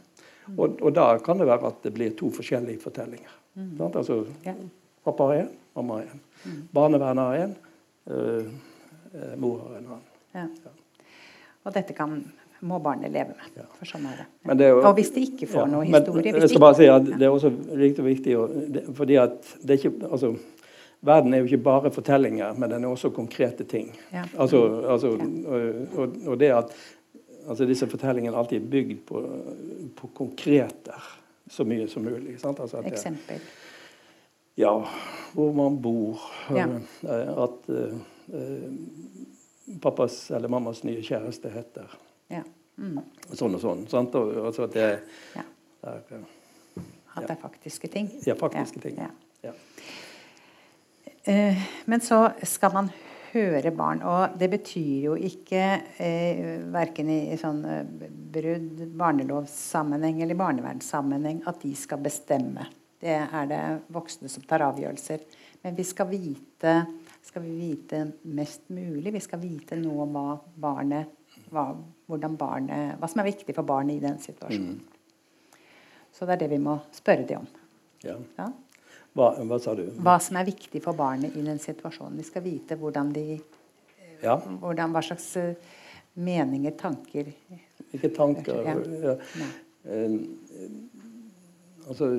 Og, 0.53 0.79
og, 0.79 0.93
da 0.95 1.09
kan 1.25 1.43
det 1.43 1.49
være 1.49 1.73
at 1.73 1.83
det 1.83 1.91
blir 1.97 2.15
to 2.15 2.29
forskjellige 2.31 2.79
fortellinger. 2.85 3.35
Mm. 3.59 3.75
Altså, 3.89 4.21
Pappa 5.03 5.27
har 5.27 5.41
én, 5.41 5.51
mamma 5.75 5.99
har 5.99 6.13
én. 6.13 6.23
Mm. 6.45 6.61
Barnevernet 6.71 7.31
har 7.33 7.41
én, 7.41 7.57
øh, 8.07 8.55
mor 9.43 9.59
har 9.65 9.75
en 9.81 9.91
annen. 9.97 10.07
Ja. 10.39 10.47
Og 11.63 11.75
dette 11.75 11.99
kan 11.99 12.15
må 12.63 12.79
barnet 12.83 13.11
leve 13.11 13.35
med. 13.35 13.61
For 13.77 13.89
sånn 13.89 14.07
er 14.09 14.23
det. 14.23 14.55
det 14.57 14.67
er 14.67 14.73
jo, 14.73 14.81
og 14.87 14.97
hvis 14.97 15.11
de 15.15 15.25
ikke 15.27 15.49
får 15.51 15.65
ja, 15.65 15.69
noe 15.73 15.85
historie 15.87 16.33
men, 16.33 16.41
Jeg 16.43 16.51
skal 16.53 16.63
bare 16.63 16.77
si 16.79 16.89
at 16.91 17.07
Det 17.11 17.27
er 17.27 17.31
også 17.33 17.51
viktig, 17.51 18.05
viktig 18.05 18.35
det, 18.75 18.83
fordi 18.97 19.17
at 19.21 19.53
det 19.61 19.75
er 19.75 19.81
ikke, 19.81 19.93
altså, 20.09 20.33
Verden 21.03 21.33
er 21.33 21.41
jo 21.41 21.49
ikke 21.49 21.63
bare 21.65 21.91
fortellinger, 21.91 22.53
men 22.55 22.71
den 22.71 22.85
er 22.85 22.93
også 22.93 23.09
konkrete 23.11 23.65
ting. 23.67 23.89
Ja. 24.13 24.23
Altså, 24.39 24.61
altså 24.87 25.09
og, 25.17 25.97
og, 25.99 26.13
og, 26.27 26.37
det 26.39 26.53
at 26.55 26.71
altså 27.43 27.67
disse 27.67 27.89
fortellingene 27.91 28.37
alltid 28.39 28.61
er 28.61 28.69
bygd 28.71 29.01
på, 29.09 29.23
på 29.97 30.09
konkreter 30.15 31.09
så 31.51 31.65
mye 31.67 31.89
som 31.91 32.07
mulig. 32.07 32.37
Altså 32.39 32.79
Eksempel? 32.87 33.43
ja, 34.55 34.71
hvor 35.33 35.51
man 35.51 35.81
bor. 35.81 36.21
Ja. 36.55 36.69
At 37.03 37.43
at 37.43 37.69
uh, 37.69 37.99
pappas 39.81 40.31
eller 40.31 40.47
mammas 40.47 40.83
nye 40.83 41.03
kjæreste 41.03 41.49
heter 41.49 41.99
ja. 42.39 42.43
Mm. 42.81 42.97
Sånn 43.37 43.53
og 43.53 43.61
sånn. 43.61 43.85
Sant? 43.91 44.15
Og, 44.17 44.33
altså 44.47 44.65
at 44.65 44.75
det, 44.75 44.89
ja. 45.35 45.45
er, 45.91 46.03
ja. 46.09 46.21
At 47.13 47.27
det 47.27 47.35
er 47.35 47.41
faktiske 47.41 47.89
ting. 47.93 48.09
Ja, 48.25 48.35
faktiske 48.39 48.81
ting. 48.81 48.99
Uh, 51.23 51.59
men 51.87 52.01
så 52.03 52.25
skal 52.47 52.73
man 52.73 52.89
høre 53.33 53.71
barn, 53.73 54.01
og 54.05 54.35
det 54.37 54.49
betyr 54.51 55.05
jo 55.07 55.13
ikke 55.15 55.63
uh, 55.79 56.49
verken 56.73 57.09
i, 57.13 57.19
i 57.33 57.39
sånn 57.39 57.61
uh, 57.63 58.09
brudd, 58.33 58.83
barnelovssammenheng 58.99 60.19
eller 60.25 60.37
barnevernssammenheng 60.37 61.45
at 61.49 61.61
de 61.63 61.71
skal 61.79 62.01
bestemme. 62.03 62.67
Det 63.03 63.15
er 63.23 63.47
det 63.49 63.63
voksne 63.93 64.29
som 64.31 64.43
tar 64.47 64.65
avgjørelser. 64.65 65.23
Men 65.63 65.75
vi 65.77 65.85
skal 65.87 66.09
vite, 66.09 66.75
skal 67.23 67.43
vi 67.45 67.55
vite 67.55 68.05
mest 68.35 68.65
mulig. 68.71 69.13
Vi 69.15 69.21
skal 69.23 69.41
vite 69.43 69.77
noe 69.79 70.05
om 70.07 70.15
hva 70.15 70.37
barnet 70.63 71.19
hva, 71.53 71.65
barnet, 72.17 72.97
hva, 72.99 73.07
som 73.09 73.21
er 73.23 73.29
viktig 73.31 73.55
for 73.55 73.67
barnet 73.67 73.97
i 73.97 74.03
den 74.03 74.19
situasjonen. 74.21 74.75
Mm. 74.79 75.59
Så 76.13 76.25
det 76.25 76.35
er 76.35 76.43
det 76.43 76.51
vi 76.53 76.61
må 76.61 76.77
spørre 76.93 77.25
dem 77.27 77.41
om. 77.41 77.47
Ja. 78.03 78.17
ja? 78.37 78.49
Hva, 79.13 79.29
hva, 79.45 79.59
sa 79.61 79.75
du? 79.77 79.85
Hva 80.01 80.17
som 80.21 80.37
er 80.39 80.47
viktig 80.47 80.81
for 80.83 80.97
barnet 80.97 81.35
i 81.37 81.43
den 81.45 81.59
situasjonen. 81.61 82.17
Vi 82.17 82.25
skal 82.27 82.45
vite 82.45 82.77
hvordan 82.79 83.11
de 83.13 83.25
ja. 84.23 84.37
hvordan, 84.37 84.93
Hva 84.93 85.01
slags 85.05 85.27
uh, 85.37 85.53
meninger, 86.13 86.73
tanker 86.79 87.29
Ikke 87.93 88.09
tanker 88.15 88.63
ja. 88.65 88.75
ja. 89.03 89.15
Uh, 89.83 90.17
altså, 91.89 92.09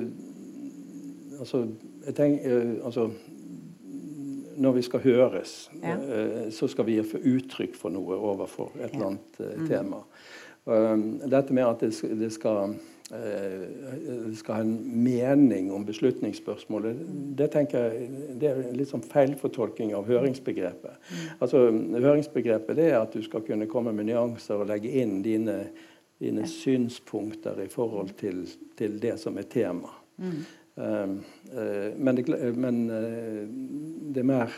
altså, 1.39 1.65
jeg 2.05 2.15
tenker 2.15 2.59
uh, 2.61 2.85
altså 2.85 3.09
når 4.57 4.79
vi 4.79 4.81
skal 4.87 5.03
høres, 5.03 5.53
ja. 5.81 5.95
Eh, 5.95 6.49
så 6.53 6.67
skal 6.71 6.87
vi 6.87 6.97
få 7.03 7.21
uttrykk 7.21 7.77
for 7.77 7.93
noe 7.93 8.17
overfor 8.17 8.75
et 8.79 8.93
eller 8.93 9.13
annet 9.13 9.39
eh, 9.39 9.55
mm. 9.59 9.69
tema. 9.69 10.01
Um, 10.65 11.03
dette 11.29 11.53
med 11.53 11.67
at 11.67 11.83
det 11.85 11.91
skal, 11.93 12.13
det 12.17 12.31
skal, 12.33 12.71
eh, 13.13 13.65
det 14.25 14.37
skal 14.39 14.57
ha 14.57 14.63
en 14.65 15.03
mening 15.03 15.69
om 15.75 15.85
beslutningsspørsmålet, 15.85 17.03
det 17.37 17.51
tenker 17.53 17.85
jeg 17.85 18.07
det 18.41 18.49
er 18.49 18.63
litt 18.73 18.89
sånn 18.89 19.05
feilfortolking 19.05 19.93
av 19.97 20.09
høringsbegrepet. 20.09 20.97
Mm. 21.05 21.27
Altså, 21.37 21.67
høringsbegrepet 21.69 22.81
det 22.81 22.89
er 22.93 22.97
at 23.03 23.13
du 23.13 23.21
skal 23.25 23.45
kunne 23.45 23.69
komme 23.69 23.93
med 23.93 24.09
nyanser 24.09 24.63
og 24.63 24.71
legge 24.71 24.89
inn 25.03 25.19
dine, 25.25 25.59
dine 26.21 26.49
synspunkter 26.49 27.61
i 27.61 27.69
forhold 27.69 28.15
til, 28.17 28.45
til 28.79 28.97
det 29.03 29.19
som 29.21 29.37
er 29.37 29.51
tema. 29.53 29.93
Mm. 30.17 30.41
Men, 30.75 32.17
det, 32.17 32.25
men 32.59 32.79
det 34.11 34.19
er 34.19 34.27
mer 34.27 34.55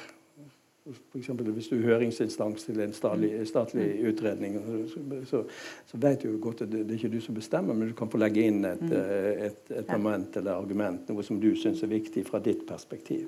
f.eks. 0.88 1.30
hvis 1.30 1.68
du 1.70 1.76
er 1.78 1.86
høringsinstans 1.86 2.68
til 2.68 2.80
en 2.84 2.94
statlig, 2.96 3.32
mm. 3.36 3.46
statlig 3.50 3.86
mm. 3.88 4.10
utredning, 4.10 4.58
så, 5.28 5.42
så, 5.88 6.00
vet 6.00 6.24
du 6.24 6.30
jo 6.30 6.40
godt 6.42 6.64
at 6.64 6.72
det, 6.72 6.86
det 6.88 6.96
er 6.96 7.02
ikke 7.02 7.14
du 7.18 7.20
som 7.24 7.36
bestemmer, 7.36 7.76
men 7.76 7.92
du 7.92 7.96
kan 7.98 8.12
få 8.12 8.22
legge 8.22 8.46
inn 8.48 8.64
et, 8.68 8.84
mm. 8.84 8.94
eh, 8.96 9.48
et, 9.50 9.74
et 9.82 9.92
moment 9.92 10.40
eller 10.40 10.54
argument, 10.56 11.10
noe 11.12 11.26
som 11.28 11.42
du 11.44 11.50
syns 11.60 11.84
er 11.84 11.92
viktig 11.92 12.24
fra 12.28 12.42
ditt 12.44 12.64
perspektiv. 12.70 13.28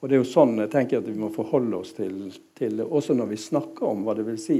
Og 0.00 0.08
Det 0.08 0.18
er 0.18 0.22
jo 0.22 0.28
sånn 0.28 0.56
jeg 0.64 0.72
tenker 0.72 1.02
at 1.02 1.10
vi 1.10 1.18
må 1.18 1.30
forholde 1.34 1.78
oss 1.78 1.94
til, 1.96 2.26
til, 2.58 2.82
også 2.84 3.16
når 3.16 3.30
vi 3.34 3.40
snakker 3.46 3.86
om 3.90 4.02
hva 4.06 4.16
det 4.18 4.26
vil 4.26 4.40
si 4.40 4.58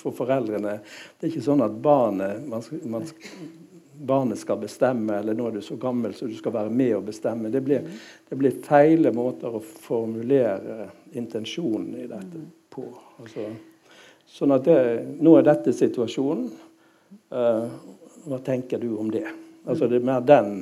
for 0.00 0.16
foreldrene. 0.16 0.78
Det 1.16 1.28
er 1.28 1.34
ikke 1.34 1.46
sånn 1.46 1.64
at 1.64 1.78
barnet 1.82 2.46
man, 2.50 2.66
man, 2.90 3.06
barnet 3.98 4.38
skal 4.38 4.58
bestemme, 4.58 5.18
eller 5.18 5.34
nå 5.34 5.48
er 5.48 5.56
du 5.56 5.62
så 5.64 5.76
gammel 5.80 6.14
så 6.14 6.26
du 6.26 6.34
skal 6.36 6.52
være 6.54 6.70
med 6.70 6.92
og 6.98 7.06
bestemme. 7.08 7.50
Det 7.52 7.60
blir, 7.64 7.86
det 8.28 8.38
blir 8.38 8.60
feile 8.64 9.12
måter 9.14 9.56
å 9.56 9.62
formulere 9.62 10.90
intensjonen 11.16 11.94
i 12.02 12.06
dette 12.10 12.44
på. 12.72 12.86
Altså, 13.22 13.48
sånn 14.26 14.54
at 14.56 14.64
det, 14.68 14.78
Nå 15.24 15.36
er 15.38 15.46
dette 15.46 15.74
situasjonen. 15.76 16.48
Uh, 17.30 17.66
hva 18.26 18.38
tenker 18.42 18.82
du 18.82 18.90
om 18.98 19.10
det? 19.10 19.26
Altså 19.66 19.86
Det 19.90 20.00
er 20.00 20.06
mer 20.06 20.24
den, 20.26 20.56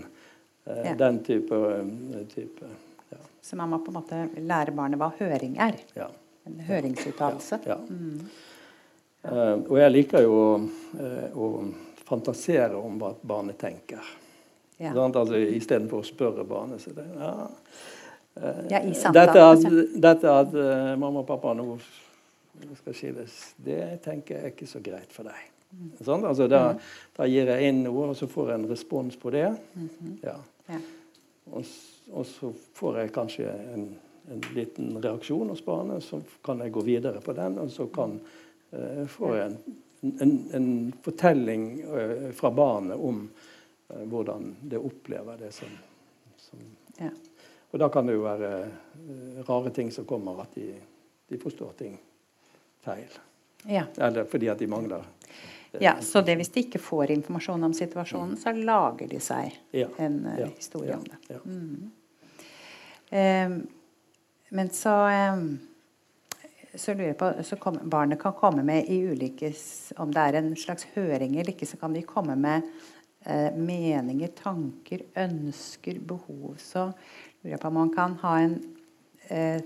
uh, 0.68 0.80
ja. 0.85 0.95
den 1.01 1.22
type, 1.24 1.57
uh, 1.57 2.18
type 2.30 2.68
ja. 3.11 3.20
Så 3.41 3.57
man 3.57 3.72
må 3.72 3.80
på 3.85 3.93
en 3.93 3.99
måte 3.99 4.20
lære 4.37 4.74
barnet 4.76 5.01
hva 5.01 5.11
høring 5.18 5.57
er? 5.61 5.80
Ja. 5.97 6.11
En 6.45 6.61
høringsuttalelse? 6.61 7.62
Ja. 7.64 7.78
Mm. 7.89 8.26
og 9.24 9.78
jeg 9.80 9.93
liker 9.95 10.20
jo 10.20 10.35
å 11.32 11.47
fantasere 12.09 12.76
om 12.76 12.98
hva 13.00 13.14
barnet 13.22 13.59
tenker. 13.61 14.05
Ja. 14.76 14.92
Sånn, 14.92 15.14
altså, 15.14 15.38
Istedenfor 15.38 16.02
å 16.02 16.07
spørre 16.07 16.44
barnet. 16.48 16.82
Så 16.82 16.94
det, 16.96 17.07
ja, 17.14 17.32
uh, 18.40 18.62
ja, 18.70 18.80
i 18.82 18.94
dette 18.94 19.44
at, 19.44 19.66
dette 20.09 20.36
at 20.42 20.55
uh, 20.57 20.94
mamma 20.98 21.22
og 21.22 21.28
pappa 21.28 21.55
nå 21.57 21.68
skal 22.78 22.94
skilles, 22.96 23.34
det 23.64 23.80
tenker 24.05 24.38
jeg 24.38 24.44
er 24.44 24.55
ikke 24.55 24.70
så 24.70 24.82
greit 24.84 25.12
for 25.14 25.26
deg. 25.26 25.50
Sånn, 26.07 26.22
altså, 26.22 26.46
da, 26.50 26.74
mm. 26.74 26.82
da, 27.16 27.26
gir 27.30 27.50
jeg 27.50 27.70
inn 27.70 27.82
noe, 27.86 28.11
og 28.12 28.18
så 28.18 28.28
får 28.30 28.52
jeg 28.52 28.61
en 28.61 28.68
respons 28.70 29.16
på 29.18 29.32
det. 29.34 29.48
Mm 29.74 29.88
-hmm. 29.88 30.16
ja. 30.22 30.36
Og, 31.50 31.64
og, 32.12 32.26
så 32.26 32.52
får 32.74 32.98
jeg 32.98 33.12
kanskje 33.12 33.50
en, 33.74 33.88
en, 34.30 34.42
liten 34.55 35.02
reaksjon 35.02 35.48
hos 35.48 35.64
barnet, 35.64 36.02
så 36.02 36.20
kan 36.44 36.61
jeg 36.61 36.72
gå 36.72 36.80
videre 36.80 37.20
på 37.20 37.32
den, 37.32 37.59
og 37.59 37.70
så 37.70 37.86
kan, 37.86 38.20
uh, 38.72 39.07
får 39.07 39.36
jeg 39.36 39.46
en 39.46 39.59
en, 40.20 40.50
en 40.52 40.92
fortelling 41.02 41.84
uh, 41.84 42.30
fra 42.30 42.50
barnet 42.50 42.96
om 42.96 43.30
uh, 43.88 44.02
hvordan 44.05 44.57
det 44.61 44.78
opplever 44.78 45.38
det 45.38 45.52
som, 45.52 45.68
som 46.36 46.59
ja. 46.98 47.11
Og 47.70 47.78
da 47.82 47.88
kan 47.90 48.07
det 48.07 48.14
jo 48.14 48.24
være 48.26 48.50
uh, 48.64 49.40
rare 49.48 49.72
ting 49.74 49.92
som 49.92 50.07
kommer, 50.07 50.42
at 50.44 50.55
de, 50.55 50.68
de 51.28 51.38
forstår 51.40 51.72
ting 51.78 51.98
feil. 52.84 53.18
Ja. 53.66 53.86
Eller 53.96 54.28
fordi 54.28 54.48
at 54.52 54.61
de 54.61 54.68
mangler 54.68 55.05
ja, 55.80 55.96
Så 56.05 56.20
det 56.22 56.36
hvis 56.38 56.52
de 56.55 56.61
ikke 56.68 56.78
får 56.78 57.11
informasjon 57.11 57.64
om 57.64 57.72
situasjonen, 57.74 58.36
så 58.38 58.52
lager 58.55 59.09
de 59.11 59.18
seg 59.18 59.57
ja. 59.74 59.88
en 59.98 60.20
historie 60.55 60.94
om 60.94 61.02
det. 61.09 61.38
Mm. 61.48 61.90
Um, 63.11 63.57
men 64.55 64.70
så 64.70 64.94
um, 65.34 65.59
så 66.81 66.95
lurer 66.95 67.12
jeg 67.12 67.18
på, 67.20 67.29
så 67.47 67.59
kom, 67.61 67.79
Barnet 67.91 68.20
kan 68.22 68.35
komme 68.39 68.64
med 68.66 68.89
i 68.91 69.01
ulike 69.09 69.53
Om 70.01 70.12
det 70.14 70.25
er 70.25 70.39
en 70.41 70.53
slags 70.59 70.87
høring 70.95 71.37
eller 71.37 71.53
ikke, 71.55 71.68
så 71.68 71.79
kan 71.81 71.95
de 71.95 72.03
komme 72.07 72.37
med 72.41 72.66
eh, 73.27 73.55
meninger, 73.55 74.33
tanker, 74.39 75.07
ønsker, 75.25 76.01
behov. 76.01 76.57
Så 76.62 76.89
lurer 77.43 77.55
jeg 77.55 77.62
på 77.62 77.70
om 77.70 77.79
man 77.81 77.95
kan 77.95 78.18
ha 78.25 78.35
en 78.43 78.59
eh, 79.29 79.62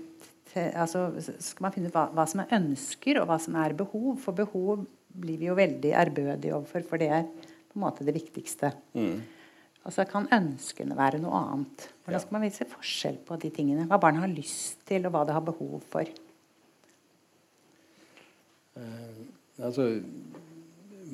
te, 0.51 0.69
altså, 0.73 1.09
Skal 1.39 1.67
man 1.67 1.75
finne 1.75 1.91
ut 1.91 1.97
hva, 1.97 2.07
hva, 2.13 2.27
som 2.29 2.43
er 2.43 2.55
ønsker, 2.59 3.21
og 3.21 3.29
hva 3.29 3.39
som 3.41 3.57
er 3.59 3.77
behov? 3.79 4.15
For 4.23 4.37
behov 4.37 4.85
blir 5.19 5.41
vi 5.41 5.49
jo 5.49 5.57
veldig 5.57 5.93
ærbødige 6.03 6.55
overfor, 6.55 6.85
for 6.87 7.01
det 7.01 7.11
er 7.13 7.27
på 7.29 7.77
en 7.77 7.85
måte 7.85 8.05
det 8.05 8.15
viktigste. 8.15 8.71
Mm. 8.97 9.19
Så 9.89 10.03
kan 10.05 10.27
ønskene 10.35 10.93
være 10.93 11.17
noe 11.21 11.37
annet. 11.39 11.87
Hvordan 12.03 12.21
skal 12.21 12.35
man 12.35 12.43
vise 12.45 12.67
forskjell 12.69 13.15
på 13.25 13.37
de 13.41 13.49
tingene? 13.53 13.87
Hva 13.89 13.97
barnet 14.01 14.21
har 14.21 14.29
lyst 14.29 14.83
til, 14.85 15.07
og 15.07 15.15
hva 15.15 15.23
det 15.25 15.33
har 15.33 15.45
behov 15.45 15.79
for. 15.89 16.09
Eh, 18.79 19.65
altså, 19.65 19.99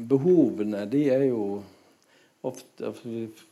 behovene, 0.09 0.85
de 0.91 1.09
er 1.09 1.27
jo 1.29 1.63
ofte 2.45 2.91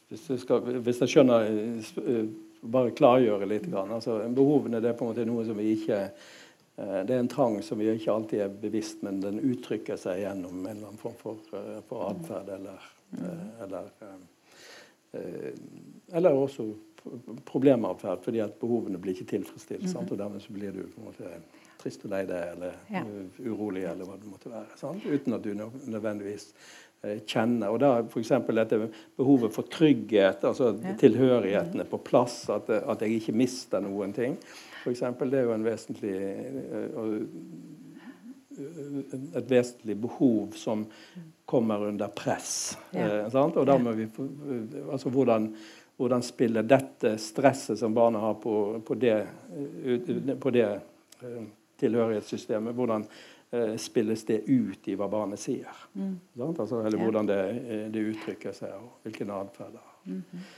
Hvis 0.10 0.30
jeg, 0.30 0.40
skal, 0.44 0.80
hvis 0.86 1.02
jeg 1.02 1.14
skjønner 1.16 1.48
eh, 1.50 2.26
Bare 2.64 2.94
klargjøre 2.96 3.48
litt. 3.50 3.66
Altså, 3.76 4.22
behovene 4.32 4.80
det 4.84 4.94
er 4.94 4.98
på 5.00 5.04
en 5.04 5.12
måte 5.12 5.26
noe 5.28 5.44
som 5.48 5.58
vi 5.60 5.74
ikke 5.74 5.98
eh, 6.06 7.00
det 7.04 7.12
er 7.16 7.20
en 7.20 7.32
trang 7.32 7.58
som 7.66 7.82
vi 7.82 7.90
ikke 7.92 8.14
alltid 8.14 8.46
er 8.46 8.54
bevisst, 8.62 9.02
men 9.04 9.20
den 9.24 9.42
uttrykker 9.44 10.00
seg 10.00 10.22
gjennom 10.24 10.62
en 10.62 10.70
eller 10.72 10.94
annen 10.94 11.02
form 11.02 11.18
for, 11.20 11.42
for 11.90 12.06
atferd 12.08 12.54
eller, 12.56 12.88
eller, 13.66 13.92
eller 16.18 16.40
også 16.40 16.66
problematferd, 17.46 18.24
fordi 18.24 18.42
at 18.42 18.56
behovene 18.64 18.98
blir 19.02 19.14
ikke 19.14 19.36
tilfredsstilt. 19.36 19.84
Mm 19.84 19.92
-hmm. 19.92 20.12
Og 20.12 20.18
dermed 20.18 20.42
så 20.42 20.54
blir 20.54 20.72
du 20.72 20.88
på 20.88 21.02
en 21.02 21.06
måte 21.06 21.30
trist 21.84 22.06
og 22.08 22.14
lei 22.16 22.24
deg 22.30 22.56
eller 22.56 22.80
ja. 22.94 23.04
urolig 23.46 23.86
eller 23.90 24.08
hva 24.08 24.18
det 24.20 24.32
måtte 24.32 24.54
være. 24.54 24.80
Sant? 24.80 25.06
Uten 25.06 25.38
at 25.38 25.46
du 25.46 25.52
nødvendigvis 25.54 26.50
eh, 27.04 27.22
kjenner. 27.22 27.70
Og 27.70 27.80
da 27.84 27.94
f.eks. 28.06 28.34
dette 28.50 28.82
behovet 29.20 29.56
for 29.56 29.70
trygghet, 29.72 30.44
altså 30.50 30.74
ja. 30.78 30.98
tilhørigheten 31.00 31.84
er 31.84 31.90
på 31.92 32.02
plass, 32.04 32.44
at, 32.54 32.72
at, 32.82 33.04
jeg 33.06 33.22
ikke 33.22 33.38
mister 33.44 33.84
noen 33.84 34.16
ting. 34.16 34.40
For 34.84 34.92
eksempel, 34.96 35.32
det 35.32 35.44
er 35.44 35.50
jo 35.50 35.56
en 35.56 35.68
vesentlig 35.68 36.18
eh, 36.20 37.02
et 39.36 39.50
vesentlig 39.50 39.96
behov 39.98 40.52
som 40.56 40.86
kommer 41.46 41.88
under 41.88 42.08
press. 42.08 42.78
Ja. 42.92 43.26
Eh, 43.26 43.36
og 43.46 43.66
da 43.68 43.78
må 43.82 43.94
vi, 43.98 44.08
altså 44.92 45.10
hvordan, 45.10 45.50
hvordan 45.98 46.26
spiller 46.26 46.66
dette 46.68 47.16
stresset 47.22 47.80
som 47.80 47.96
barna 47.96 48.22
har 48.24 48.38
på, 48.42 48.82
på 48.86 48.98
det, 49.00 49.18
eh, 49.54 50.36
på 50.40 50.54
det 50.54 50.70
tilhørighetssystemet. 51.84 52.76
Hvordan 52.76 53.06
eh, 53.52 53.76
spilles 53.82 54.26
det 54.30 54.42
ut 54.50 54.90
i 54.90 54.98
hva 55.00 55.08
barnet 55.12 55.42
sier? 55.42 55.86
Mm. 55.94 56.18
Altså, 56.48 56.82
eller 56.82 56.98
ja. 56.98 57.06
hvordan 57.06 57.30
det, 57.30 57.40
eh, 57.64 57.88
det, 57.94 58.06
uttrykker 58.14 58.56
seg, 58.58 58.76
og 58.80 59.08
hvilken 59.08 59.34
atferd 59.36 59.76
det 59.76 59.84
har. 59.84 59.98
Mm 60.06 60.22
-hmm. 60.32 60.52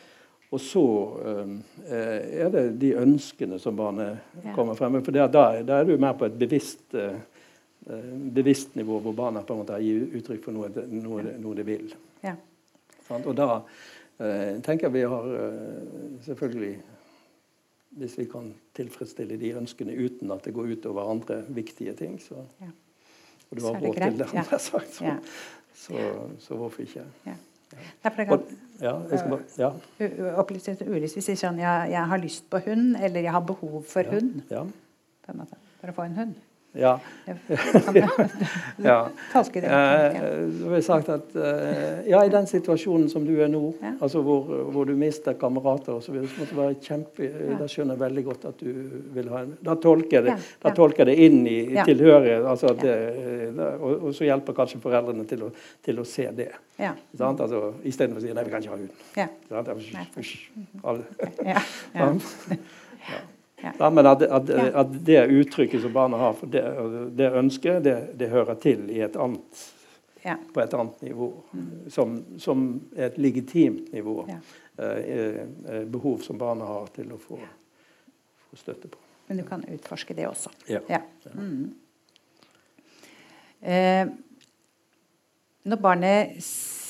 Og 0.55 0.61
så 0.61 0.86
eh, 1.26 2.43
er 2.45 2.49
det 2.49 2.80
de 2.80 2.93
ønskene 2.95 3.59
som 3.59 3.76
barnet 3.76 4.17
ja. 4.43 4.53
kommer 4.55 4.78
frem 4.78 4.91
med. 4.91 5.03
For 5.05 5.11
da, 5.11 5.28
da, 5.28 5.80
er 5.80 5.84
du 5.84 5.97
mer 5.97 6.13
på 6.13 6.26
et 6.26 6.38
bevisst, 6.39 6.95
eh, 6.95 7.17
bevisst 8.36 8.76
nivå, 8.76 8.99
hvor 8.99 9.11
barna 9.11 9.41
på 9.41 9.53
en 9.53 9.59
måte 9.63 9.80
gir 9.84 10.05
uttrykk 10.15 10.43
for 10.43 10.55
noe, 10.55 10.69
noe, 10.88 11.23
ja. 11.23 11.38
noe 11.41 11.55
de 11.55 11.65
vil. 11.67 11.95
Og 13.13 13.36
da 13.38 13.49
eh, 14.19 14.61
tenker 14.65 14.88
jeg 14.88 14.93
vi 14.95 15.03
har 15.09 15.32
eh, 15.39 16.19
selvfølgelig 16.26 16.76
hvis 17.96 18.18
vi 18.20 18.26
kan 18.30 18.50
tilfredsstille 18.76 19.38
de 19.39 19.54
ønskene 19.56 19.96
uten 19.96 20.32
at 20.36 20.43
det 20.46 20.54
går 20.56 20.74
ut 20.76 20.88
over 20.89 21.12
andre 21.12 21.41
viktige 21.56 21.93
ting, 21.96 22.18
så 22.22 22.43
ja. 22.62 22.72
Og 23.52 23.60
du 23.60 23.66
har 23.66 23.76
råd 23.80 24.00
til 24.00 24.20
det, 24.20 24.28
jeg 24.34 24.62
sagt. 24.70 24.93
Så, 24.93 25.06
ja. 25.06 25.18
så, 25.74 26.06
så, 26.39 26.56
hvorfor 26.56 26.82
ikke? 26.82 27.04
Ja. 27.26 27.36
Ja, 28.82 28.91
jeg 29.10 29.20
skal 29.20 29.30
bare, 29.30 29.43
ja. 29.58 29.70
Opplyst 30.39 30.82
Ulis, 30.86 31.16
hvis 31.18 31.30
sånn 31.39 31.60
jeg, 31.60 31.91
jeg 31.91 32.12
har 32.12 32.22
lyst 32.22 32.46
på 32.52 32.62
hund, 32.68 32.96
eller 32.96 33.26
jeg 33.26 33.34
har 33.36 33.43
behov 33.43 33.82
for 33.89 34.12
hund. 34.12 34.41
Ja. 34.52 34.64
På 35.26 35.34
en 35.34 35.41
måte, 35.41 35.60
for 35.82 35.91
å 35.91 35.96
få 35.98 36.06
en 36.08 36.20
hund. 36.20 36.36
Ja. 36.76 36.99
ja. 38.78 39.09
Det. 39.55 39.65
Eh, 39.65 40.82
sagt 40.82 41.09
at 41.09 41.36
eh, 41.36 42.09
ja, 42.09 42.19
i 42.26 42.30
den 42.30 42.47
situasjonen 42.47 43.07
som 43.09 43.26
du 43.26 43.34
er 43.41 43.49
nå, 43.51 43.61
altså 43.93 44.21
hvor, 44.26 44.49
hvor, 44.73 44.86
du 44.86 44.93
mister 44.99 45.38
kamerater 45.39 45.95
osv., 45.95 46.17
måtte 46.21 46.49
det 46.51 46.59
være 46.59 46.76
kjempe. 46.84 47.30
Da 47.59 47.67
skjønner 47.71 47.95
jeg 47.95 48.03
veldig 48.03 48.23
godt 48.28 48.47
at 48.51 48.63
du 48.63 48.71
vil 49.15 49.32
ha 49.34 49.43
en 49.45 49.53
Da 49.65 49.78
tolker 49.82 50.26
det, 50.28 50.36
da 50.61 50.73
tolker 50.76 51.09
det 51.09 51.15
inn 51.26 51.41
i 51.47 51.57
ja. 51.78 51.86
tilhørighet, 51.88 52.45
altså 52.51 52.73
det, 52.80 52.95
og, 53.80 53.91
og, 53.93 54.09
så 54.15 54.28
hjelper 54.28 54.57
kanskje 54.57 54.82
foreldrene 54.84 55.28
til 55.30 55.47
å, 55.47 55.51
til 55.86 56.01
å 56.01 56.07
se 56.07 56.28
det. 56.36 56.51
Ja. 56.82 56.91
Sant? 57.17 57.41
Altså, 57.45 57.71
Istedenfor 57.88 58.19
å 58.21 58.26
si 58.26 58.36
nei, 58.36 58.45
vi 58.45 58.53
kan 58.53 58.65
ikke 58.65 58.76
ha 58.76 58.82
hund. 58.82 58.91
Ja. 59.15 59.30
Sant? 59.49 59.71
Ja. 61.45 61.63
Ja. 61.95 62.11
Ja. 63.66 63.89
men 63.89 64.05
at, 64.05 64.22
at, 64.22 64.49
at, 64.49 65.05
det 65.05 65.26
uttrykket 65.26 65.82
som 65.82 65.93
barna 65.93 66.18
har, 66.18 66.34
for 66.38 66.51
det, 66.51 66.63
det 67.18 67.32
ønsket, 67.34 67.84
det, 67.84 67.95
det, 68.20 68.30
hører 68.30 68.59
til 68.61 68.84
i 68.93 68.99
et 69.01 69.16
annet, 69.18 69.63
ja. 70.22 70.36
på 70.53 70.61
et 70.61 70.74
annet 70.78 71.01
nivå. 71.01 71.32
Mm. 71.51 71.72
Som, 71.89 72.20
som, 72.39 72.68
et 72.95 73.18
legitimt 73.18 73.89
nivå. 73.93 74.20
Ja. 74.30 74.38
Eh, 74.78 75.41
eh, 75.72 75.86
behov 75.86 76.18
som 76.18 76.38
barna 76.38 76.68
har 76.68 76.91
til 76.93 77.13
å 77.16 77.18
få, 77.18 77.39
få, 78.49 78.59
støtte 78.59 78.91
på. 78.91 79.01
Men 79.28 79.41
du 79.41 79.45
kan 79.47 79.63
utforske 79.66 80.13
det 80.13 80.28
også. 80.30 80.51
Ja. 80.70 81.01
Mm. 81.34 81.74
Eh, 83.66 84.13
når 85.66 85.82
barnet 85.82 86.43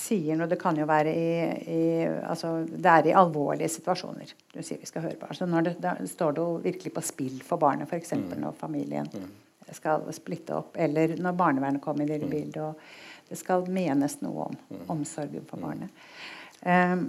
sier 0.05 0.37
noe 0.37 0.49
Det 0.49 0.59
kan 0.61 0.77
jo 0.77 0.85
være 0.89 1.11
i, 1.11 1.31
i 1.71 1.81
altså, 2.05 2.57
Det 2.69 2.91
er 2.91 3.09
i 3.09 3.15
alvorlige 3.17 3.71
situasjoner 3.77 4.33
du 4.53 4.61
sier 4.61 4.79
vi 4.79 4.89
skal 4.89 5.03
høre 5.07 5.17
på. 5.19 5.29
Altså 5.31 5.47
når 5.49 5.67
det, 5.67 5.73
da 5.83 5.95
står 6.07 6.35
det 6.35 6.45
jo 6.45 6.59
virkelig 6.63 6.93
på 6.95 7.03
spill 7.03 7.41
for 7.43 7.61
barnet, 7.61 7.89
f.eks. 7.89 8.13
Mm. 8.15 8.37
når 8.43 8.55
familien 8.59 9.09
mm. 9.11 9.27
skal 9.75 10.05
splitte 10.15 10.55
opp, 10.55 10.77
eller 10.79 11.17
når 11.19 11.35
barnevernet 11.35 11.83
kommer 11.83 12.07
i 12.07 12.21
mm. 12.21 12.29
bildet, 12.31 12.61
og 12.63 13.29
det 13.29 13.39
skal 13.41 13.67
menes 13.67 14.19
noe 14.23 14.47
om 14.47 14.57
mm. 14.69 14.85
omsorgen 14.95 15.47
for 15.49 15.59
mm. 15.59 15.65
barnet. 15.67 16.09
Um, 16.63 17.05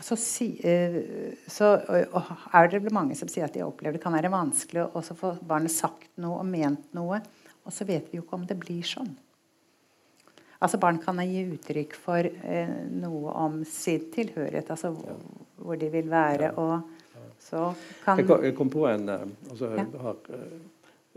så, 0.00 0.16
si, 0.16 0.52
uh, 0.62 1.34
så 1.50 1.72
er 1.82 2.70
det 2.70 2.94
mange 2.94 3.18
som 3.18 3.28
sier 3.28 3.48
at 3.48 3.56
de 3.56 3.64
opplever 3.66 3.98
det 3.98 4.04
kan 4.04 4.14
være 4.14 4.30
vanskelig 4.32 4.86
å 4.86 5.02
få 5.02 5.34
barnet 5.42 5.74
sagt 5.74 6.12
noe 6.22 6.44
og 6.44 6.48
ment 6.48 6.94
noe. 6.96 7.18
Og 7.66 7.74
så 7.74 7.84
vet 7.88 8.08
vi 8.10 8.20
jo 8.20 8.24
ikke 8.24 8.38
om 8.38 8.46
det 8.48 8.58
blir 8.60 8.86
sånn. 8.86 9.10
Altså 10.60 10.80
Barn 10.80 10.98
kan 11.00 11.20
gi 11.24 11.44
uttrykk 11.54 11.94
for 11.96 12.26
eh, 12.26 12.72
noe 13.00 13.32
om 13.32 13.60
sin 13.64 14.10
tilhørighet, 14.12 14.70
altså 14.70 14.92
hvor, 14.92 15.20
hvor 15.56 15.78
de 15.80 15.88
vil 15.92 16.10
være. 16.10 16.52
og 16.56 16.80
så 17.40 17.70
kan 18.04 18.20
Jeg 18.20 18.54
kom, 18.56 18.68
på 18.70 18.84
en 18.90 19.08
eh, 19.08 19.26
altså, 19.50 19.70
jeg 19.76 19.86
har 20.00 20.16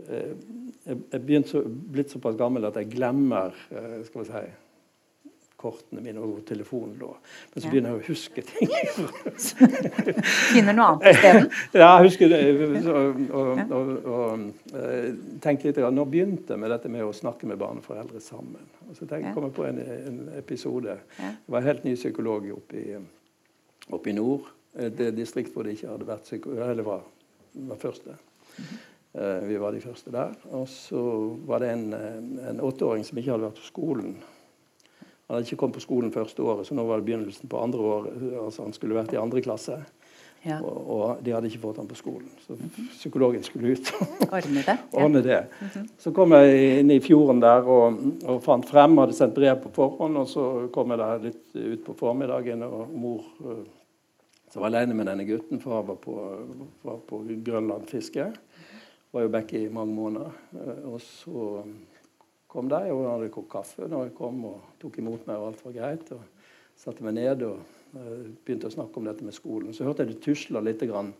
jeg, 0.08 0.96
jeg 1.12 1.36
er 1.36 1.46
så, 1.46 1.62
blitt 1.64 2.10
såpass 2.10 2.36
gammel 2.36 2.64
at 2.66 2.76
jeg 2.80 2.90
glemmer 2.96 3.54
skal 4.08 4.20
vi 4.20 4.24
si, 4.26 4.46
kortene 5.64 6.02
mine 6.04 6.22
og 6.22 6.42
telefonen 6.46 6.94
lå. 7.00 7.10
Men 7.54 7.64
så 7.64 7.72
begynner 7.72 7.94
jeg 7.94 8.00
å 8.00 8.06
huske 8.10 8.44
ting. 8.46 8.70
Finner 10.52 10.76
noe 10.76 10.92
annet 10.92 11.08
isteden? 11.10 11.50
Ja, 11.80 11.90
jeg 11.98 12.10
husker 12.10 12.34
og, 12.94 13.20
og, 13.40 13.62
og, 13.78 13.92
og 14.14 14.78
eh, 14.78 15.10
tenkte 15.44 15.70
litt, 15.72 15.82
Nå 15.96 16.06
begynte 16.10 16.54
jeg 16.54 16.62
med 16.62 16.74
dette 16.74 16.92
med 16.92 17.06
å 17.06 17.12
snakke 17.16 17.48
med 17.50 17.60
barn 17.60 17.82
og 17.82 17.88
foreldre 17.88 18.22
sammen. 18.22 18.64
Og 18.88 18.96
så 18.98 19.08
tenkte, 19.10 19.34
kom 19.36 19.48
jeg 19.48 19.56
på 19.56 19.68
en, 19.68 19.82
en 19.82 20.22
episode. 20.38 20.98
Det 21.18 21.52
var 21.52 21.62
en 21.62 21.70
helt 21.72 21.86
ny 21.88 21.96
psykolog 21.98 22.48
oppe 22.60 22.80
i, 22.80 22.98
oppe 23.90 24.12
i 24.12 24.16
nord. 24.16 24.50
Det 24.74 25.12
distrikt 25.14 25.54
hvor 25.54 25.66
det 25.66 25.76
ikke 25.76 25.92
hadde 25.92 26.08
vært 26.08 26.26
psykolog, 26.28 26.66
eller 26.68 26.86
var, 26.86 27.06
var 27.70 27.80
første. 27.80 28.18
Mhm. 28.58 28.82
Eh, 29.14 29.44
vi 29.46 29.56
var 29.56 29.72
de 29.72 29.80
første 29.80 30.10
der. 30.10 30.32
Og 30.50 30.68
så 30.68 31.00
var 31.46 31.62
det 31.62 31.70
en, 31.70 31.92
en 32.48 32.60
åtteåring 32.60 33.04
som 33.06 33.18
ikke 33.18 33.30
hadde 33.30 33.46
vært 33.46 33.60
på 33.60 33.68
skolen. 33.68 34.16
Han 35.26 35.36
hadde 35.36 35.48
ikke 35.48 35.56
kommet 35.62 35.78
på 35.78 35.84
skolen 35.84 36.12
første 36.12 36.42
året, 36.44 36.66
så 36.68 36.76
nå 36.76 36.84
var 36.84 37.00
det 37.00 37.06
begynnelsen 37.06 37.48
på 37.48 37.60
andre 37.60 37.78
år. 37.80 38.08
altså 38.44 38.66
Han 38.66 38.74
skulle 38.76 38.96
vært 38.98 39.14
i 39.14 39.20
andre 39.20 39.40
klasse. 39.44 39.78
Ja. 40.44 40.58
Og, 40.60 40.90
og, 40.90 41.20
de 41.24 41.32
hadde 41.32 41.48
ikke 41.48 41.62
fått 41.62 41.78
ham 41.80 41.86
på 41.88 41.96
skolen. 41.96 42.26
Så 42.44 42.56
psykologen 42.98 43.44
skulle 43.46 43.72
ut 43.72 43.88
Ordne 44.26 44.64
det. 44.66 44.74
Ordne 45.00 45.22
det. 45.24 45.38
Mm 45.60 45.68
-hmm. 45.68 45.86
Så 45.98 46.12
kom 46.12 46.32
jeg 46.32 46.80
inn 46.80 46.90
i 46.90 47.00
fjorden 47.00 47.40
der 47.40 47.62
og, 47.68 47.96
og, 48.24 48.42
fant 48.42 48.68
frem, 48.68 48.98
hadde 48.98 49.12
sendt 49.12 49.34
brev 49.34 49.62
på 49.62 49.70
forhånd. 49.72 50.16
Og 50.16 50.28
så 50.28 50.68
kom 50.72 50.90
jeg 50.90 50.98
der 50.98 51.18
litt 51.18 51.56
ut 51.56 51.84
på 51.84 51.92
formiddagen, 51.92 52.62
og 52.62 52.88
mor 52.92 53.24
uh, 53.40 53.64
som 54.50 54.62
var 54.62 54.68
alene 54.68 54.94
med 54.94 55.06
denne 55.06 55.24
gutten, 55.24 55.60
for 55.60 55.76
han 55.76 55.86
var 55.86 55.94
på, 55.94 56.38
var 56.82 56.96
på 57.08 57.24
Grønland-fiske. 57.44 58.32
Var 59.12 59.22
jo 59.22 59.28
back 59.28 59.52
i 59.52 59.68
mange 59.68 59.94
måneder. 59.94 60.30
Uh, 60.52 60.92
og 60.92 61.00
så 61.00 61.62
kom 62.54 62.70
de, 62.70 62.82
og 62.94 63.08
hadde 63.08 63.32
kokt 63.34 63.50
kaffe 63.56 63.88
når 63.90 64.08
jeg 64.08 64.18
kom 64.18 64.44
og 64.52 64.76
tok 64.82 65.00
imot 65.02 65.26
meg, 65.26 65.40
og 65.40 65.50
alt 65.50 65.64
var 65.66 65.74
greit. 65.74 66.12
og 66.14 66.22
Satte 66.78 67.06
meg 67.06 67.16
ned 67.18 67.42
og 67.46 67.58
uh, 67.94 68.22
begynte 68.46 68.70
å 68.70 68.74
snakke 68.74 68.98
om 68.98 69.08
dette 69.08 69.26
med 69.26 69.34
skolen. 69.36 69.74
Så 69.74 69.86
hørte 69.86 70.04
jeg 70.04 70.14
det 70.14 70.22
tusla 70.24 70.62
litt 70.62 70.82
grann, 70.90 71.12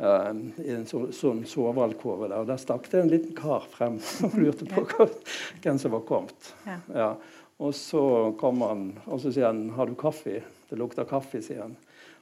uh, 0.00 0.30
i 0.62 0.72
en 0.74 0.86
så, 0.90 1.04
sånn 1.14 1.44
sovealkove 1.46 2.30
der. 2.30 2.40
Og 2.42 2.48
der 2.50 2.62
stakk 2.62 2.88
det 2.90 3.04
en 3.04 3.12
liten 3.12 3.36
kar 3.38 3.66
frem 3.70 4.00
og 4.26 4.38
lurte 4.38 4.66
på 4.70 4.86
hvem 5.62 5.78
som 5.82 5.94
var 5.94 6.06
kommet. 6.08 6.54
Ja. 6.66 6.80
Ja. 6.94 7.12
Og 7.60 7.74
så 7.76 8.02
kom 8.40 8.62
han, 8.64 8.86
og 9.04 9.20
så 9.20 9.34
sier 9.34 9.50
han 9.50 9.68
'Har 9.76 9.86
du 9.86 9.94
kaffe?' 9.94 10.42
Det 10.70 10.78
lukter 10.78 11.04
kaffe, 11.04 11.42
sier 11.42 11.64
han. 11.64 11.74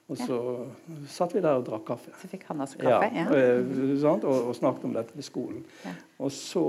Og 0.09 0.17
så 0.17 0.37
ja. 0.41 0.95
satt 1.13 1.35
vi 1.37 1.41
der 1.45 1.59
og 1.59 1.67
drakk 1.67 1.83
kaffe. 1.91 2.11
Så 2.17 2.31
fikk 2.31 2.47
han 2.49 2.63
også 2.65 2.79
kaffe, 2.81 3.09
ja. 3.13 3.25
ja. 3.29 4.05
Og, 4.09 4.23
og, 4.25 4.37
og, 4.49 4.55
snakket 4.57 4.87
om 4.89 4.95
dette 4.97 5.19
med 5.19 5.27
skolen. 5.27 5.59
Ja. 5.85 5.91
Og 6.25 6.31
så 6.33 6.63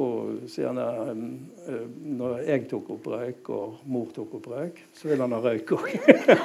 sier 0.52 0.74
han 0.76 0.82
uh, 0.84 1.86
når 2.20 2.42
jeg 2.44 2.66
tok 2.68 2.90
opp 2.98 3.08
røyk, 3.14 3.48
og 3.56 3.78
mor 3.88 4.10
tok 4.16 4.34
opp 4.42 4.50
røyk, 4.52 4.82
så 4.92 5.08
ville 5.08 5.24
han 5.24 5.38
ha 5.38 5.40
røyk 5.46 5.72
òg. 5.78 5.88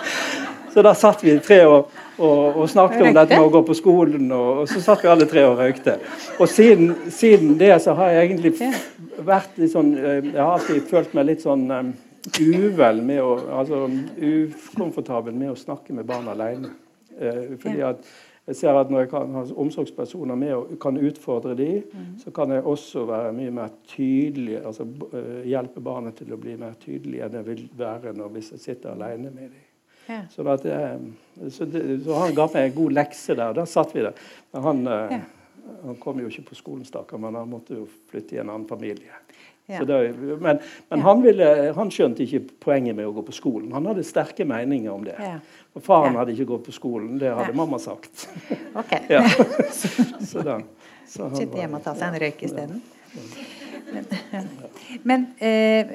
så 0.76 0.84
da 0.86 0.92
satt 1.00 1.24
vi 1.26 1.34
tre 1.42 1.58
og, 1.66 1.90
og, 2.22 2.62
snakket 2.70 3.02
om 3.08 3.18
dette 3.18 3.40
med 3.40 3.48
å 3.48 3.50
gå 3.56 3.64
på 3.72 3.78
skolen, 3.80 4.30
og, 4.30 4.62
så 4.70 4.84
satt 4.86 5.02
vi 5.02 5.10
alle 5.10 5.26
tre 5.26 5.42
og 5.50 5.58
røykte. 5.64 5.98
Og 6.38 6.46
siden, 6.46 6.94
siden 7.10 7.58
det 7.58 7.72
så 7.82 7.98
har 7.98 8.14
jeg 8.14 8.28
egentlig 8.28 8.54
vært 9.18 9.58
litt 9.58 9.74
sånn 9.74 9.90
uh, 9.98 10.20
Jeg 10.22 10.38
har 10.38 10.54
alltid 10.60 10.86
følt 10.94 11.18
meg 11.18 11.32
litt 11.32 11.42
sånn 11.42 11.66
uvel 12.38 13.02
med 13.04 13.18
å, 13.20 13.34
altså 13.58 13.82
ukomfortabel 14.14 15.34
med 15.34 15.50
å 15.56 15.58
snakke 15.58 15.92
med 15.92 16.06
barn 16.06 16.30
alene. 16.30 16.70
Eh, 17.20 17.58
fordi 17.58 17.84
at 17.86 18.06
jeg 18.46 18.56
ser 18.56 18.76
at 18.76 18.90
Når 18.90 19.00
jeg 19.00 19.08
kan 19.08 19.34
ha 19.34 19.42
omsorgspersoner 19.56 20.36
med 20.36 20.52
og 20.52 20.72
kan 20.80 20.98
utfordre 21.00 21.54
dem, 21.56 21.82
mm. 21.92 22.18
så 22.20 22.30
kan 22.30 22.50
jeg 22.52 22.62
også 22.62 23.06
være 23.08 23.32
mye 23.32 23.50
mer 23.50 23.68
tydelig, 23.88 24.58
altså 24.66 24.84
uh, 24.84 25.40
hjelpe 25.48 25.80
barnet 25.80 26.18
til 26.18 26.34
å 26.34 26.36
bli 26.36 26.56
mer 26.60 26.74
tydelig 26.80 27.22
enn 27.24 27.38
jeg 27.38 27.46
vil 27.46 27.62
være 27.78 28.12
når 28.12 28.34
hvis 28.34 28.50
jeg 28.52 28.60
sitter 28.60 28.92
alene 28.92 29.30
med 29.30 29.48
dem. 29.48 29.62
Ja. 30.08 30.20
Så, 30.28 30.44
at 30.52 30.64
jeg, 30.68 30.98
så, 31.48 31.64
det, 31.64 32.02
så, 32.04 32.18
han 32.20 32.36
ga 32.36 32.44
meg 32.52 32.68
en 32.68 32.76
god 32.76 32.96
lekse 32.98 33.38
der. 33.38 33.56
Da 33.56 33.64
satt 33.64 33.94
vi 33.96 34.04
der. 34.04 34.20
Men 34.52 34.66
han, 34.68 34.84
ja. 34.84 35.20
han 35.86 35.96
kom 36.02 36.20
jo 36.20 36.28
ikke 36.28 36.50
på 36.50 36.60
skolen, 36.60 36.84
stakkar, 36.84 37.22
men 37.24 37.40
han 37.40 37.48
måtte 37.48 37.78
jo 37.78 37.88
flytte 38.10 38.36
i 38.36 38.42
en 38.42 38.50
annen 38.50 38.68
familie. 38.68 39.24
Det, 39.66 39.98
men, 40.40 40.58
men 40.88 41.00
han, 41.00 41.22
ville, 41.24 41.46
han, 41.72 41.90
skjønte 41.92 42.20
ikke 42.26 42.42
poenget 42.66 42.96
med 42.98 43.08
å 43.08 43.14
gå 43.16 43.22
på 43.24 43.32
skolen. 43.32 43.70
Han 43.72 43.86
hadde 43.88 44.04
sterke 44.04 44.44
meninger 44.44 44.92
om 44.92 45.06
det. 45.06 45.16
Og 45.72 45.84
faren 45.86 46.18
hadde 46.20 46.34
ikke 46.34 46.50
gått 46.52 46.66
på 46.66 46.74
skolen. 46.76 47.16
Det 47.20 47.32
hadde 47.32 47.56
mamma 47.56 47.80
sagt. 47.80 48.26
Ok. 48.74 48.90
så 50.30 50.42
da, 50.42 50.58
så 51.06 51.28
Sitte 51.32 51.60
hjemme 51.60 51.78
og 51.78 51.84
ta 51.84 51.94
seg 51.94 52.08
en 52.10 52.20
røyk 52.24 52.40
isteden. 52.42 52.80
Men, 53.94 54.08
men 55.06 55.26
eh, 55.38 55.92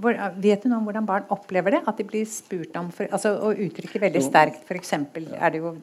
hvor, 0.00 0.16
vet 0.36 0.62
du 0.62 0.68
noe 0.68 0.80
om 0.80 0.88
hvordan 0.88 1.08
barn 1.08 1.30
opplever 1.32 1.76
det? 1.76 1.80
At 1.88 1.98
de 1.98 2.06
blir 2.08 2.28
spurt 2.28 2.76
om 2.78 2.90
for, 2.94 3.08
altså, 3.10 3.32
Å 3.40 3.54
uttrykke 3.56 4.02
veldig 4.04 4.22
sterkt, 4.24 4.62
f.eks. 4.68 4.92
er 4.94 5.54
det 5.54 5.62
jo 5.62 5.74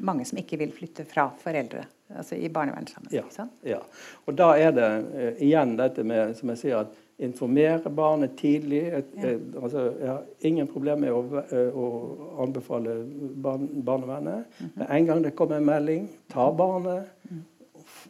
mange 0.00 0.24
som 0.28 0.38
ikke 0.38 0.58
vil 0.60 0.72
flytte 0.72 1.04
fra 1.08 1.28
foreldre. 1.40 1.84
Altså 2.16 2.34
i 2.34 2.48
barnevernssammenheng. 2.48 3.26
Ja, 3.38 3.44
ja. 3.68 3.78
Og 4.26 4.38
da 4.38 4.54
er 4.56 4.72
det 4.72 4.86
uh, 5.12 5.42
igjen 5.44 5.76
dette 5.76 6.04
med 6.08 6.32
som 6.38 6.48
jeg 6.54 6.60
sier, 6.62 6.86
at 6.86 7.04
informere 7.18 7.90
barnet 7.92 8.36
tidlig. 8.38 8.80
Et, 8.96 9.10
ja. 9.18 9.34
et, 9.34 9.58
altså, 9.62 9.84
jeg 10.00 10.08
har 10.08 10.22
ingen 10.48 10.70
problemer 10.70 11.02
med 11.04 11.12
å, 11.12 11.42
uh, 11.52 11.76
å 11.76 12.40
anbefale 12.46 12.96
barn, 13.44 13.68
barnevernet. 13.84 14.48
Mm 14.58 14.70
-hmm. 14.74 14.96
En 14.96 15.06
gang 15.06 15.22
det 15.24 15.36
kommer 15.36 15.56
en 15.56 15.64
melding, 15.64 16.08
ta 16.32 16.52
barnet 16.52 17.04
mm. 17.30 17.44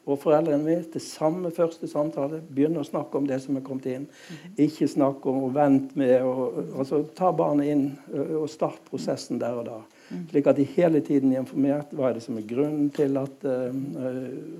og 0.04 0.18
foreldrene 0.18 0.64
mine 0.64 0.82
til 0.82 1.00
samme 1.00 1.50
første 1.50 1.88
samtale. 1.88 2.40
Begynne 2.54 2.80
å 2.80 2.84
snakke 2.84 3.18
om 3.18 3.26
det 3.26 3.40
som 3.42 3.56
er 3.56 3.60
kommet 3.60 3.86
inn. 3.86 4.06
Mm. 4.30 4.54
Ikke 4.56 4.88
snakke 4.88 5.28
om 5.28 5.44
å 5.44 5.54
vente 5.54 5.98
med 5.98 6.22
å 6.22 6.52
altså, 6.78 7.02
Ta 7.14 7.32
barnet 7.32 7.66
inn 7.66 7.98
og 8.14 8.48
start 8.50 8.80
prosessen 8.90 9.40
der 9.40 9.54
og 9.54 9.66
da. 9.66 9.82
Slik 10.08 10.46
at 10.48 10.56
de 10.56 10.64
hele 10.64 11.00
tiden 11.04 11.32
er 11.32 11.42
informert. 11.42 11.92
Hva 11.92 12.08
er 12.08 12.16
det 12.16 12.24
som 12.24 12.38
er 12.40 12.46
grunnen 12.48 12.88
til 12.94 13.18
at 13.20 13.44
uh, 13.44 13.74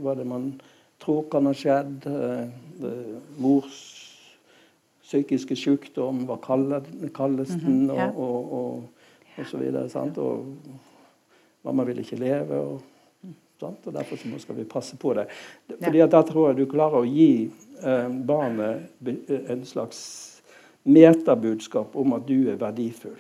Hva 0.03 0.13
er 0.13 0.21
det 0.21 0.27
man 0.29 0.51
tror 1.01 1.25
kan 1.33 1.49
ha 1.49 1.55
skjedd? 1.57 2.05
Uh, 2.09 3.17
mors 3.41 3.79
psykiske 5.09 5.57
sykdom, 5.57 6.27
hva 6.29 6.37
kalles 6.45 7.55
den? 7.55 7.87
Ja. 7.89 8.11
og, 8.11 8.21
og, 8.21 8.53
og, 8.53 9.09
og, 9.39 9.47
så 9.49 9.61
videre. 9.61 9.89
Sant? 9.89 10.19
Og 10.21 10.45
mamma 11.65 11.87
vil 11.89 12.03
ikke 12.05 12.21
leve. 12.21 12.61
og 12.61 12.83
Sant? 13.59 13.87
og 13.87 13.95
Derfor 13.95 14.39
skal 14.39 14.57
vi 14.57 14.65
passe 14.65 14.97
på 14.97 15.15
det. 15.15 15.27
Fordi 15.83 16.01
at 16.01 16.13
Da 16.13 16.23
tror 16.23 16.49
jeg 16.49 16.61
du 16.61 16.71
klarer 16.71 17.01
å 17.01 17.09
gi 17.09 17.51
eh, 17.83 18.09
barnet 18.09 18.87
en 19.51 19.65
slags 19.67 19.99
metabudskap 20.85 21.97
om 21.97 22.13
at 22.13 22.29
du 22.29 22.49
er 22.53 22.61
verdifull. 22.61 23.19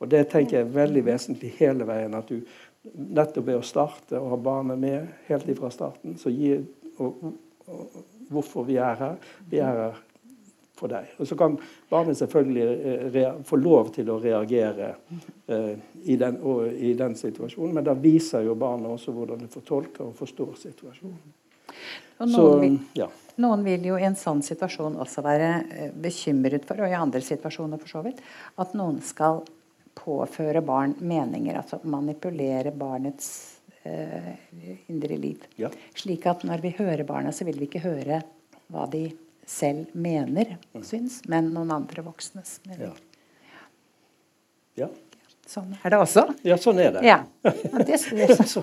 Og 0.00 0.08
Det 0.08 0.26
tenker 0.30 0.58
jeg 0.58 0.66
er 0.66 0.74
veldig 0.74 1.04
vesentlig 1.06 1.54
hele 1.58 1.86
veien. 1.88 2.14
at 2.14 2.28
du 2.28 2.40
Nettopp 2.94 3.46
ved 3.48 3.58
å 3.58 3.66
starte 3.66 4.18
og 4.20 4.28
ha 4.30 4.36
barnet 4.38 4.78
med 4.78 5.08
helt 5.26 5.48
ifra 5.50 5.72
starten, 5.74 6.14
så 6.18 6.30
gir 6.30 6.60
og, 7.02 7.32
og, 7.66 7.96
hvorfor 8.30 8.66
vi 8.68 8.76
er 8.78 8.94
her. 9.00 9.16
Vi 9.50 9.58
er 9.58 9.80
her 9.80 9.96
for 10.76 10.92
deg. 10.92 11.08
Og 11.18 11.26
Så 11.28 11.36
kan 11.38 11.56
barnet 11.90 12.18
selvfølgelig 12.18 13.14
eh, 13.16 13.28
få 13.44 13.56
lov 13.56 13.90
til 13.94 14.10
å 14.12 14.18
reagere 14.20 14.92
eh, 15.48 15.74
i, 16.04 16.16
den, 16.20 16.38
i, 16.76 16.92
den, 16.94 17.16
situasjonen, 17.16 17.74
men 17.78 17.86
da 17.86 17.96
viser 17.96 18.44
jo 18.46 18.56
barnet 18.60 18.92
også 18.92 19.14
hvordan 19.16 19.44
det 19.44 19.52
fortolker 19.52 20.10
og 20.10 20.16
forstår 20.18 20.54
situasjonen. 20.66 21.34
Og 22.16 22.28
noen, 22.28 22.32
så, 22.32 22.44
vil, 22.60 22.76
ja. 22.96 23.08
noen, 23.42 23.64
vil, 23.66 23.90
jo 23.90 23.98
i 24.00 24.06
en 24.08 24.16
sånn 24.16 24.42
situasjon 24.44 24.96
også 25.02 25.24
være 25.24 25.50
eh, 25.64 25.90
bekymret 25.92 26.68
for, 26.68 26.80
og 26.84 26.92
i 26.92 26.96
andre 26.96 27.24
situasjoner 27.24 27.80
for 27.80 27.96
så 27.96 28.04
vidt, 28.04 28.22
at 28.60 28.76
noen 28.76 29.02
skal 29.04 29.42
påføre 29.96 30.62
barn 30.64 30.94
meninger. 31.00 31.56
Altså 31.58 31.80
manipulere 31.88 32.72
barnets 32.76 33.28
eh, 33.82 34.34
indre 34.92 35.16
liv. 35.20 35.44
Ja. 35.60 35.70
Slik 35.96 36.26
at 36.30 36.44
når 36.46 36.64
vi 36.64 36.74
hører 36.78 37.04
barna, 37.08 37.32
så 37.32 37.46
vil 37.48 37.58
vi 37.60 37.70
ikke 37.70 37.84
høre 37.86 38.20
hva 38.72 38.86
de 38.92 39.08
selv 39.46 39.92
mener, 39.94 40.56
og 40.74 40.82
mm. 40.82 40.86
syns, 40.88 41.20
men 41.30 41.52
noen 41.54 41.70
andre 41.70 42.02
voksnes 42.02 42.58
mening. 42.66 42.90
Ja. 42.90 43.60
ja. 44.82 44.88
Sånn 45.46 45.76
er 45.78 45.92
det 45.92 45.98
også? 46.02 46.22
Ja, 46.42 46.56
sånn 46.58 46.80
er 46.82 46.96
det. 46.96 47.02
Ja. 47.06 47.20
Det, 47.46 47.52
det, 47.86 47.98
så, 48.50 48.62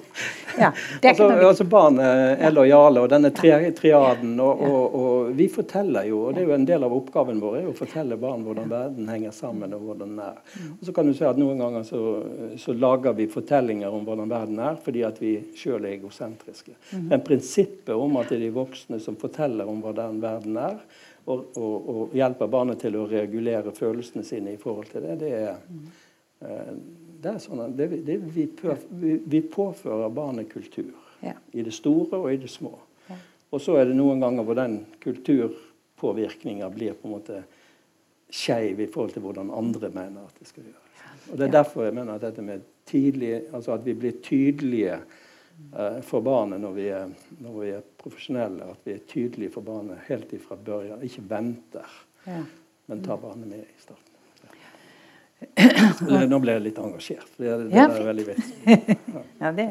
ja, 0.59 0.73
det 0.99 1.13
altså, 1.13 1.29
altså, 1.31 1.67
Barnet 1.71 2.41
er 2.43 2.51
lojale, 2.51 3.05
og 3.05 3.07
denne 3.13 3.31
triaden 3.31 4.34
og, 4.43 4.63
og, 4.67 4.97
og, 4.99 5.29
vi 5.38 5.47
forteller 5.51 6.09
jo, 6.09 6.25
og 6.27 6.36
det 6.36 6.43
er 6.43 6.49
jo 6.49 6.57
en 6.57 6.67
del 6.67 6.84
av 6.84 6.95
oppgaven 6.97 7.39
vår, 7.39 7.55
er 7.61 7.69
å 7.71 7.75
fortelle 7.77 8.17
barn 8.19 8.43
hvordan 8.43 8.67
verden 8.73 9.07
henger 9.13 9.31
sammen, 9.36 9.71
og 9.77 9.88
hvordan 9.88 10.11
den 10.11 10.25
er. 10.25 10.41
Og 10.73 10.84
så 10.89 10.97
kan 10.97 11.07
du 11.07 11.15
si 11.15 11.23
at 11.29 11.39
Noen 11.39 11.63
ganger 11.63 11.88
så, 11.88 12.03
så 12.59 12.75
lager 12.75 13.15
vi 13.15 13.29
fortellinger 13.31 13.95
om 13.95 14.03
hvordan 14.07 14.36
verden 14.36 14.59
er, 14.67 14.75
fordi 14.84 15.07
at 15.07 15.23
vi 15.23 15.38
sjøl 15.55 15.79
er 15.79 15.95
egosentriske. 15.95 16.75
Mhm. 16.91 17.07
Men 17.13 17.23
prinsippet 17.23 17.95
om 17.95 18.19
at 18.19 18.27
det 18.31 18.41
er 18.41 18.47
de 18.49 18.53
voksne 18.59 18.99
som 19.03 19.15
forteller 19.19 19.71
om 19.71 19.79
hvordan 19.84 20.19
verden 20.23 20.59
er, 20.59 20.84
og, 21.23 21.53
og, 21.55 21.75
og 21.88 22.15
hjelper 22.19 22.51
barnet 22.51 22.81
til 22.84 22.99
å 22.99 23.07
regulere 23.07 23.71
følelsene 23.71 24.27
sine 24.27 24.57
i 24.57 24.59
forhold 24.59 24.91
til 24.91 25.05
det, 25.07 25.21
det 25.21 25.36
er 25.38 25.53
Eh, 25.53 26.03
det 27.24 27.32
er 27.32 27.39
sånn 27.39 27.62
at 27.64 27.76
det, 27.78 27.88
det, 28.04 28.18
vi, 28.28 29.41
påfører 29.41 30.12
barnet 30.14 30.50
kultur. 30.52 30.91
Ja. 31.24 31.38
I 31.56 31.64
det 31.64 31.72
store 31.76 32.20
og 32.20 32.32
i 32.34 32.39
det 32.41 32.52
små. 32.52 32.74
Ja. 33.08 33.18
Og 33.56 33.64
så 33.64 33.78
er 33.80 33.88
det 33.88 33.96
noen 33.96 34.24
ganger 34.24 34.44
hvor 34.44 34.58
den 34.60 34.82
kulturpåvirkninga 35.04 36.68
blir 36.74 36.98
på 37.00 37.08
en 37.08 37.16
måte 37.16 37.44
skeiv 38.34 38.82
i 38.82 38.89
forhold 38.91 39.14
til 39.16 39.24
hvordan 39.24 39.54
andre 39.54 39.91
mener 39.94 40.26
at 40.26 40.39
det 40.39 40.50
skal 40.50 40.68
gjøres. 40.68 40.80
Og 41.32 41.38
Det 41.39 41.48
er 41.48 41.52
derfor 41.54 41.86
jeg 41.86 41.96
mener 41.96 42.18
at 42.18 42.26
dette 42.26 42.44
med 42.44 42.64
tidlig, 42.89 43.36
altså 43.54 43.78
at 43.78 43.86
vi 43.86 43.94
blir 43.96 44.20
tydelige 44.24 44.98
uh, 44.98 46.02
for 46.04 46.26
barnet 46.26 46.60
når 46.60 46.74
vi, 46.76 46.88
er, 46.91 47.14
når 47.39 47.60
vi, 47.60 47.70
er, 47.78 47.86
profesjonelle. 48.04 48.72
At 48.74 48.84
vi 48.84 48.98
er 48.98 49.06
tydelige 49.08 49.54
for 49.54 49.64
barnet 49.64 50.04
helt 50.10 50.34
ifra 50.36 50.58
børjan. 50.60 51.04
Ikke 51.06 51.24
venter, 51.30 52.00
ja. 52.28 52.41
men 52.91 53.06
tar 53.06 53.22
barnet 53.22 53.48
med 53.48 53.64
i 53.64 53.80
starten. 53.80 54.12
Nå 56.32 56.44
ble 56.44 56.58
jeg 56.58 56.68
litt 56.68 56.82
engasjert. 56.82 57.32
Det, 57.38 57.48
det 57.48 57.76
ja, 57.76 57.88
er 57.88 58.12
veldig 58.12 58.30
viktig. 58.34 59.02
Ja. 59.44 59.52
det, 59.52 59.66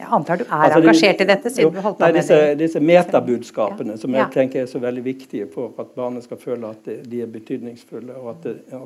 jeg 0.00 0.08
antar 0.16 0.40
du 0.40 0.46
er 0.46 0.52
altså, 0.56 0.78
engasjert 0.80 1.18
i 1.20 1.24
dette? 1.28 1.50
siden 1.50 1.66
jo, 1.66 1.70
du 1.74 1.80
holdt 1.84 1.98
nei, 2.00 2.12
disse, 2.16 2.36
med 2.36 2.58
Disse 2.62 2.80
metabudskapene 2.80 3.98
som 4.00 4.14
jeg 4.16 4.26
tenker 4.32 4.62
er 4.62 4.66
så 4.70 4.78
veldig 4.80 5.04
viktige 5.04 5.46
for 5.52 5.66
at 5.82 5.88
barnet 5.96 6.22
skal 6.24 6.38
føle 6.40 6.70
at 6.70 6.84
de 6.86 7.20
er 7.20 7.26
betydningsfulle, 7.30 8.14
og 8.16 8.28
at, 8.32 8.42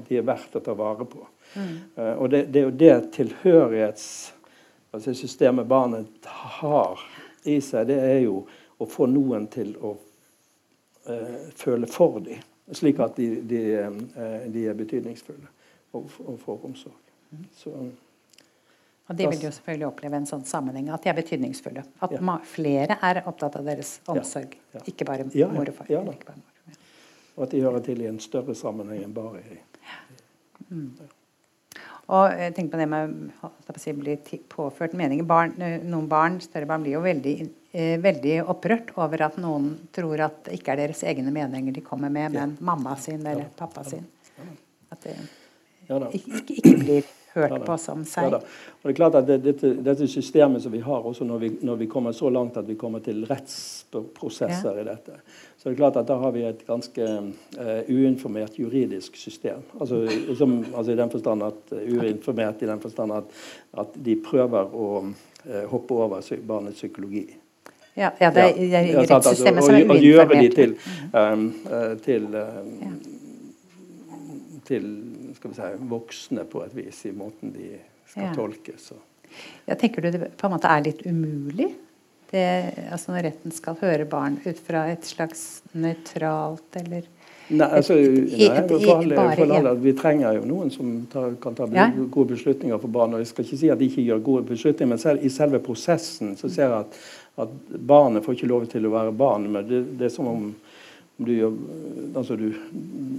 de 0.09 0.17
er 0.19 0.23
verdt 0.27 0.57
å 0.59 0.61
ta 0.65 0.73
vare 0.79 1.05
på. 1.07 1.27
Mm. 1.55 1.77
Uh, 1.99 2.15
og 2.17 2.31
det, 2.33 2.41
det, 2.51 2.59
er 2.61 2.65
jo 2.67 2.71
det 2.83 2.97
tilhørighetssystemet 3.15 5.63
altså 5.63 5.71
barnet 5.71 6.09
har 6.59 6.95
i 7.45 7.61
seg, 7.63 7.87
det 7.93 7.99
er 8.01 8.21
jo 8.25 8.37
å 8.81 8.85
få 8.91 9.07
noen 9.07 9.47
til 9.53 9.77
å 9.79 9.91
uh, 9.95 11.37
føle 11.55 11.87
for 11.91 12.21
dem, 12.25 12.39
slik 12.75 12.99
at 13.05 13.17
de, 13.21 13.27
de, 13.47 13.87
uh, 13.87 13.93
de 14.51 14.67
er 14.67 14.75
betydningsfulle 14.83 15.54
og, 15.95 16.11
og 16.25 16.39
får 16.43 16.67
omsorg. 16.71 17.01
Så, 17.59 17.73
og 19.05 19.19
De 19.19 19.27
vil 19.29 19.43
jo 19.45 19.51
selvfølgelig 19.53 19.87
oppleve 19.91 20.17
en 20.17 20.29
sånn 20.29 20.45
sammenheng, 20.49 20.89
at 20.95 21.05
de 21.05 21.11
er 21.13 21.19
betydningsfulle. 21.19 21.83
At 22.05 22.15
ja. 22.15 22.37
flere 22.49 22.97
er 23.05 23.21
opptatt 23.29 23.59
av 23.61 23.67
deres 23.69 23.99
omsorg, 24.09 24.57
ja. 24.57 24.79
Ja. 24.79 24.85
ikke 24.89 25.09
bare 25.09 25.27
mor 25.29 25.69
og 25.69 25.77
far. 25.77 25.93
Og 27.35 27.45
at 27.45 27.53
de 27.53 27.61
hører 27.65 27.85
til 27.85 28.01
i 28.01 28.09
en 28.09 28.23
større 28.23 28.55
sammenheng 28.57 29.03
enn 29.05 29.13
bare 29.15 29.43
i 29.43 29.59
mm. 30.71 30.89
Og 32.15 32.35
jeg 32.37 32.53
tenker 32.53 32.75
på 32.75 32.81
det 32.83 32.87
med 32.93 33.13
å 33.41 33.79
si, 33.81 33.93
bli 33.97 34.17
påført 34.53 34.93
meninger. 34.97 35.25
Barn, 35.25 35.55
noen 35.89 36.09
barn, 36.09 36.37
større 36.45 36.69
barn 36.69 36.85
blir 36.85 36.99
jo 36.99 37.05
veldig, 37.05 37.33
eh, 37.73 37.95
veldig, 38.01 38.35
opprørt 38.53 38.93
over 39.01 39.25
at 39.25 39.39
noen 39.41 39.71
tror 39.95 40.21
at 40.27 40.43
det 40.45 40.59
ikke 40.59 40.75
er 40.75 40.83
deres 40.83 41.01
egne 41.09 41.33
meninger 41.33 41.73
de 41.73 41.85
kommer 41.85 42.13
med, 42.13 42.37
men 42.37 42.59
mamma 42.61 42.93
sin 43.01 43.25
eller 43.25 43.49
pappa 43.57 43.87
sin. 43.89 44.05
At 44.93 45.01
det, 45.07 45.17
ja, 45.89 46.01
ikke, 46.13 46.41
ikke, 46.49 46.75
blir 46.81 47.13
hørt 47.35 47.51
ja, 47.51 47.59
på 47.67 47.77
som 47.79 48.05
seg. 48.07 48.31
Ja, 48.31 48.39
og 48.39 48.87
det 48.87 48.93
er 48.93 48.97
klart 48.99 49.19
at 49.19 49.27
det, 49.29 49.39
dette, 49.45 49.73
dette, 49.85 50.09
systemet 50.11 50.63
som 50.63 50.73
vi 50.73 50.81
har, 50.85 51.07
også 51.07 51.27
når 51.27 51.43
vi, 51.43 51.51
når 51.67 51.77
vi, 51.83 51.89
kommer 51.91 52.15
så 52.15 52.31
langt 52.31 52.57
at 52.61 52.69
vi 52.69 52.77
kommer 52.79 53.03
til 53.05 53.25
rettsprosesser 53.29 54.81
i 54.81 54.87
dette, 54.87 55.19
så 55.59 55.69
det 55.69 55.75
er 55.75 55.79
klart 55.81 55.99
at 56.01 56.09
da 56.09 56.19
har 56.21 56.35
vi 56.35 56.45
et 56.47 56.65
ganske 56.67 57.05
uh, 57.05 57.81
uinformert 57.89 58.59
juridisk 58.59 59.17
system. 59.17 59.65
Altså, 59.81 60.03
som, 60.39 60.59
altså 60.75 60.93
i 60.93 60.99
den 60.99 61.11
forstand 61.11 61.47
at 61.47 61.73
uh, 61.73 61.79
Uinformert 61.95 62.63
i 62.63 62.69
den 62.69 62.83
forstand 62.83 63.17
at, 63.17 63.25
at 63.81 63.97
de 64.05 64.19
prøver 64.21 64.75
å 64.75 64.91
uh, 65.07 65.65
hoppe 65.73 65.97
over 65.97 66.21
barnets 66.47 66.79
psykologi. 66.83 67.27
Ja, 67.95 68.11
ja 68.21 68.31
det 68.35 68.43
er, 68.43 68.55
det 68.59 68.75
er 68.75 69.01
rettssystemet 69.07 69.65
som 69.65 69.75
er 69.75 69.85
uinformert. 69.85 69.97
Og 69.97 70.03
gjøre 70.05 70.35
de 70.43 70.49
til, 70.55 70.71
um, 71.15 71.45
til, 72.05 72.23
um, 72.35 72.79
til 74.69 74.89
skal 75.53 75.73
vi 75.73 75.79
si, 75.79 75.89
voksne 75.89 76.45
på 76.49 76.63
et 76.65 76.77
vis 76.77 77.07
i 77.07 77.13
måten 77.13 77.53
de 77.53 77.75
skal 78.09 78.29
ja. 78.31 78.35
tolkes. 78.35 78.93
Ja, 79.67 79.75
tenker 79.75 80.03
du 80.03 80.11
det 80.11 80.31
på 80.39 80.47
en 80.47 80.55
måte 80.55 80.71
er 80.71 80.85
litt 80.87 81.03
umulig? 81.07 81.75
Det, 82.31 82.45
altså 82.91 83.13
Når 83.13 83.27
retten 83.29 83.53
skal 83.55 83.77
høre 83.79 84.07
barn 84.09 84.39
ut 84.47 84.59
fra 84.59 84.87
et 84.91 85.05
slags 85.07 85.63
nøytralt 85.77 86.81
eller 86.81 87.05
Nei, 87.45 87.67
altså, 87.77 87.93
nei 87.93 88.63
for 88.65 88.95
alle, 88.95 89.17
for 89.37 89.51
alle, 89.53 89.73
Vi 89.83 89.93
trenger 89.99 90.39
jo 90.39 90.47
noen 90.49 90.71
som 90.73 90.95
tar, 91.13 91.35
kan 91.43 91.53
ta 91.53 91.67
gode 91.69 92.31
beslutninger 92.31 92.81
for 92.81 92.89
barn. 92.89 93.13
og 93.13 93.21
Jeg 93.21 93.29
skal 93.29 93.45
ikke 93.45 93.59
si 93.61 93.69
at 93.69 93.83
de 93.83 93.89
ikke 93.91 94.07
gjør 94.07 94.23
gode 94.25 94.47
beslutninger, 94.49 94.89
men 94.95 95.03
selv, 95.03 95.21
i 95.21 95.29
selve 95.29 95.61
prosessen 95.61 96.33
så 96.41 96.49
ser 96.49 96.73
jeg 96.73 96.87
at, 96.87 96.97
at 97.45 97.53
barnet 97.77 98.25
får 98.25 98.39
ikke 98.39 98.49
lov 98.49 98.65
til 98.73 98.89
å 98.89 98.95
være 98.97 99.13
barn. 99.13 99.45
men 99.53 99.69
det, 99.69 99.83
det 100.01 100.09
er 100.09 100.15
som 100.17 100.31
om 100.33 100.49
du, 101.17 101.59
altså 102.17 102.37
du, 102.37 102.49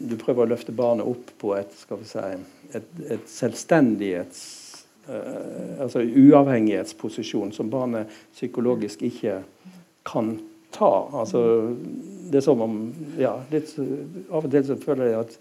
du, 0.09 0.15
prøver 0.19 0.43
å 0.43 0.51
løfte 0.51 0.75
barnet 0.75 1.07
opp 1.07 1.31
på 1.39 1.53
et, 1.55 1.71
skal 1.79 2.01
vi 2.01 2.09
si, 2.09 2.27
et, 2.75 2.93
et 3.17 3.31
selvstendighets... 3.31 4.45
Uh, 5.05 5.83
altså 5.83 6.01
uavhengighetsposisjon 6.01 7.51
som 7.53 7.67
barnet 7.69 8.09
psykologisk 8.33 9.03
ikke 9.05 9.35
kan 10.01 10.31
ta. 10.73 10.89
Altså, 11.13 11.41
det 12.31 12.39
er 12.39 12.45
som 12.45 12.63
om 12.65 12.79
ja, 13.21 13.35
litt, 13.51 13.75
Av 14.31 14.47
og 14.47 14.49
til 14.49 14.65
så 14.65 14.79
føler 14.81 15.11
jeg 15.11 15.19
at 15.19 15.35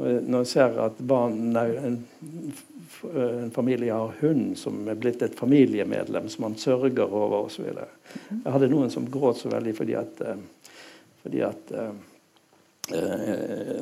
uh, 0.00 0.22
når 0.24 0.38
jeg 0.46 0.50
ser 0.54 0.80
at 0.86 1.04
barn, 1.04 1.36
en, 1.52 2.00
en, 2.24 3.50
familie 3.52 3.92
har 3.92 4.16
hund 4.22 4.54
som 4.56 4.86
er 4.88 4.96
blitt 4.96 5.20
et 5.26 5.36
familiemedlem 5.36 6.30
som 6.32 6.46
man 6.46 6.54
sørger 6.56 7.04
over 7.04 7.50
osv. 7.50 7.66
Jeg 7.68 8.52
hadde 8.56 8.70
noen 8.72 8.92
som 8.92 9.08
gråt 9.10 9.42
så 9.42 9.52
veldig 9.52 9.74
fordi 9.76 9.98
at 10.00 10.24
uh, 10.24 10.40
fordi 11.24 11.40
at 11.46 11.72
eh, 11.72 11.94
eh 12.92 13.80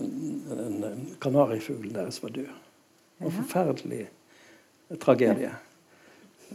en 0.53 1.17
kanarifugl 1.21 1.91
deres 1.95 2.23
var 2.23 2.31
død. 2.39 2.55
En 3.23 3.35
forferdelig 3.35 4.07
tragedie 5.03 5.51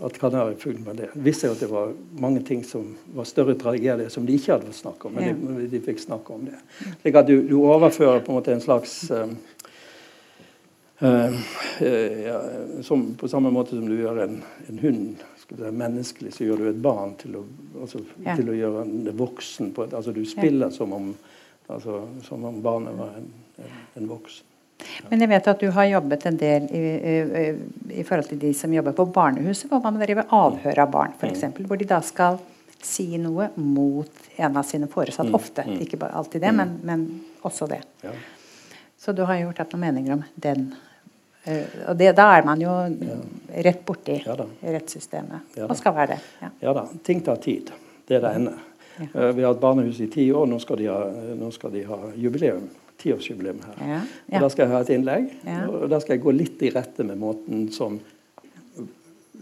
at 0.04 0.20
kanarifuglen 0.20 0.86
var 0.86 0.94
det. 0.94 1.10
Visste 1.14 1.48
jo 1.48 1.56
at 1.56 1.62
det 1.62 1.70
var 1.72 1.94
mange 2.20 2.42
ting 2.46 2.64
som 2.66 2.96
var 3.16 3.26
større 3.26 3.56
tragedier 3.60 4.10
som 4.14 4.26
de 4.26 4.36
ikke 4.38 4.54
hadde 4.54 4.70
fått 4.70 4.82
snakke 4.82 5.10
om. 5.10 5.18
Men 5.18 5.58
de, 5.58 5.68
de, 5.72 5.82
fikk 5.84 6.02
snakke 6.04 6.34
om 6.34 6.46
det. 6.50 6.58
Slik 7.02 7.18
at 7.18 7.30
du, 7.30 7.40
du 7.48 7.56
overfører 7.62 8.22
på 8.26 8.34
en 8.34 8.40
måte 8.40 8.54
en 8.54 8.64
slags 8.64 8.96
eh, 9.12 9.34
eh, 11.02 12.22
ja, 12.28 12.38
som, 12.86 13.10
På 13.18 13.30
samme 13.32 13.52
måte 13.54 13.78
som 13.78 13.88
du 13.90 13.98
gjør 13.98 14.24
en, 14.28 14.40
en 14.68 14.84
hund 14.84 15.26
være 15.56 15.72
menneskelig, 15.72 16.34
så 16.36 16.43
gjør 16.43 16.62
du 16.62 16.68
et 16.70 16.82
barn 16.84 17.16
til 17.20 17.38
å, 17.39 17.45
altså, 17.82 18.02
ja. 18.26 18.36
til 18.36 18.52
å 18.52 18.58
gjøre 18.58 18.84
det 19.06 19.14
voksen. 19.18 19.72
på 19.76 19.86
et, 19.86 19.95
altså 19.95 20.12
Du 20.16 20.26
spiller 20.28 20.68
ja. 20.68 20.76
som, 20.76 20.93
om, 20.93 21.14
altså, 21.68 22.02
som 22.26 22.43
om 22.50 22.60
barnet 22.64 22.98
var 22.98 23.16
en, 23.20 23.32
en, 23.64 23.80
en, 23.95 24.10
voksen. 24.10 24.43
Men 25.10 25.24
jeg 25.24 25.32
vet 25.32 25.48
at 25.50 25.64
du 25.64 25.72
har 25.74 25.88
jobbet 25.89 26.28
en 26.30 26.36
del 26.38 26.68
i, 26.76 26.82
i, 27.14 27.45
i 28.02 28.04
forhold 28.06 28.28
til 28.30 28.41
de 28.43 28.52
som 28.54 28.74
jobber 28.74 28.93
på 28.98 29.08
barnehuset, 29.16 29.72
hvor 29.72 29.82
man 29.82 29.98
driver 29.98 30.28
avhør 30.36 30.84
av 30.84 30.91
barn, 30.93 31.16
f.eks. 31.18 31.48
Mm. 31.48 31.66
Hvor 31.66 31.80
de 31.80 31.88
da 31.89 32.02
skal 32.06 32.38
si 32.84 33.18
noe 33.18 33.50
mot 33.56 34.28
en 34.36 34.58
av 34.58 34.68
sine 34.68 34.88
foresatte. 34.91 35.30
Mm. 35.32 35.36
Ofte. 35.39 35.66
Mm. 35.66 35.80
Ikke 35.82 36.00
alltid 36.12 36.41
det, 36.41 36.52
mm. 36.54 36.58
men, 36.58 36.76
men, 36.84 37.08
også 37.48 37.68
det. 37.72 37.82
Ja. 38.04 38.14
Så 38.98 39.14
du 39.18 39.24
har 39.26 39.39
gjort 39.39 39.58
deg 39.62 39.74
noen 39.74 39.84
meninger 39.86 40.18
om 40.18 40.24
den 40.36 40.70
og 41.88 41.98
det, 41.98 42.12
Da 42.18 42.28
er 42.38 42.45
man 42.45 42.62
jo 42.62 42.72
ja. 42.88 43.18
rett 43.68 43.84
borti 43.86 44.18
ja, 44.26 44.36
rettssystemet. 44.62 45.54
Ja, 45.58 45.68
og 45.68 45.78
skal 45.80 45.95
være 45.95 46.16
det. 46.16 46.18
Ja. 46.41 46.50
ja. 46.62 46.74
da. 46.76 46.88
Ting 47.04 47.24
tar 47.26 47.39
tid. 47.43 47.72
Det 48.08 48.18
er 48.18 48.26
det 48.26 48.34
ene. 48.39 48.58
Uh, 48.98 49.30
vi 49.36 49.43
har 49.43 49.54
hatt 49.54 49.62
barnehus 49.62 50.02
i 50.04 50.10
ti 50.12 50.28
år. 50.32 50.48
Nå 50.50 50.60
skal 50.64 50.82
de 50.82 50.89
ha, 50.91 51.00
nå 51.38 51.52
skal 51.56 51.74
de 51.76 51.86
ha 51.88 52.00
jubileum. 52.16 52.68
Tiårsjubileum 52.98 53.60
her. 53.62 54.06
Og 54.34 54.39
Da 54.41 54.50
skal 54.50 54.66
jeg 54.66 54.74
ha 54.74 54.82
et 54.82 54.93
innlegg. 54.95 55.28
Og 55.70 55.88
da 55.91 56.02
skal 56.02 56.18
jeg 56.18 56.24
gå 56.26 56.34
litt 56.34 56.64
i 56.66 56.74
rette 56.74 57.06
med 57.06 57.22
måten 57.22 57.68
som 57.74 58.00
uh, 58.00 58.88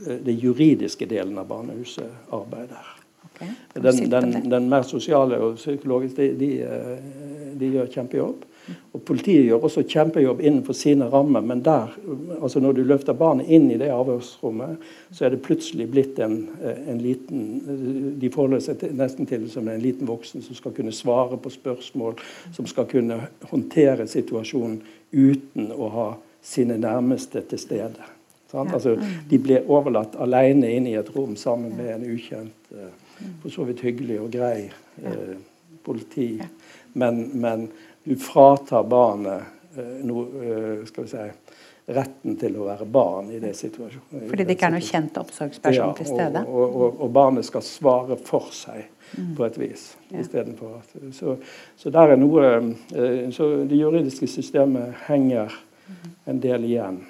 det 0.06 0.36
juridiske 0.36 1.08
delen 1.10 1.40
av 1.42 1.48
barnehuset 1.50 2.34
arbeider. 2.36 2.92
Okay. 3.36 3.52
Den, 3.74 4.10
den, 4.10 4.36
den, 4.50 4.68
mer 4.72 4.86
sosiale 4.88 5.40
og 5.44 5.58
psykologiske, 5.60 6.30
de, 6.40 6.52
de, 6.56 7.56
de 7.60 7.72
gjør 7.74 7.90
kjempejobb. 7.92 8.46
Og 8.94 9.02
Politiet 9.06 9.46
gjør 9.46 9.66
også 9.68 9.84
kjempejobb 9.86 10.42
innenfor 10.42 10.74
sine 10.78 11.10
rammer, 11.12 11.44
men 11.46 11.62
der, 11.66 11.92
altså 12.42 12.60
når 12.64 12.78
du 12.78 12.84
løfter 12.84 13.14
barnet 13.18 13.50
inn 13.52 13.68
i 13.72 13.78
det 13.78 13.92
avhørsrommet, 13.94 14.82
så 15.14 15.26
er 15.26 15.34
det 15.36 15.44
plutselig 15.46 15.88
blitt 15.92 16.20
en, 16.24 16.38
eh, 16.62 16.82
en 16.92 17.02
liten 17.02 18.16
De 18.22 18.30
forholder 18.34 18.64
seg 18.64 18.80
til, 18.82 18.96
nesten 18.98 19.30
til 19.30 19.48
som 19.52 19.68
en 19.70 19.82
liten 19.82 20.08
voksen 20.08 20.42
som 20.42 20.58
skal 20.58 20.74
kunne 20.74 20.96
svare 20.96 21.38
på 21.38 21.54
spørsmål, 21.54 22.18
som 22.56 22.66
skal 22.66 22.90
kunne 22.90 23.20
håndtere 23.52 24.08
situasjonen 24.08 24.82
uten 25.12 25.72
å 25.72 25.90
ha 25.94 26.10
sine 26.46 26.78
nærmeste 26.78 27.42
til 27.50 27.60
stede. 27.60 28.12
Ja. 28.54 28.64
Altså, 28.74 28.96
de 29.30 29.40
blir 29.40 29.66
overlatt 29.68 30.16
alene 30.22 30.70
inne 30.72 30.94
i 30.94 31.00
et 31.00 31.10
rom 31.16 31.36
sammen 31.36 31.74
med 31.76 31.90
en 31.92 32.06
ukjent, 32.08 32.70
uh, 32.72 32.92
for 33.42 33.52
så 33.52 33.66
vidt 33.68 33.84
hyggelig 33.84 34.20
og 34.22 34.32
grei 34.32 34.70
eh, 35.04 35.36
politi. 35.84 36.30
Men, 36.94 37.30
men, 37.34 37.68
du 38.06 38.16
fratar 38.22 38.86
barnet 38.90 39.78
uh, 39.78 39.94
noe, 40.08 40.48
skal 40.88 41.08
vi 41.08 41.12
si, 41.12 41.28
retten 41.86 42.38
til 42.42 42.56
å 42.58 42.66
være 42.66 42.86
barn 42.90 43.30
i 43.34 43.40
det 43.42 43.54
situasjonen. 43.58 44.26
Fordi 44.32 44.46
det 44.46 44.56
ikke 44.56 44.70
er 44.70 44.74
noe 44.74 44.86
kjent 44.86 45.18
omsorgsperson 45.22 45.92
ja, 45.92 45.94
til 45.98 46.10
stede? 46.10 46.42
Og, 46.50 46.64
og, 46.66 47.02
og, 47.06 47.10
barnet 47.14 47.46
skal 47.46 47.62
svare 47.66 48.18
for 48.18 48.50
seg 48.56 48.88
mm. 49.12 49.34
på 49.38 49.46
et 49.46 49.60
vis. 49.62 49.88
Ja. 50.10 50.26
At 50.26 50.96
så, 51.14 51.36
så 51.78 51.94
der 51.94 52.16
er 52.16 52.22
noe 52.22 52.48
Så 53.36 53.50
det 53.70 53.78
juridiske 53.78 54.28
systemet 54.32 55.06
henger 55.06 55.54
en 56.26 56.40
del 56.42 56.66
igjen 56.66 57.04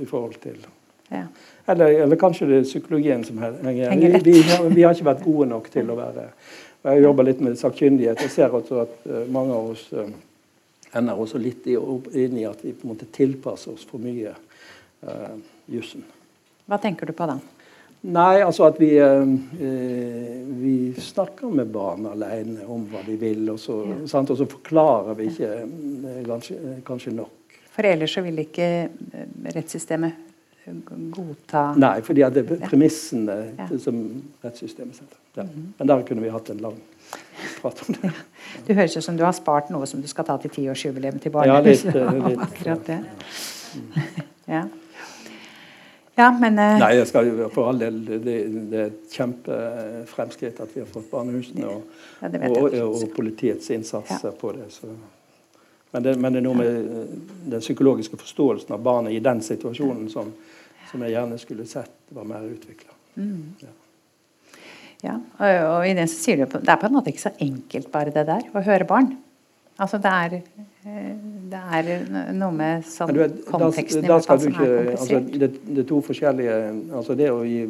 i 0.00 0.04
forhold 0.08 0.36
til 0.42 0.58
ja. 1.08 1.24
eller, 1.66 2.02
eller, 2.04 2.16
kanskje 2.20 2.46
det 2.50 2.56
er 2.58 2.66
psykologien 2.66 3.24
som 3.24 3.38
henger 3.40 3.70
igjen. 3.72 4.24
Vi, 4.24 4.32
vi, 4.32 4.42
vi, 4.74 4.82
har 4.84 4.92
ikke 4.92 5.08
vært 5.08 5.24
gode 5.24 5.48
nok 5.48 5.70
til 5.72 5.88
å 5.88 5.96
være 5.96 6.26
og 6.28 6.32
Jeg 6.88 7.04
jobber 7.04 7.28
litt 7.28 7.42
med 7.44 7.58
sakkyndighet. 7.60 8.22
Jeg 8.24 8.32
ser 8.32 8.54
også 8.54 8.82
at 8.84 8.96
uh, 9.08 9.22
mange 9.32 9.54
av 9.54 9.70
oss 9.74 9.84
uh, 9.92 10.08
ender 10.96 11.20
også 11.20 11.40
litt 11.42 11.66
inn 11.68 12.38
i 12.40 12.46
at 12.48 12.64
vi 12.64 12.72
på 12.72 12.86
en 12.86 12.94
måte 12.94 13.08
tilpasser 13.12 13.74
oss 13.74 13.84
for 13.88 14.00
mye 14.02 14.32
uh, 14.32 15.36
jussen. 15.68 16.06
Hva 16.68 16.80
tenker 16.80 17.08
du 17.08 17.16
på 17.16 17.28
da? 17.28 17.38
Nei, 18.08 18.38
altså 18.44 18.68
at 18.68 18.76
vi, 18.78 18.92
vi 20.60 20.74
snakker 21.02 21.50
med 21.50 21.72
barn 21.74 22.06
alene 22.06 22.62
om 22.70 22.84
hva 22.92 23.00
de 23.02 23.16
vil, 23.18 23.40
og 23.50 23.58
så, 23.58 23.80
ja. 23.90 24.20
og 24.20 24.36
så 24.38 24.46
forklarer 24.46 25.18
vi 25.18 25.26
ikke 25.32 25.50
kanskje, 26.28 26.58
kanskje 26.86 27.14
nok. 27.16 27.38
For 27.78 27.86
ellers 27.86 28.16
så 28.16 28.24
vil 28.26 28.40
ikke 28.42 28.68
eh, 28.88 29.26
rettssystemet 29.54 30.27
godta 31.14 31.74
Nei, 31.76 32.00
fordi 32.04 32.24
det 32.34 32.44
er 32.44 32.68
premissene 32.68 33.36
ja. 33.58 33.68
som 33.82 34.00
rettssystemet 34.44 34.96
setter. 34.96 35.16
Ja. 35.34 35.42
Mm 35.42 35.48
-hmm. 35.48 35.72
Men 35.78 35.88
der 35.88 36.02
kunne 36.02 36.22
vi 36.22 36.28
hatt 36.28 36.50
en 36.50 36.58
lang 36.58 36.80
prat 37.60 37.84
om 37.88 37.94
det. 37.94 38.00
Ja. 38.02 38.10
Det 38.66 38.74
høres 38.74 38.96
ut 38.96 39.04
som 39.04 39.16
du 39.16 39.24
har 39.24 39.32
spart 39.32 39.70
noe 39.70 39.86
som 39.86 40.02
du 40.02 40.08
skal 40.08 40.24
ta 40.24 40.36
til 40.36 40.50
tiårsjubileum 40.50 41.18
til 41.18 41.32
barnehuset. 41.32 41.94
Ja, 41.94 42.10
litt, 42.12 42.28
litt, 42.28 42.38
Akkurat 42.40 42.86
det. 42.86 43.04
Ja. 44.48 44.68
Ja, 46.18 46.30
men 46.40 46.58
uh... 46.58 46.78
Nei, 46.78 46.94
jeg 46.98 47.06
skal 47.06 47.28
for 47.54 47.68
all 47.68 47.78
del 47.78 48.00
det, 48.06 48.24
det 48.24 48.78
er 48.78 48.86
et 48.86 49.12
kjempefremskritt 49.12 50.60
at 50.60 50.72
vi 50.74 50.80
har 50.80 50.88
fått 50.90 51.06
barnehusene 51.10 51.66
og, 51.66 51.82
ja, 52.22 52.48
og, 52.48 52.74
og, 52.74 53.04
politiets 53.14 53.70
innsats 53.70 54.24
ja. 54.24 54.32
på 54.40 54.52
det. 54.52 54.66
Så 54.74 54.90
men 55.90 56.02
det, 56.02 56.16
men 56.20 56.32
det, 56.32 56.40
er 56.42 56.44
noe 56.44 56.58
med 56.58 56.68
eh, 56.68 57.12
den 57.54 57.62
psykologiske 57.62 58.18
forståelsen 58.20 58.74
av 58.76 58.82
barnet 58.84 59.14
i 59.16 59.22
den 59.24 59.40
situasjonen 59.44 60.10
som, 60.12 60.32
som 60.90 61.04
jeg 61.04 61.14
gjerne 61.14 61.38
skulle 61.40 61.66
sett 61.68 61.94
var 62.16 62.26
mer 62.28 62.46
utvikla. 62.48 62.94
Mm. 63.18 63.54
Ja. 63.60 63.72
ja. 65.02 65.14
og, 65.38 65.46
og, 65.46 65.86
i 65.88 65.94
det 65.98 66.08
så 66.10 66.20
sier 66.22 66.42
du 66.42 66.58
det 66.58 66.72
er 66.72 66.80
på 66.80 66.88
en 66.88 66.98
måte 66.98 67.12
ikke 67.12 67.26
så 67.28 67.34
enkelt 67.44 67.90
bare 67.94 68.14
det 68.14 68.28
der, 68.28 68.46
å 68.52 68.64
høre 68.66 68.88
barn. 68.88 69.16
Altså 69.78 70.00
det 70.02 70.10
er, 70.10 70.32
eh, 70.90 71.10
det 71.52 71.58
er 71.78 72.32
noe 72.34 72.50
med 72.54 72.86
sånn 72.86 73.12
konteksten 73.46 74.02
da, 74.02 74.16
da 74.16 74.24
skal 74.24 74.40
du 74.42 74.48
ikke, 74.50 74.70
altså, 74.96 75.20
det, 75.22 75.50
det, 75.68 75.76
er 75.84 75.86
to 75.86 76.00
forskjellige 76.02 76.56
altså 76.98 77.14
Det 77.18 77.28
å 77.30 77.44
gi, 77.46 77.60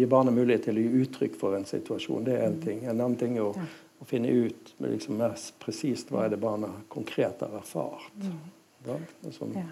gi 0.00 0.08
barnet 0.10 0.34
mulighet 0.34 0.66
til 0.66 0.80
å 0.80 0.82
gi 0.82 1.04
uttrykk 1.04 1.38
for 1.38 1.54
en 1.54 1.68
situasjon, 1.68 2.26
det 2.26 2.34
er 2.34 2.48
en 2.48 2.58
ting. 2.64 2.82
En 2.82 2.96
annen 2.96 3.14
ting 3.20 3.38
er 3.38 3.46
å, 3.46 3.68
å 4.02 4.08
finne 4.10 4.34
ut 4.34 4.74
liksom 4.82 5.22
mest 5.22 5.54
presist 5.62 6.10
hva 6.10 6.26
er 6.26 6.34
det 6.34 6.42
barna 6.42 6.72
konkret 6.90 7.46
har 7.46 7.54
erfart. 7.60 8.10
Mm. 8.18 8.42
Da, 8.82 8.98
sånn. 9.30 9.54
ja. 9.54 9.68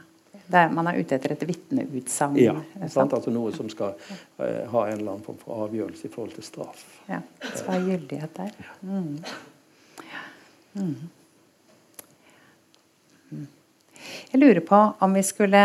Der 0.51 0.73
man 0.75 0.89
er 0.91 0.99
ute 0.99 1.15
etter 1.15 1.35
et 1.35 1.47
vitneutsagn? 1.47 2.39
Ja. 2.43 2.57
Sant? 2.91 3.15
Altså 3.15 3.31
noe 3.35 3.53
som 3.55 3.69
skal 3.71 3.95
uh, 3.95 4.67
ha 4.73 4.83
en 4.89 4.99
eller 4.99 5.13
annen 5.13 5.25
form 5.27 5.39
for 5.43 5.67
avgjørelse 5.67 6.09
i 6.09 6.13
forhold 6.13 6.35
til 6.35 6.47
straff. 6.47 6.83
Ja, 7.11 7.21
skal 7.45 7.73
ha 7.77 7.81
gyldighet 7.85 8.37
der. 8.37 8.53
Mm. 8.83 9.17
Mm. 10.75 10.95
mm. 13.31 13.49
Jeg 14.31 14.41
lurer 14.41 14.61
på 14.65 14.79
om 15.05 15.15
vi 15.15 15.23
skulle 15.27 15.61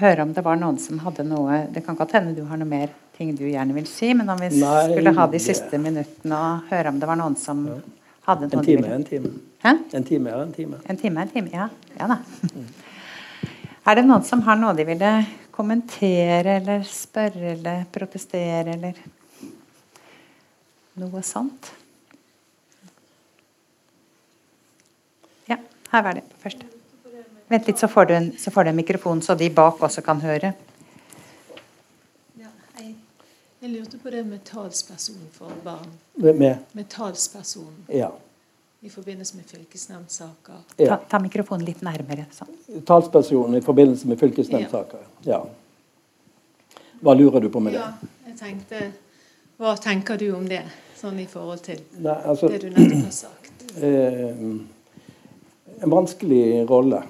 høre 0.00 0.26
om 0.26 0.34
det 0.36 0.44
var 0.44 0.58
noen 0.60 0.76
som 0.82 0.98
hadde 1.00 1.24
noe 1.26 1.62
Det 1.72 1.80
kan 1.86 1.96
godt 1.96 2.12
hende 2.18 2.34
du 2.36 2.42
har 2.50 2.58
noe 2.60 2.68
mer 2.68 2.92
ting 3.16 3.30
du 3.38 3.44
gjerne 3.46 3.74
vil 3.76 3.86
si, 3.86 4.10
men 4.14 4.28
om 4.30 4.40
vi 4.40 4.50
Nei, 4.58 4.80
skulle 4.90 5.14
ha 5.16 5.26
de 5.30 5.40
siste 5.42 5.78
minuttene 5.80 6.38
og 6.38 6.72
høre 6.72 6.90
om 6.90 6.98
det 7.00 7.08
var 7.08 7.18
noen 7.20 7.36
som 7.40 7.62
ja. 7.70 7.76
hadde 8.28 8.50
noe 8.50 8.62
En 8.62 8.66
time 8.66 8.90
er 8.90 8.96
en 8.98 9.06
time. 9.06 9.34
Hæ? 9.64 9.76
En 9.96 10.08
time 10.08 10.32
er 10.32 10.42
en 10.42 10.56
time. 10.56 10.80
En 10.90 10.98
time 11.00 11.22
er 11.22 11.28
en 11.28 11.34
time, 11.36 11.52
ja. 11.54 11.68
Ja 11.94 12.10
da. 12.10 12.18
Mm. 12.50 12.66
Er 13.84 13.98
det 13.98 14.06
noen 14.06 14.24
som 14.24 14.40
har 14.46 14.56
noe 14.56 14.72
de 14.76 14.86
ville 14.88 15.10
kommentere 15.54 16.58
eller 16.58 16.84
spørre 16.88 17.52
eller 17.52 17.82
protestere 17.92 18.74
eller 18.74 19.00
noe 21.02 21.22
sånt? 21.26 21.68
Ja, 25.50 25.58
her 25.92 26.06
var 26.06 26.16
det 26.16 26.24
på 26.30 26.46
første. 26.46 26.70
Vent 27.52 27.68
litt, 27.68 27.78
så 27.78 27.90
får, 27.92 28.08
du 28.08 28.14
en, 28.16 28.30
så 28.40 28.50
får 28.50 28.64
du 28.64 28.72
en 28.72 28.78
mikrofon, 28.78 29.20
så 29.22 29.36
de 29.36 29.50
bak 29.52 29.82
også 29.84 30.02
kan 30.06 30.22
høre. 30.24 30.54
Jeg 33.64 33.72
lurte 33.72 33.96
på 33.96 34.10
det 34.12 34.26
med 34.28 34.42
talsperson 34.44 35.28
for 35.32 35.52
barn. 35.64 35.88
Med, 36.20 36.56
med 36.72 36.84
talsperson. 36.92 37.72
Ja. 37.88 38.10
I 38.84 38.90
forbindelse 38.92 39.36
med 39.36 39.44
fylkesnemndsaker. 39.48 40.56
Ja. 40.76 40.88
Ta, 40.88 40.96
ta, 41.08 41.18
mikrofonen 41.24 41.64
litt 41.64 41.80
nærmere. 41.80 42.26
Sånn. 42.36 42.50
Talspersonen 42.84 43.56
i 43.56 43.62
forbindelse 43.64 44.10
med 44.10 44.20
fylkesnemndsaker. 44.20 45.06
Ja. 45.24 45.38
Hva 47.00 47.14
lurer 47.16 47.40
du 47.40 47.48
på 47.48 47.62
med 47.64 47.78
ja, 47.78 47.86
det? 48.02 48.10
Jeg 48.28 48.36
tenkte, 48.42 48.82
Hva 49.56 49.72
tenker 49.80 50.20
du 50.20 50.26
om 50.36 50.44
det, 50.50 50.60
sånn 51.00 51.16
i 51.22 51.24
forhold 51.30 51.64
til 51.64 51.80
Nei, 51.96 52.18
altså, 52.28 52.52
det 52.52 52.60
du 52.66 52.68
nettopp 52.74 53.08
har 53.08 53.18
sagt? 53.22 53.50
Eh, 53.74 54.36
en 55.82 55.90
vanskelig 55.90 56.62
rolle. 56.68 57.00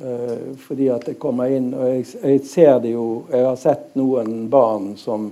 Eh, 0.00 0.56
fordi 0.64 0.88
at 0.90 1.04
jeg 1.06 1.20
kommer 1.20 1.52
inn 1.52 1.68
og 1.76 1.84
jeg, 1.84 2.06
jeg, 2.16 2.40
ser 2.48 2.78
det 2.80 2.94
jo 2.94 3.04
Jeg 3.28 3.44
har 3.44 3.60
sett 3.60 3.92
noen 4.00 4.48
barn 4.50 4.94
som 4.96 5.28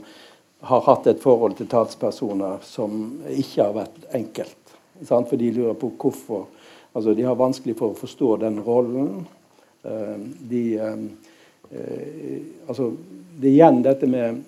har 0.69 0.85
hatt 0.85 1.09
et 1.09 1.25
forhold 1.25 1.57
til 1.57 1.73
talspersoner 1.73 2.61
som 2.69 3.23
ikke 3.33 3.65
har 3.65 3.77
vært 3.81 4.09
enkelt. 4.21 4.68
Sant? 5.07 5.29
For 5.29 5.37
de 5.41 5.53
lurer 5.55 5.77
på 5.79 5.91
hvorfor. 5.99 6.47
Altså, 6.93 7.15
de 7.15 7.27
har 7.27 7.39
vanskelig 7.39 7.77
for 7.79 7.93
å 7.93 7.99
forstå 7.99 8.37
den 8.45 8.61
rollen. 8.67 9.27
Uh, 9.85 10.17
de 10.51 10.63
uh, 10.81 10.97
altså, 12.67 12.93
Det 13.39 13.47
er 13.47 13.53
igjen 13.53 13.83
dette 13.85 14.09
med, 14.11 14.41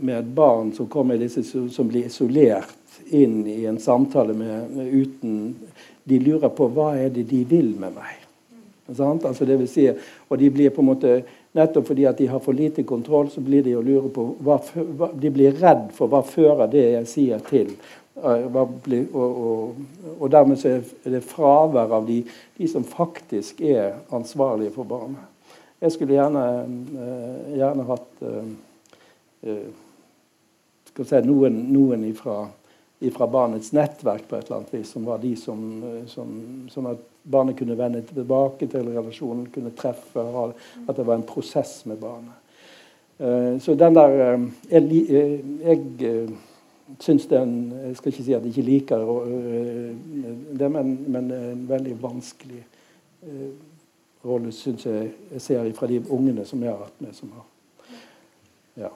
med 0.00 0.16
et 0.18 0.30
barn 0.34 0.72
som 0.74 0.88
disse, 1.20 1.44
som 1.44 1.88
blir 1.88 2.08
isolert 2.08 2.74
inn 3.14 3.46
i 3.46 3.64
en 3.70 3.78
samtale 3.78 4.34
med, 4.34 4.70
med, 4.70 4.88
uten 4.88 5.54
De 6.04 6.18
lurer 6.18 6.50
på 6.50 6.66
hva 6.74 6.96
er 6.98 7.12
det 7.14 7.28
de 7.30 7.44
vil 7.46 7.76
med 7.78 7.94
meg. 7.94 8.18
Altså, 8.88 9.46
det 9.46 9.60
vil 9.60 9.68
si, 9.70 9.86
og 10.28 10.38
de 10.40 10.50
blir 10.50 10.72
på 10.74 10.82
en 10.82 10.90
måte 10.90 11.12
Nettopp 11.52 11.90
fordi 11.90 12.06
at 12.08 12.16
de 12.16 12.26
har 12.32 12.40
for 12.40 12.56
lite 12.56 12.82
kontroll, 12.82 13.28
så 13.30 13.42
blir 13.44 13.64
de 13.64 13.74
å 13.76 13.82
lure 13.84 14.08
på 14.12 14.24
hva, 14.40 14.56
De 15.20 15.30
blir 15.30 15.58
redd 15.60 15.90
for 15.92 16.08
hva 16.08 16.22
fører 16.24 16.70
det 16.72 16.84
jeg 16.94 17.08
sier 17.10 17.42
til. 17.44 17.74
Blir, 18.12 19.06
og, 19.16 19.76
og, 20.18 20.26
dermed 20.30 20.60
er 20.68 20.82
det 21.08 21.22
fravær 21.24 21.94
av 21.96 22.04
de, 22.06 22.18
de, 22.58 22.66
som 22.68 22.84
faktisk 22.84 23.62
er 23.64 24.02
ansvarlige 24.12 24.74
for 24.74 24.84
barnet. 24.84 25.22
Jeg 25.80 25.94
skulle 25.94 26.18
gjerne, 26.18 26.42
uh, 26.92 27.54
gjerne 27.56 27.86
hatt 27.88 28.20
uh, 28.28 29.62
skal 30.92 31.08
si, 31.08 31.22
noen, 31.26 31.56
noen 31.72 32.04
ifra, 32.10 32.36
ifra, 33.02 33.28
barnets 33.32 33.72
nettverk 33.74 34.28
på 34.28 34.36
et 34.36 34.46
eller 34.46 34.60
annet 34.60 34.76
vis, 34.76 34.92
som 34.92 35.08
var 35.08 35.22
de 35.22 35.32
som, 35.40 35.64
som, 36.10 36.36
Sånn 36.72 36.90
at 36.92 37.02
barnet 37.22 37.56
kunne 37.58 37.78
vende 37.78 38.04
tilbake 38.06 38.68
til 38.70 38.92
relasjonen, 38.92 39.48
kunne 39.54 39.72
treffe, 39.78 40.22
at 40.84 40.96
det 40.98 41.06
var 41.06 41.16
en 41.16 41.26
prosess 41.26 41.80
med 41.88 42.00
barnet. 42.02 42.38
Eh, 43.22 43.58
så 43.62 43.76
den 43.78 43.94
der 43.94 44.10
Jeg, 44.70 44.82
Jeg, 45.64 46.28
eh, 46.92 46.98
syns 47.00 47.26
den 47.26 47.72
Jeg 47.72 47.96
skal 47.96 48.12
ikke 48.12 48.24
si 48.24 48.32
at 48.32 48.42
jeg 48.42 48.48
ikke 48.48 48.62
liker 48.62 49.06
det, 50.58 50.70
men, 50.70 50.96
men 51.12 51.30
en 51.30 51.68
veldig 51.68 52.02
vanskelig 52.02 52.64
rolle, 54.24 54.52
syns 54.52 54.86
jeg 54.86 55.10
jeg 55.32 55.40
ser 55.40 55.72
fra 55.72 55.86
de 55.86 56.02
ungene 56.10 56.44
som 56.44 56.62
jeg 56.62 56.70
har 56.70 56.84
hatt 56.84 57.00
med. 57.00 57.12
som 57.12 57.32
har 57.32 57.46
ja. 58.76 58.88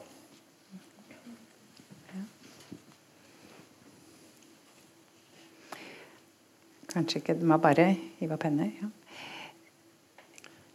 Kanskje 6.97 7.18
ikke. 7.18 7.34
det 7.34 7.49
var 7.49 7.57
bare 7.57 7.97
hive 8.18 8.36
Penne? 8.36 8.72
Ja. 8.82 8.88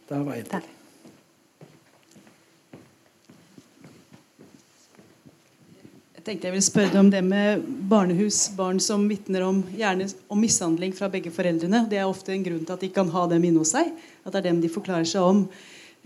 Der 0.08 0.22
var 0.24 0.34
jeg 0.34 0.44
til. 0.44 0.81
Jeg 6.22 6.36
tenkte 6.36 6.46
jeg 6.46 6.54
ville 6.54 6.62
spørre 6.62 6.90
deg 6.92 7.00
om 7.00 7.08
det 7.10 7.20
med 7.26 7.62
barnehus. 7.90 8.36
Barn 8.54 8.76
som 8.78 9.08
vitner 9.10 9.42
om, 9.42 9.56
gjerne 9.74 10.04
om 10.30 10.38
mishandling 10.38 10.92
fra 10.94 11.08
begge 11.10 11.32
foreldrene. 11.34 11.80
Det 11.90 11.98
er 11.98 12.06
ofte 12.06 12.30
en 12.30 12.44
grunn 12.46 12.60
til 12.62 12.76
at 12.76 12.84
de 12.84 12.90
kan 12.94 13.08
ha 13.10 13.24
dem 13.32 13.42
inne 13.48 13.58
hos 13.58 13.72
seg. 13.74 13.88
At 14.22 14.36
det 14.36 14.38
er 14.38 14.46
dem 14.46 14.60
de 14.62 14.70
forklarer 14.70 15.08
seg 15.10 15.26
om. 15.26 15.40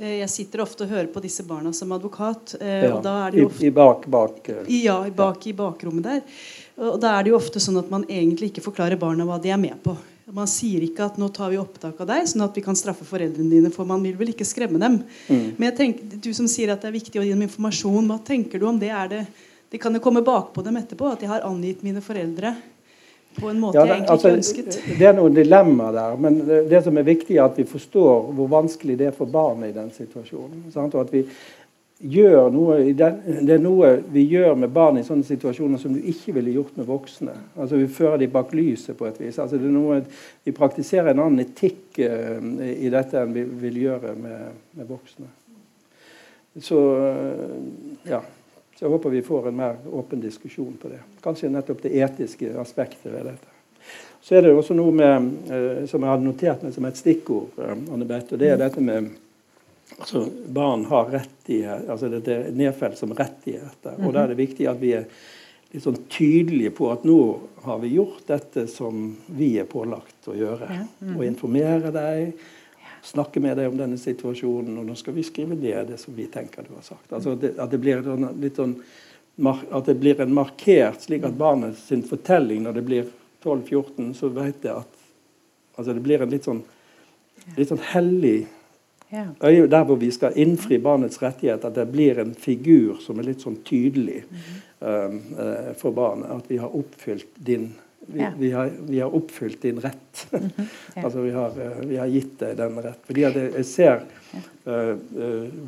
Eh, 0.01 0.15
jeg 0.23 0.31
sitter 0.33 0.63
ofte 0.65 0.87
og 0.87 0.95
hører 0.95 1.11
på 1.13 1.21
disse 1.21 1.45
barna 1.45 1.69
som 1.77 1.93
advokat. 1.93 2.55
Ja, 2.57 2.95
er 2.97 3.35
det 3.35 3.43
ofte, 3.45 3.67
I, 3.69 3.71
bak, 3.77 4.07
bak 4.09 4.49
Ja, 4.73 4.95
bak 5.19 5.45
i 5.45 5.53
bakrommet 5.59 6.09
der. 6.09 6.23
Og 6.81 6.97
da 7.03 7.11
er 7.19 7.27
det 7.27 7.35
jo 7.35 7.37
ofte 7.37 7.61
sånn 7.61 7.77
at 7.83 7.91
man 7.93 8.07
egentlig 8.09 8.55
ikke 8.55 8.65
forklarer 8.71 8.97
barna 8.97 9.27
hva 9.29 9.37
de 9.37 9.53
er 9.53 9.61
med 9.61 9.77
på. 9.85 9.99
Man 10.33 10.49
sier 10.49 10.81
ikke 10.83 11.11
at 11.11 11.19
'nå 11.21 11.29
tar 11.29 11.53
vi 11.53 11.59
opptak 11.61 12.01
av 12.01 12.09
deg', 12.09 12.25
sånn 12.25 12.47
at 12.49 12.57
vi 12.57 12.65
kan 12.65 12.75
straffe 12.75 13.05
foreldrene 13.05 13.53
dine. 13.53 13.69
For 13.69 13.85
man 13.85 14.01
vil 14.01 14.17
vel 14.17 14.33
ikke 14.33 14.49
skremme 14.49 14.81
dem. 14.81 15.03
Mm. 15.29 15.45
Men 15.59 15.69
jeg 15.69 15.77
tenker, 15.77 16.17
du 16.25 16.33
som 16.33 16.49
sier 16.49 16.73
at 16.73 16.81
det 16.81 16.89
er 16.89 16.97
viktig 16.97 17.21
å 17.21 17.27
gi 17.27 17.37
dem 17.37 17.45
informasjon, 17.45 18.09
hva 18.09 18.17
tenker 18.25 18.59
du 18.59 18.67
om 18.73 18.81
det? 18.81 18.89
Er 18.89 19.13
det 19.13 19.23
de 19.71 19.79
kan 19.83 19.95
jo 19.95 20.01
komme 20.01 20.23
bakpå 20.27 20.63
dem 20.63 20.79
etterpå, 20.79 21.11
at 21.13 21.23
jeg 21.25 21.31
har 21.31 21.47
angitt 21.49 21.83
mine 21.87 22.03
foreldre 22.05 22.55
på 23.37 23.51
en 23.51 23.61
måte 23.61 23.77
ja, 23.77 23.83
det, 23.83 23.89
jeg 23.89 23.97
egentlig 23.97 24.13
altså, 24.15 24.29
ikke 24.29 24.37
ønsket. 24.39 24.99
Det 24.99 25.09
er 25.09 25.15
noen 25.17 25.37
dilemmaer 25.37 25.93
der, 25.97 26.17
men 26.25 26.41
det, 26.47 26.63
det, 26.71 26.81
som 26.87 26.97
er 26.97 27.07
viktig, 27.07 27.37
er 27.37 27.45
at 27.45 27.59
vi 27.59 27.67
forstår 27.69 28.33
hvor 28.37 28.51
vanskelig 28.53 28.97
det 28.99 29.11
er 29.11 29.17
for 29.17 29.31
barnet 29.31 29.73
i 29.73 29.77
den 29.77 29.91
situasjonen. 29.93 30.67
Sant? 30.75 30.97
Og 30.97 31.05
at 31.05 31.13
vi 31.13 31.25
gjør 31.97 32.51
noe, 32.53 32.79
den, 32.93 33.21
Det 33.47 33.55
er 33.55 33.63
noe 33.63 33.93
vi 34.13 34.27
gjør 34.29 34.57
med 34.61 34.73
barn 34.73 35.01
i 35.01 35.05
sånne 35.05 35.25
situasjoner 35.25 35.81
som 35.81 35.95
du 35.97 36.01
ikke 36.13 36.35
ville 36.37 36.53
gjort 36.59 36.77
med 36.77 36.89
voksne. 36.89 37.35
Altså 37.57 37.81
Vi 37.81 37.89
fører 37.89 38.21
dem 38.21 38.33
bak 38.33 38.53
lyset 38.57 38.97
på 38.99 39.09
et 39.09 39.21
vis. 39.21 39.39
Altså 39.39 39.57
det 39.57 39.69
er 39.69 39.77
noe, 39.77 40.03
Vi 40.45 40.57
praktiserer 40.57 41.13
en 41.13 41.25
annen 41.25 41.45
etikk 41.47 42.01
uh, 42.01 42.41
i 42.69 42.93
dette 42.93 43.21
enn 43.21 43.35
vi 43.37 43.45
vil 43.65 43.83
gjøre 43.87 44.15
med, 44.21 44.57
med 44.77 44.89
voksne. 44.89 45.29
Så 46.61 46.81
uh, 46.81 47.57
ja. 48.09 48.21
Så 48.77 48.85
jeg 48.85 48.93
håper 48.93 49.13
vi 49.15 49.23
får 49.25 49.49
en 49.49 49.57
mer 49.57 49.77
åpen 49.89 50.21
diskusjon 50.21 50.75
på 50.81 50.91
det. 50.93 51.01
Kanskje 51.25 51.49
nettopp 51.53 51.83
det 51.83 51.95
etiske 51.97 52.51
aspektet 52.61 53.09
ved 53.13 53.31
dette. 53.31 53.53
Så 54.21 54.37
er 54.37 54.43
det 54.43 54.57
også 54.57 54.75
noe 54.77 54.93
med, 54.93 55.31
uh, 55.49 55.87
som 55.89 56.03
jeg 56.03 56.13
hadde 56.13 56.27
notert 56.27 56.65
meg 56.67 56.75
som 56.75 56.89
et 56.89 56.99
stikkord, 56.99 57.57
Anne 57.63 58.09
Beth, 58.09 58.35
og 58.35 58.43
det 58.43 58.51
er 58.53 58.61
dette 58.61 58.83
med 58.85 59.13
altså, 59.99 60.27
barn 60.53 60.85
har 60.91 61.09
rettigheter, 61.15 61.87
altså 61.93 62.11
det 62.11 62.35
er 62.35 62.53
nedfelt 62.57 62.99
som 62.99 63.15
rettigheter. 63.17 63.97
Og 64.03 64.13
da 64.13 64.25
er 64.25 64.35
det 64.35 64.41
viktig 64.41 64.69
at 64.71 64.81
vi 64.83 64.93
er 64.99 65.07
litt 65.73 65.85
sånn 65.85 65.99
tydelige 66.13 66.75
på 66.77 66.91
at 66.93 67.07
nå 67.07 67.21
har 67.67 67.81
vi 67.83 67.95
gjort 67.97 68.27
dette 68.29 68.67
som 68.71 69.09
vi 69.39 69.55
er 69.61 69.69
pålagt 69.71 70.29
å 70.31 70.37
gjøre. 70.37 70.69
Mm. 71.01 71.17
Å 71.17 71.27
informere 71.27 71.95
deg, 71.95 72.45
snakke 73.07 73.41
med 73.41 73.57
deg 73.59 73.71
om 73.71 73.79
denne 73.79 73.99
situasjonen, 74.01 74.79
og 74.81 74.87
nå 74.89 74.97
skal 74.99 75.15
vi 75.17 75.25
skrive 75.27 75.57
ned 75.59 75.93
det 75.93 75.99
som 76.03 76.15
vi 76.17 76.27
tenker 76.33 76.67
du 76.67 76.75
har 76.75 76.87
sagt. 76.87 77.13
Altså 77.13 77.37
det, 77.39 77.55
at, 77.59 77.71
det 77.71 77.81
blir 77.83 78.03
en, 78.03 78.29
litt 78.43 78.59
sånn, 78.59 78.75
at 79.47 79.87
det 79.87 79.97
blir 80.01 80.21
en 80.23 80.35
markert, 80.35 81.05
slik 81.07 81.27
at 81.29 81.39
barnet 81.39 81.79
sin 81.79 82.05
fortelling 82.07 82.65
når 82.67 82.81
det 82.81 82.85
blir 82.89 83.09
12-14, 83.45 84.13
så 84.19 84.33
vet 84.35 84.63
det 84.65 84.75
at 84.75 85.03
altså 85.77 85.95
det 85.95 86.03
blir 86.05 86.25
en 86.25 86.33
litt 86.33 86.49
sånn, 86.49 86.63
litt 87.57 87.71
sånn 87.71 87.85
hellig 87.93 88.39
ja. 89.09 89.23
Der 89.39 89.85
hvor 89.87 90.01
vi 90.01 90.09
skal 90.11 90.35
innfri 90.35 90.81
barnets 90.83 91.21
rettighet, 91.23 91.65
at 91.65 91.75
det 91.77 91.85
blir 91.93 92.19
en 92.19 92.33
figur 92.35 92.97
som 93.05 93.21
er 93.23 93.29
litt 93.29 93.45
sånn 93.45 93.61
tydelig 93.63 94.25
mm 94.27 94.39
-hmm. 94.39 94.57
um, 94.81 95.21
uh, 95.39 95.75
for 95.79 95.95
barnet. 95.95 96.31
At 96.31 96.51
vi 96.51 96.57
har 96.57 96.77
oppfylt 96.77 97.27
din 97.35 97.75
vi, 98.07 98.21
ja. 98.21 98.31
vi, 98.39 98.53
har, 98.53 98.71
vi 98.79 99.01
har, 99.01 99.15
oppfylt 99.15 99.63
din 99.63 99.81
rett. 99.81 100.27
Mm 100.31 100.51
-hmm. 100.57 100.67
ja. 100.95 101.03
altså 101.05 101.21
vi 101.21 101.31
har, 101.31 101.49
uh, 101.49 101.87
vi 101.87 101.97
har, 101.97 102.07
gitt 102.07 102.39
deg 102.39 102.57
den 102.57 102.83
rett. 102.83 102.99
Fordi 103.07 103.21
jeg, 103.21 103.67
ser 103.67 104.03
uh, 104.65 104.97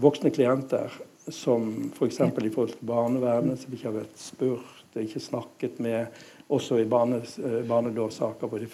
voksne 0.00 0.30
klienter 0.30 0.92
som 1.28 1.92
f.eks. 1.94 2.16
For 2.16 2.46
i 2.46 2.50
forhold 2.50 2.72
til 2.72 2.86
barnevernet, 2.86 3.60
som 3.60 3.72
ikke 3.72 3.88
har 3.88 4.00
vært 4.00 4.18
spurt, 4.18 4.74
ikke 4.98 5.20
snakket 5.20 5.78
med 5.78 6.06
også 6.48 6.78
i 6.78 6.84
barnes, 6.84 7.38
uh, 7.38 7.62
barnelovsaker 7.68 8.48
hvor 8.48 8.58
de, 8.58 8.68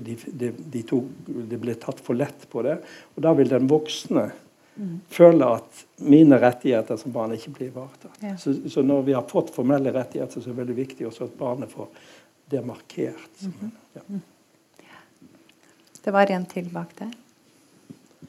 de, 0.00 0.16
de, 0.32 0.52
de, 0.72 0.82
tok, 0.82 1.04
de, 1.26 1.58
ble 1.58 1.74
tatt 1.74 2.00
for 2.00 2.14
lett 2.14 2.48
på 2.50 2.62
det. 2.62 2.78
Og 3.16 3.22
da 3.22 3.32
vil 3.32 3.48
den 3.50 3.68
voksne 3.68 4.30
mm. 4.76 5.00
føle 5.08 5.46
at 5.58 5.84
mine 5.96 6.38
rettigheter 6.40 6.96
som 6.96 7.12
barn 7.12 7.34
ikke 7.36 7.54
blir 7.58 7.72
ivaretatt. 7.72 8.18
Ja. 8.22 8.36
Så, 8.36 8.54
så, 8.68 8.82
når 8.82 9.02
vi 9.02 9.16
har 9.16 9.26
fått 9.30 9.54
formelle 9.54 9.92
rettigheter, 9.94 10.40
så 10.40 10.50
er 10.50 10.54
det 10.54 10.62
veldig 10.62 10.78
viktig 10.78 11.08
også 11.08 11.28
at 11.28 11.38
barnet 11.38 11.72
får 11.72 11.90
det 12.50 12.58
er 12.58 12.64
markert. 12.64 13.42
Mm 13.42 13.52
-hmm. 13.60 13.70
ja. 13.94 14.16
Det 16.04 16.12
var 16.12 16.30
en 16.30 16.46
til 16.46 16.70
bak 16.70 16.98
der. 16.98 17.10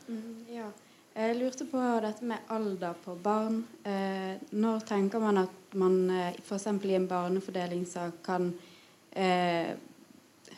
Mm, 0.08 0.46
ja. 0.50 0.72
Jeg 1.16 1.36
lurte 1.36 1.66
på 1.66 1.80
dette 2.04 2.26
med 2.26 2.38
alder 2.50 2.94
på 3.06 3.16
barn. 3.16 3.66
Eh, 3.86 4.36
når 4.52 4.80
tenker 4.80 5.20
man 5.20 5.38
at 5.38 5.74
man 5.74 6.10
eh, 6.10 6.34
f.eks. 6.44 6.68
i 6.84 6.96
en 6.96 7.08
barnefordelingssak 7.08 8.12
kan 8.24 8.54
eh, 9.12 9.76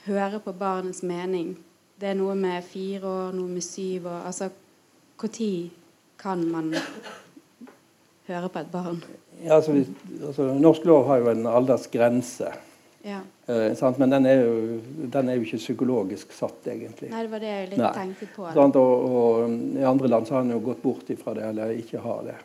høre 0.05 0.39
på 0.39 0.53
barnets 0.53 1.03
mening. 1.03 1.57
Det 2.01 2.09
er 2.09 2.17
noe 2.17 2.35
med 2.35 2.63
fire 2.63 3.05
år, 3.07 3.31
noe 3.37 3.47
med 3.47 3.61
syv 3.61 4.05
år. 4.05 4.25
Altså 4.25 4.49
når 5.17 5.69
kan 6.17 6.45
man 6.51 6.73
høre 8.27 8.49
på 8.49 8.59
et 8.59 8.71
barn? 8.71 9.03
Ja, 9.43 9.55
altså, 9.55 9.77
altså, 10.25 10.53
norsk 10.53 10.85
lov 10.85 11.07
har 11.07 11.21
jo 11.21 11.29
en 11.31 11.45
aldersgrense. 11.47 12.51
Ja. 13.07 13.21
Eh, 13.47 13.93
men 13.97 14.11
den 14.11 14.25
er, 14.27 14.41
jo, 14.43 14.79
den 15.07 15.29
er, 15.29 15.37
jo, 15.37 15.45
ikke 15.47 15.61
psykologisk 15.61 16.33
satt, 16.35 16.59
egentlig. 16.67 17.07
Nei, 17.13 17.23
det 17.23 17.31
var 17.31 17.43
det 17.43 17.53
jeg 17.53 17.69
litt 17.71 17.79
Nei. 17.79 17.93
tenkte 17.95 18.27
på. 18.35 18.49
Og, 18.51 18.77
og, 18.81 19.55
I 19.79 19.87
andre 19.87 20.11
land 20.11 20.27
så 20.27 20.37
har 20.37 20.45
en 20.45 20.55
jo 20.57 20.61
gått 20.65 20.83
bort 20.83 21.09
ifra 21.13 21.35
det, 21.37 21.45
eller 21.53 21.75
ikke 21.77 22.03
har 22.03 22.25
det. 22.27 22.37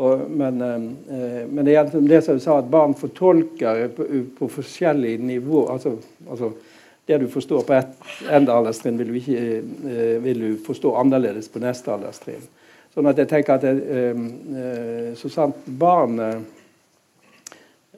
Og, 0.00 0.24
men, 0.32 0.62
eh, 0.64 1.44
men, 1.50 1.64
det 1.66 1.76
er 1.76 1.90
det 1.92 2.22
som 2.24 2.38
du 2.38 2.40
sa, 2.40 2.56
at 2.62 2.70
barn 2.72 2.96
fortolker 2.96 3.90
på, 3.96 4.06
på 4.38 4.48
forskjellig 4.56 5.18
nivå. 5.20 5.66
Altså, 5.74 5.98
altså, 6.28 6.54
det 7.10 7.18
du 7.18 7.26
forstår 7.28 7.66
på 7.66 7.74
ett 7.74 8.48
alderstrinn, 8.48 8.96
vil, 8.96 9.12
eh, 9.16 10.16
vil, 10.24 10.40
du 10.40 10.56
forstå 10.64 10.94
annerledes 11.02 11.50
på 11.52 11.60
neste 11.60 11.92
alderstrinn. 11.92 12.48
Sånn 12.94 13.06
at 13.10 13.20
jeg 13.20 13.28
tenker 13.30 13.58
at 13.58 13.66
det, 13.66 13.76
eh, 13.84 14.24
eh, 14.62 15.12
så 15.18 15.28
sant 15.30 15.60
barnet 15.66 16.40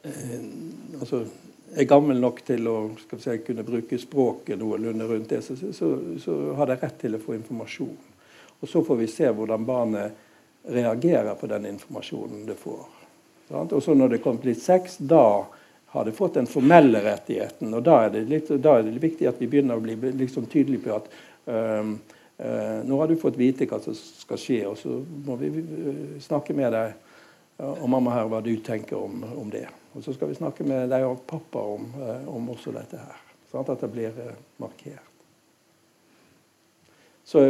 eh, 0.03 0.43
altså, 0.99 1.23
er 1.75 1.89
gammel 1.89 2.21
nok 2.21 2.43
til 2.45 2.69
å 2.69 2.77
si, 3.17 3.37
kunne 3.47 3.65
bruke 3.67 3.99
språket 3.99 4.59
noenlunde 4.61 5.07
rundt 5.09 5.31
det, 5.33 5.43
så, 5.45 5.57
så, 5.57 5.93
så 6.21 6.39
har 6.59 6.69
det 6.69 6.81
rett 6.83 6.99
til 7.01 7.17
å 7.17 7.23
få 7.23 7.37
informasjon. 7.39 7.97
Og 8.63 8.69
Så 8.69 8.85
får 8.87 9.01
vi 9.01 9.09
se 9.11 9.31
hvordan 9.33 9.65
barnet 9.67 10.13
reagerer 10.63 11.35
på 11.35 11.49
den 11.51 11.67
informasjonen 11.73 12.45
det 12.47 12.55
får. 12.61 12.85
Og 13.53 13.83
så 13.83 13.95
når 13.95 14.15
det 14.15 14.23
kommer 14.23 14.45
til 14.45 14.57
sex, 14.57 14.97
da 14.99 15.45
har 15.93 16.05
det 16.05 16.15
fått 16.17 16.39
den 16.39 16.47
formelle 16.47 17.03
rettigheten. 17.05 17.75
og 17.75 17.83
Da 17.83 18.05
er 18.05 18.13
det, 18.15 18.23
litt, 18.31 18.49
da 18.63 18.79
er 18.79 18.87
det 18.87 19.03
viktig 19.03 19.27
at 19.29 19.41
vi 19.43 19.49
begynner 19.51 19.77
å 19.77 19.85
bli 19.85 19.97
liksom 20.23 20.47
tydelige 20.47 20.87
på 20.87 20.95
at 20.95 21.11
um, 21.45 21.99
uh, 22.39 22.79
nå 22.87 23.01
har 23.01 23.11
du 23.11 23.19
fått 23.21 23.37
vite 23.37 23.67
hva 23.69 23.81
som 23.83 23.97
skal 23.99 24.41
skje, 24.41 24.61
og 24.71 24.79
så 24.81 25.03
må 25.27 25.37
vi 25.43 25.51
uh, 25.53 26.15
snakke 26.23 26.57
med 26.57 26.73
deg 26.73 26.95
og 27.63 27.85
mamma 27.93 28.15
her 28.15 28.31
hva 28.31 28.41
du 28.43 28.55
tenker 28.65 28.97
om, 28.97 29.21
om, 29.37 29.51
det. 29.53 29.67
Og 29.93 30.05
så 30.05 30.15
skal 30.17 30.31
vi 30.31 30.39
snakke 30.39 30.65
med 30.65 30.89
deg 30.93 31.05
og 31.05 31.25
pappa 31.29 31.63
om, 31.75 31.89
om 32.33 32.53
også 32.55 32.73
dette 32.75 33.01
her. 33.01 33.19
Sånn 33.53 33.69
at 33.69 33.83
det 33.85 33.91
blir 33.93 34.21
markert. 34.63 35.13
Så, 37.25 37.41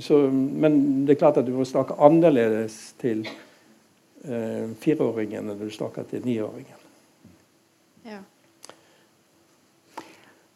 så, 0.00 0.18
men 0.30 1.06
det 1.06 1.14
er 1.14 1.20
klart 1.22 1.38
at 1.40 1.46
du 1.46 1.54
må 1.56 1.64
snakke 1.66 1.96
annerledes 2.02 2.76
til 3.00 3.24
eh, 3.24 4.68
fireåringen 4.82 5.48
enn 5.48 5.60
du 5.62 5.70
snakker 5.72 6.06
til 6.10 6.26
niåringen. 6.26 6.82
Ja. 8.06 8.20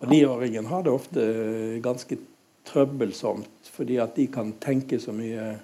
Og 0.02 0.10
niåringen 0.12 0.68
har 0.68 0.84
det 0.84 0.92
ofte 0.92 1.24
ganske 1.82 2.18
trøbbelsomt, 2.68 3.70
fordi 3.72 3.96
at 4.02 4.18
de 4.18 4.26
kan 4.28 4.52
tenke 4.60 5.00
så 5.00 5.14
mye 5.16 5.54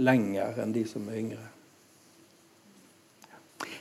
lenger 0.00 0.60
enn 0.60 0.74
de 0.76 0.84
som 0.88 1.08
er 1.08 1.22
yngre. 1.22 1.46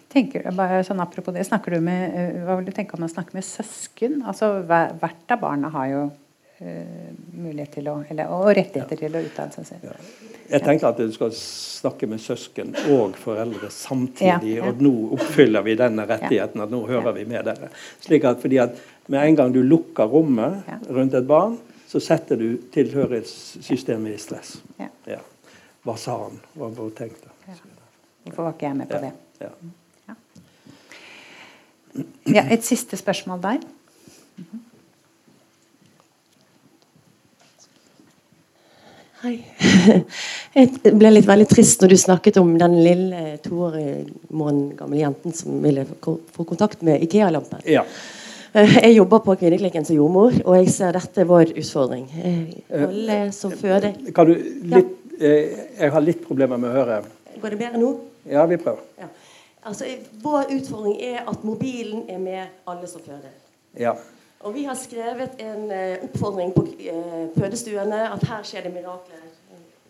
Tenker, 0.10 0.48
bare 0.58 0.82
sånn 0.86 1.02
Apropos 1.04 1.36
det, 1.36 1.46
snakker 1.46 1.78
du 1.78 1.84
med, 1.86 2.16
eh, 2.18 2.40
hva 2.46 2.58
vil 2.58 2.70
du 2.70 2.74
tenke 2.74 2.98
om 2.98 3.06
å 3.06 3.12
snakke 3.12 3.36
med 3.38 3.46
søsken? 3.46 4.24
Altså, 4.26 4.56
Hvert 4.66 5.36
av 5.36 5.44
barna 5.44 5.70
har 5.74 5.88
jo 5.92 6.02
uh, 6.10 7.12
mulighet 7.38 7.76
til 7.78 7.92
å, 7.92 8.00
eller, 8.10 8.32
og 8.34 8.50
rettigheter 8.58 8.98
ja. 8.98 9.04
til 9.06 9.18
å 9.20 9.24
uttale 9.28 9.66
seg. 9.70 9.86
Ja. 9.86 9.98
Jeg 10.50 10.66
tenker 10.66 10.90
at 10.90 10.98
du 10.98 11.12
skal 11.14 11.30
snakke 11.38 12.10
med 12.10 12.22
søsken 12.24 12.74
og 12.90 13.18
foreldre 13.22 13.70
samtidig. 13.70 14.56
Ja, 14.56 14.66
og 14.66 14.82
nå 14.82 14.94
oppfyller 15.14 15.62
vi 15.68 15.76
denne 15.78 16.08
rettigheten, 16.10 16.64
at 16.66 16.74
nå 16.74 16.82
hører 16.90 17.14
vi 17.20 17.28
med 17.30 17.46
dere. 17.46 17.70
Slik 18.02 18.26
at, 18.26 18.42
fordi 18.42 18.64
at 18.66 18.80
Med 19.10 19.26
en 19.26 19.36
gang 19.36 19.50
du 19.50 19.64
lukker 19.66 20.06
rommet 20.06 20.68
rundt 20.86 21.16
et 21.18 21.26
barn, 21.26 21.56
så 21.90 21.98
setter 21.98 22.38
du 22.38 22.60
tilhørighetssystemet 22.70 24.14
i 24.14 24.20
stress. 24.22 24.52
Hva 25.82 25.96
sa 25.98 26.18
han? 26.28 26.38
Hva 26.54 26.70
han 26.70 26.92
tenkt? 26.94 27.24
Hvorfor 27.48 28.44
var 28.44 28.54
ikke 28.54 28.68
jeg 28.68 28.78
med 28.78 28.92
på 28.92 29.00
det? 29.02 29.10
Ja. 29.42 29.50
Et 32.26 32.66
siste 32.66 32.98
spørsmål 33.00 33.42
der. 33.44 33.64
Hei. 39.20 39.34
Jeg 40.56 40.94
ble 40.96 41.10
litt 41.12 41.28
veldig 41.28 41.48
trist 41.52 41.82
når 41.84 41.92
du 41.92 41.98
snakket 42.00 42.38
om 42.40 42.54
den 42.60 42.78
lille 42.86 43.36
to 43.44 43.58
år 43.68 43.76
måneden 44.32 44.78
gamle 44.80 45.02
jenten 45.02 45.36
som 45.36 45.60
ville 45.64 45.84
få 46.00 46.46
kontakt 46.48 46.86
med 46.88 47.04
Ikea-lampen. 47.04 47.62
Ja. 47.68 47.84
Eh, 48.54 48.78
jeg 48.80 48.96
jobber 48.96 49.22
på 49.22 49.36
kvinneklinikken 49.38 49.86
som 49.86 49.98
jordmor, 50.00 50.34
og 50.42 50.56
jeg 50.58 50.72
ser 50.74 50.96
dette 50.96 51.26
var 51.28 51.44
vår 51.44 51.52
utfordring. 51.62 52.08
Eh, 52.18 52.56
alle 52.88 53.20
som 53.36 53.54
føder 53.54 53.94
Kan 54.16 54.32
du 54.32 54.34
litt, 54.74 54.96
Jeg 55.20 55.92
har 55.92 56.02
litt 56.02 56.24
problemer 56.24 56.58
med 56.58 56.72
å 56.72 56.78
høre. 56.80 57.02
Går 57.42 57.54
det 57.54 57.60
bedre 57.60 57.82
nå? 57.82 57.92
Ja, 58.32 58.46
vi 58.48 58.56
prøver. 58.58 58.80
Ja. 58.98 59.10
Altså, 59.70 59.86
vår 60.24 60.50
utfordring 60.56 60.98
er 61.02 61.28
at 61.30 61.44
mobilen 61.46 62.08
er 62.10 62.18
med 62.18 62.46
alle 62.68 62.88
som 62.90 63.04
føder. 63.06 63.34
Ja. 63.78 63.94
Og 64.40 64.54
vi 64.56 64.64
har 64.66 64.78
skrevet 64.80 65.42
en 65.44 65.66
uh, 65.70 66.06
oppfordring 66.08 66.54
på 66.56 66.64
uh, 66.64 67.26
fødestuene 67.36 68.06
at 68.08 68.24
her 68.32 68.46
skjer 68.48 68.66
det 68.66 68.74
mirakler. 68.74 69.26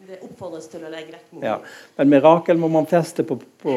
Det 0.10 0.18
oppfordres 0.26 0.66
til 0.72 0.82
å 0.84 0.90
legge 0.90 1.14
vekk 1.14 1.36
mobilen. 1.36 1.46
Ja. 1.46 1.58
Men 2.00 2.12
mirakel 2.12 2.58
må 2.58 2.68
man 2.74 2.88
feste 2.90 3.24
på, 3.30 3.38
på 3.62 3.74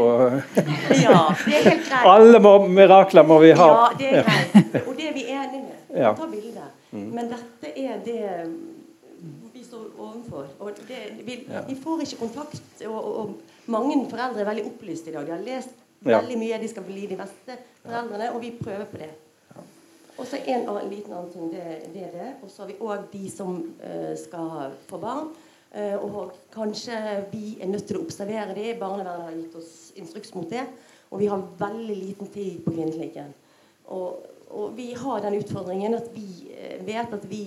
Ja, 1.04 1.26
det 1.44 1.58
er 1.58 1.66
helt 1.68 1.86
greit. 1.86 2.06
Alle 2.14 2.40
må, 2.40 2.54
mirakler 2.72 3.26
må 3.28 3.36
vi 3.44 3.52
ha. 3.58 3.68
Ja, 3.68 3.88
det 3.98 4.10
er 4.10 4.30
greit. 4.30 4.78
Og 4.86 4.94
det 4.96 5.10
er 5.10 5.16
vi 5.18 5.26
enige 5.28 5.64
med. 5.66 5.82
Ja. 5.92 6.14
Ta 6.16 6.30
bilder. 6.32 6.70
Mm. 6.92 7.08
Men 7.18 7.28
dette 7.34 7.74
er 7.76 8.00
det 8.06 8.22
vi 9.52 9.64
står 9.64 9.84
overfor. 9.98 10.48
Og 10.58 10.72
det, 10.88 11.02
vi, 11.20 11.38
vi, 11.68 11.76
får 11.84 12.06
ikke 12.06 12.22
kontakt. 12.24 12.64
Og, 12.86 12.96
og, 12.96 13.14
og, 13.20 13.36
mange 13.70 14.00
foreldre 14.10 14.40
er 14.40 14.48
veldig 14.48 14.66
opplyst 14.72 15.06
i 15.06 15.14
dag. 15.14 15.28
De 15.28 15.36
har 15.36 15.44
lest 15.44 15.81
veldig 16.04 16.38
mye. 16.40 16.60
De 16.62 16.70
skal 16.70 16.86
bli 16.86 17.06
de 17.10 17.18
beste 17.18 17.58
foreldrene, 17.82 18.32
og 18.32 18.42
vi 18.42 18.54
prøver 18.58 18.88
på 18.90 19.02
det. 19.02 19.12
Og 20.18 20.28
så 20.28 20.38
en 20.44 20.66
liten 20.90 21.12
annen 21.12 21.30
ting. 21.32 21.48
Det, 21.52 21.64
det 21.94 22.04
er 22.06 22.12
det. 22.14 22.30
Og 22.44 22.50
så 22.50 22.62
har 22.62 22.70
vi 22.70 22.80
òg 22.84 23.06
de 23.12 23.22
som 23.32 23.56
uh, 23.80 24.12
skal 24.18 24.74
få 24.90 25.00
barn. 25.02 25.32
Uh, 25.72 25.96
og 26.04 26.34
kanskje 26.52 26.98
vi 27.32 27.56
er 27.60 27.70
nødt 27.72 27.88
til 27.88 27.98
å 27.98 28.04
observere 28.04 28.54
det. 28.56 28.76
Barnevernet 28.80 29.30
har 29.30 29.38
gitt 29.38 29.56
oss 29.58 29.72
instruks 29.98 30.34
mot 30.36 30.50
det. 30.50 30.66
Og 31.10 31.22
vi 31.22 31.30
har 31.32 31.46
veldig 31.58 31.96
liten 31.96 32.30
tid 32.32 32.60
på 32.64 32.74
kvinneklinikken. 32.74 33.32
Og, 33.92 34.28
og, 34.52 34.76
vi 34.76 34.92
har 34.96 35.24
den 35.24 35.38
utfordringen 35.40 35.96
at 35.96 36.12
vi 36.14 36.28
uh, 36.52 36.78
vet 36.86 37.16
at 37.18 37.26
vi 37.30 37.46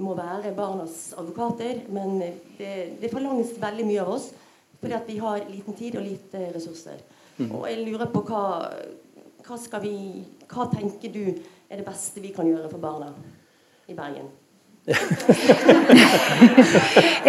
må 0.00 0.14
være 0.18 0.52
barnas 0.56 1.12
advokater. 1.18 1.84
Men 1.94 2.18
det, 2.58 2.74
det 3.00 3.12
forlanges 3.14 3.54
veldig 3.62 3.86
mye 3.86 4.04
av 4.04 4.14
oss 4.18 4.30
fordi 4.80 4.94
at 4.96 5.08
vi 5.10 5.18
har 5.20 5.42
liten 5.44 5.74
tid 5.76 5.96
og 6.00 6.06
lite 6.06 6.38
ressurser. 6.54 7.02
Mm. 7.40 7.54
Og 7.56 7.64
jeg 7.70 7.78
lurer 7.86 8.08
på 8.12 8.20
hva, 8.28 8.42
hva 9.46 9.56
skal 9.56 9.80
vi 9.84 9.94
Hva 10.50 10.66
tenker 10.68 11.08
du 11.14 11.24
er 11.70 11.76
det 11.78 11.84
beste 11.86 12.20
vi 12.20 12.32
kan 12.34 12.46
gjøre 12.48 12.68
for 12.68 12.78
barna 12.82 13.06
i 13.88 13.94
Bergen? 13.94 14.26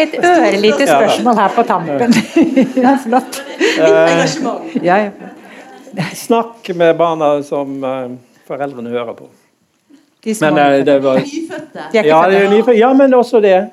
Et 0.01 0.15
ørlite 0.17 0.87
spørsmål 0.87 1.35
her 1.37 1.49
på 1.53 1.63
tampen. 1.69 2.13
ja, 2.85 2.95
flott. 3.03 3.37
Ja, 4.81 5.11
Snakk 6.15 6.75
med 6.75 6.97
barna 6.97 7.43
som 7.45 7.83
uh, 7.83 8.11
foreldrene 8.47 8.89
hører 8.89 9.13
på. 9.13 9.29
De 10.25 10.35
men, 10.41 10.53
uh, 10.57 10.85
det 10.85 11.03
var, 11.03 11.19
nyfødte. 11.21 11.79
Ja, 11.93 12.29
det 12.31 12.37
er 12.41 12.49
nyfødte. 12.49 12.79
ja, 12.79 12.93
men 12.93 13.13
også 13.13 13.39
det. 13.45 13.69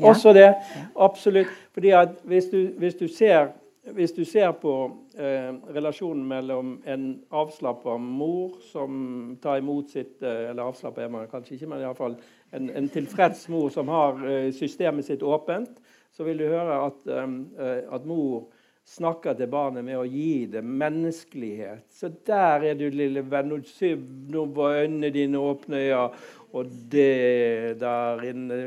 Også 0.00 0.32
det. 0.32 0.54
Absolutt. 0.96 1.46
Fordi 1.74 1.90
at 1.90 2.08
hvis 2.24 2.44
du, 2.50 2.68
hvis 2.78 2.94
du 2.94 3.08
ser 3.08 3.46
hvis 3.82 4.12
du 4.14 4.22
ser 4.24 4.52
på 4.62 4.72
eh, 5.18 5.50
relasjonen 5.74 6.22
mellom 6.28 6.76
en 6.86 7.06
avslappa 7.34 7.96
mor 7.98 8.60
som 8.62 9.34
tar 9.42 9.58
imot 9.58 9.90
sitt 9.90 10.22
eh, 10.22 10.50
Eller 10.52 10.62
avslappa 10.62 11.02
er 11.02 11.10
man 11.10 11.26
kanskje 11.30 11.56
ikke, 11.56 11.70
men 11.72 11.82
iallfall 11.82 12.14
en, 12.54 12.70
en 12.70 12.88
tilfreds 12.92 13.48
mor 13.50 13.72
som 13.74 13.90
har 13.90 14.22
eh, 14.28 14.50
systemet 14.54 15.08
sitt 15.08 15.22
åpent, 15.26 15.80
så 16.14 16.26
vil 16.28 16.38
du 16.38 16.46
høre 16.46 16.78
at, 16.86 17.06
eh, 17.10 17.80
at, 17.90 18.06
mor 18.06 18.52
snakker 18.86 19.34
til 19.38 19.50
barnet 19.50 19.86
med 19.86 19.98
å 19.98 20.06
gi 20.06 20.46
det 20.52 20.62
menneskelighet. 20.62 21.86
Så 21.90 22.12
der 22.26 22.68
er 22.70 22.78
du, 22.78 22.88
lille 22.90 23.22
venn. 23.22 23.54
Nå 23.54 24.46
var 24.54 24.82
øynene 24.82 25.10
dine 25.14 25.42
åpne, 25.42 25.84
ja. 25.86 26.06
Og 26.52 26.68
det 26.92 27.78
der 27.80 28.24
inne 28.28 28.58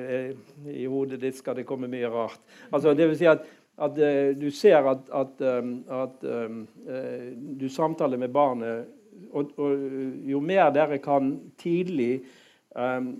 i 0.72 0.88
hodet 0.90 1.20
ditt 1.22 1.38
skal 1.38 1.60
det 1.60 1.68
komme 1.70 1.88
mye 1.92 2.10
rart. 2.10 2.40
Altså, 2.72 2.96
det 2.98 3.12
vil 3.12 3.20
si 3.20 3.28
at 3.30 3.44
at 3.76 3.98
uh, 4.00 4.32
du 4.40 4.50
ser 4.52 4.88
at, 4.88 5.08
at, 5.12 5.42
um, 5.42 5.72
at 5.92 6.24
um, 6.24 6.62
uh, 6.88 7.32
du 7.36 7.68
samtaler 7.70 8.18
med 8.22 8.32
barnet 8.34 8.86
og, 9.32 9.52
og, 9.60 9.88
jo 10.28 10.40
mer 10.44 10.70
dere 10.76 11.00
kan 11.04 11.34
tidlig 11.60 12.22
um, 12.76 13.16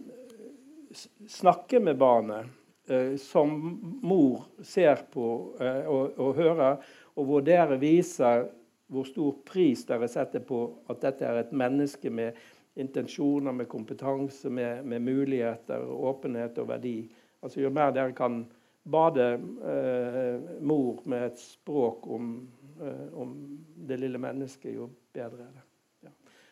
snakke 1.28 1.80
med 1.84 2.00
barnet 2.00 2.48
uh, 2.92 3.16
som 3.20 3.56
mor 4.04 4.46
ser 4.64 5.04
på 5.12 5.32
og, 5.60 6.20
og, 6.20 6.30
hører, 6.40 6.80
og 7.16 7.28
hvor 7.32 7.44
dere 7.44 7.80
viser 7.82 8.48
hvor 8.88 9.08
stor 9.08 9.40
pris 9.48 9.84
dere 9.88 10.08
setter 10.12 10.44
på 10.46 10.68
at 10.92 11.02
dette 11.02 11.26
er 11.26 11.42
et 11.42 11.56
menneske 11.56 12.12
med 12.14 12.38
intensjoner, 12.76 13.52
med 13.52 13.70
kompetanse, 13.72 14.50
med, 14.50 14.84
med 14.86 15.02
muligheter, 15.02 15.80
åpenhet 15.82 16.58
og 16.60 16.68
verdi. 16.70 16.98
Altså 17.42 17.62
Jo 17.62 17.72
mer 17.74 17.94
dere 17.96 18.14
kan 18.16 18.44
bade 18.86 19.34
eh, 19.34 20.62
mor 20.62 21.02
med 21.04 21.26
et 21.26 21.40
språk 21.40 22.08
om, 22.08 22.48
eh, 22.82 23.14
om, 23.14 23.60
det 23.76 23.98
lille 23.98 24.18
mennesket, 24.22 24.76
jo 24.76 24.90
bedre 25.14 25.48
er 25.48 25.54
det. 25.54 25.64
Ja. 26.06 26.12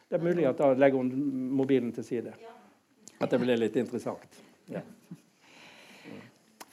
Det 0.10 0.18
er 0.18 0.24
mulig 0.24 0.48
at 0.50 0.58
da 0.58 0.72
legger 0.74 0.98
hun 0.98 1.12
mobilen 1.54 1.94
til 1.94 2.06
side. 2.06 2.34
At 3.22 3.30
det 3.30 3.40
blir 3.42 3.58
litt 3.58 3.78
interessant. 3.78 4.42
Ja. 4.70 4.82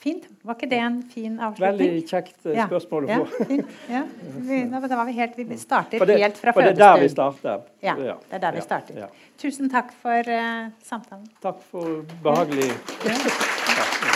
Fint. 0.01 0.25
Var 0.41 0.57
ikke 0.57 0.69
det 0.69 0.77
en 0.81 0.95
fin 1.05 1.35
avslutning? 1.37 1.77
Veldig 1.77 2.05
kjekt 2.09 2.47
eh, 2.49 2.61
spørsmål 2.65 3.05
å 3.05 3.17
få. 3.19 3.57
Ja, 3.91 4.01
ja. 4.01 4.79
da 4.81 4.95
var 4.97 5.05
vi 5.05 5.13
helt, 5.19 5.37
vi 5.37 5.57
starter 5.61 6.01
det, 6.01 6.15
helt 6.23 6.41
fra 6.41 6.55
fødestund. 6.57 6.57
For 6.57 6.63
det 6.65 6.71
er 6.71 6.95
der 6.95 7.03
vi 7.03 7.11
starter. 7.13 7.67
Ja, 7.85 7.95
det 7.99 8.39
er 8.39 8.43
der 8.47 8.57
vi 8.57 8.63
starter. 8.65 9.13
Tusen 9.41 9.69
takk 9.69 9.93
for 10.01 10.25
uh, 10.25 10.73
samtalen. 10.81 11.29
Takk 11.45 11.61
for 11.69 12.01
behagelig 12.25 12.71
ja. 13.05 14.10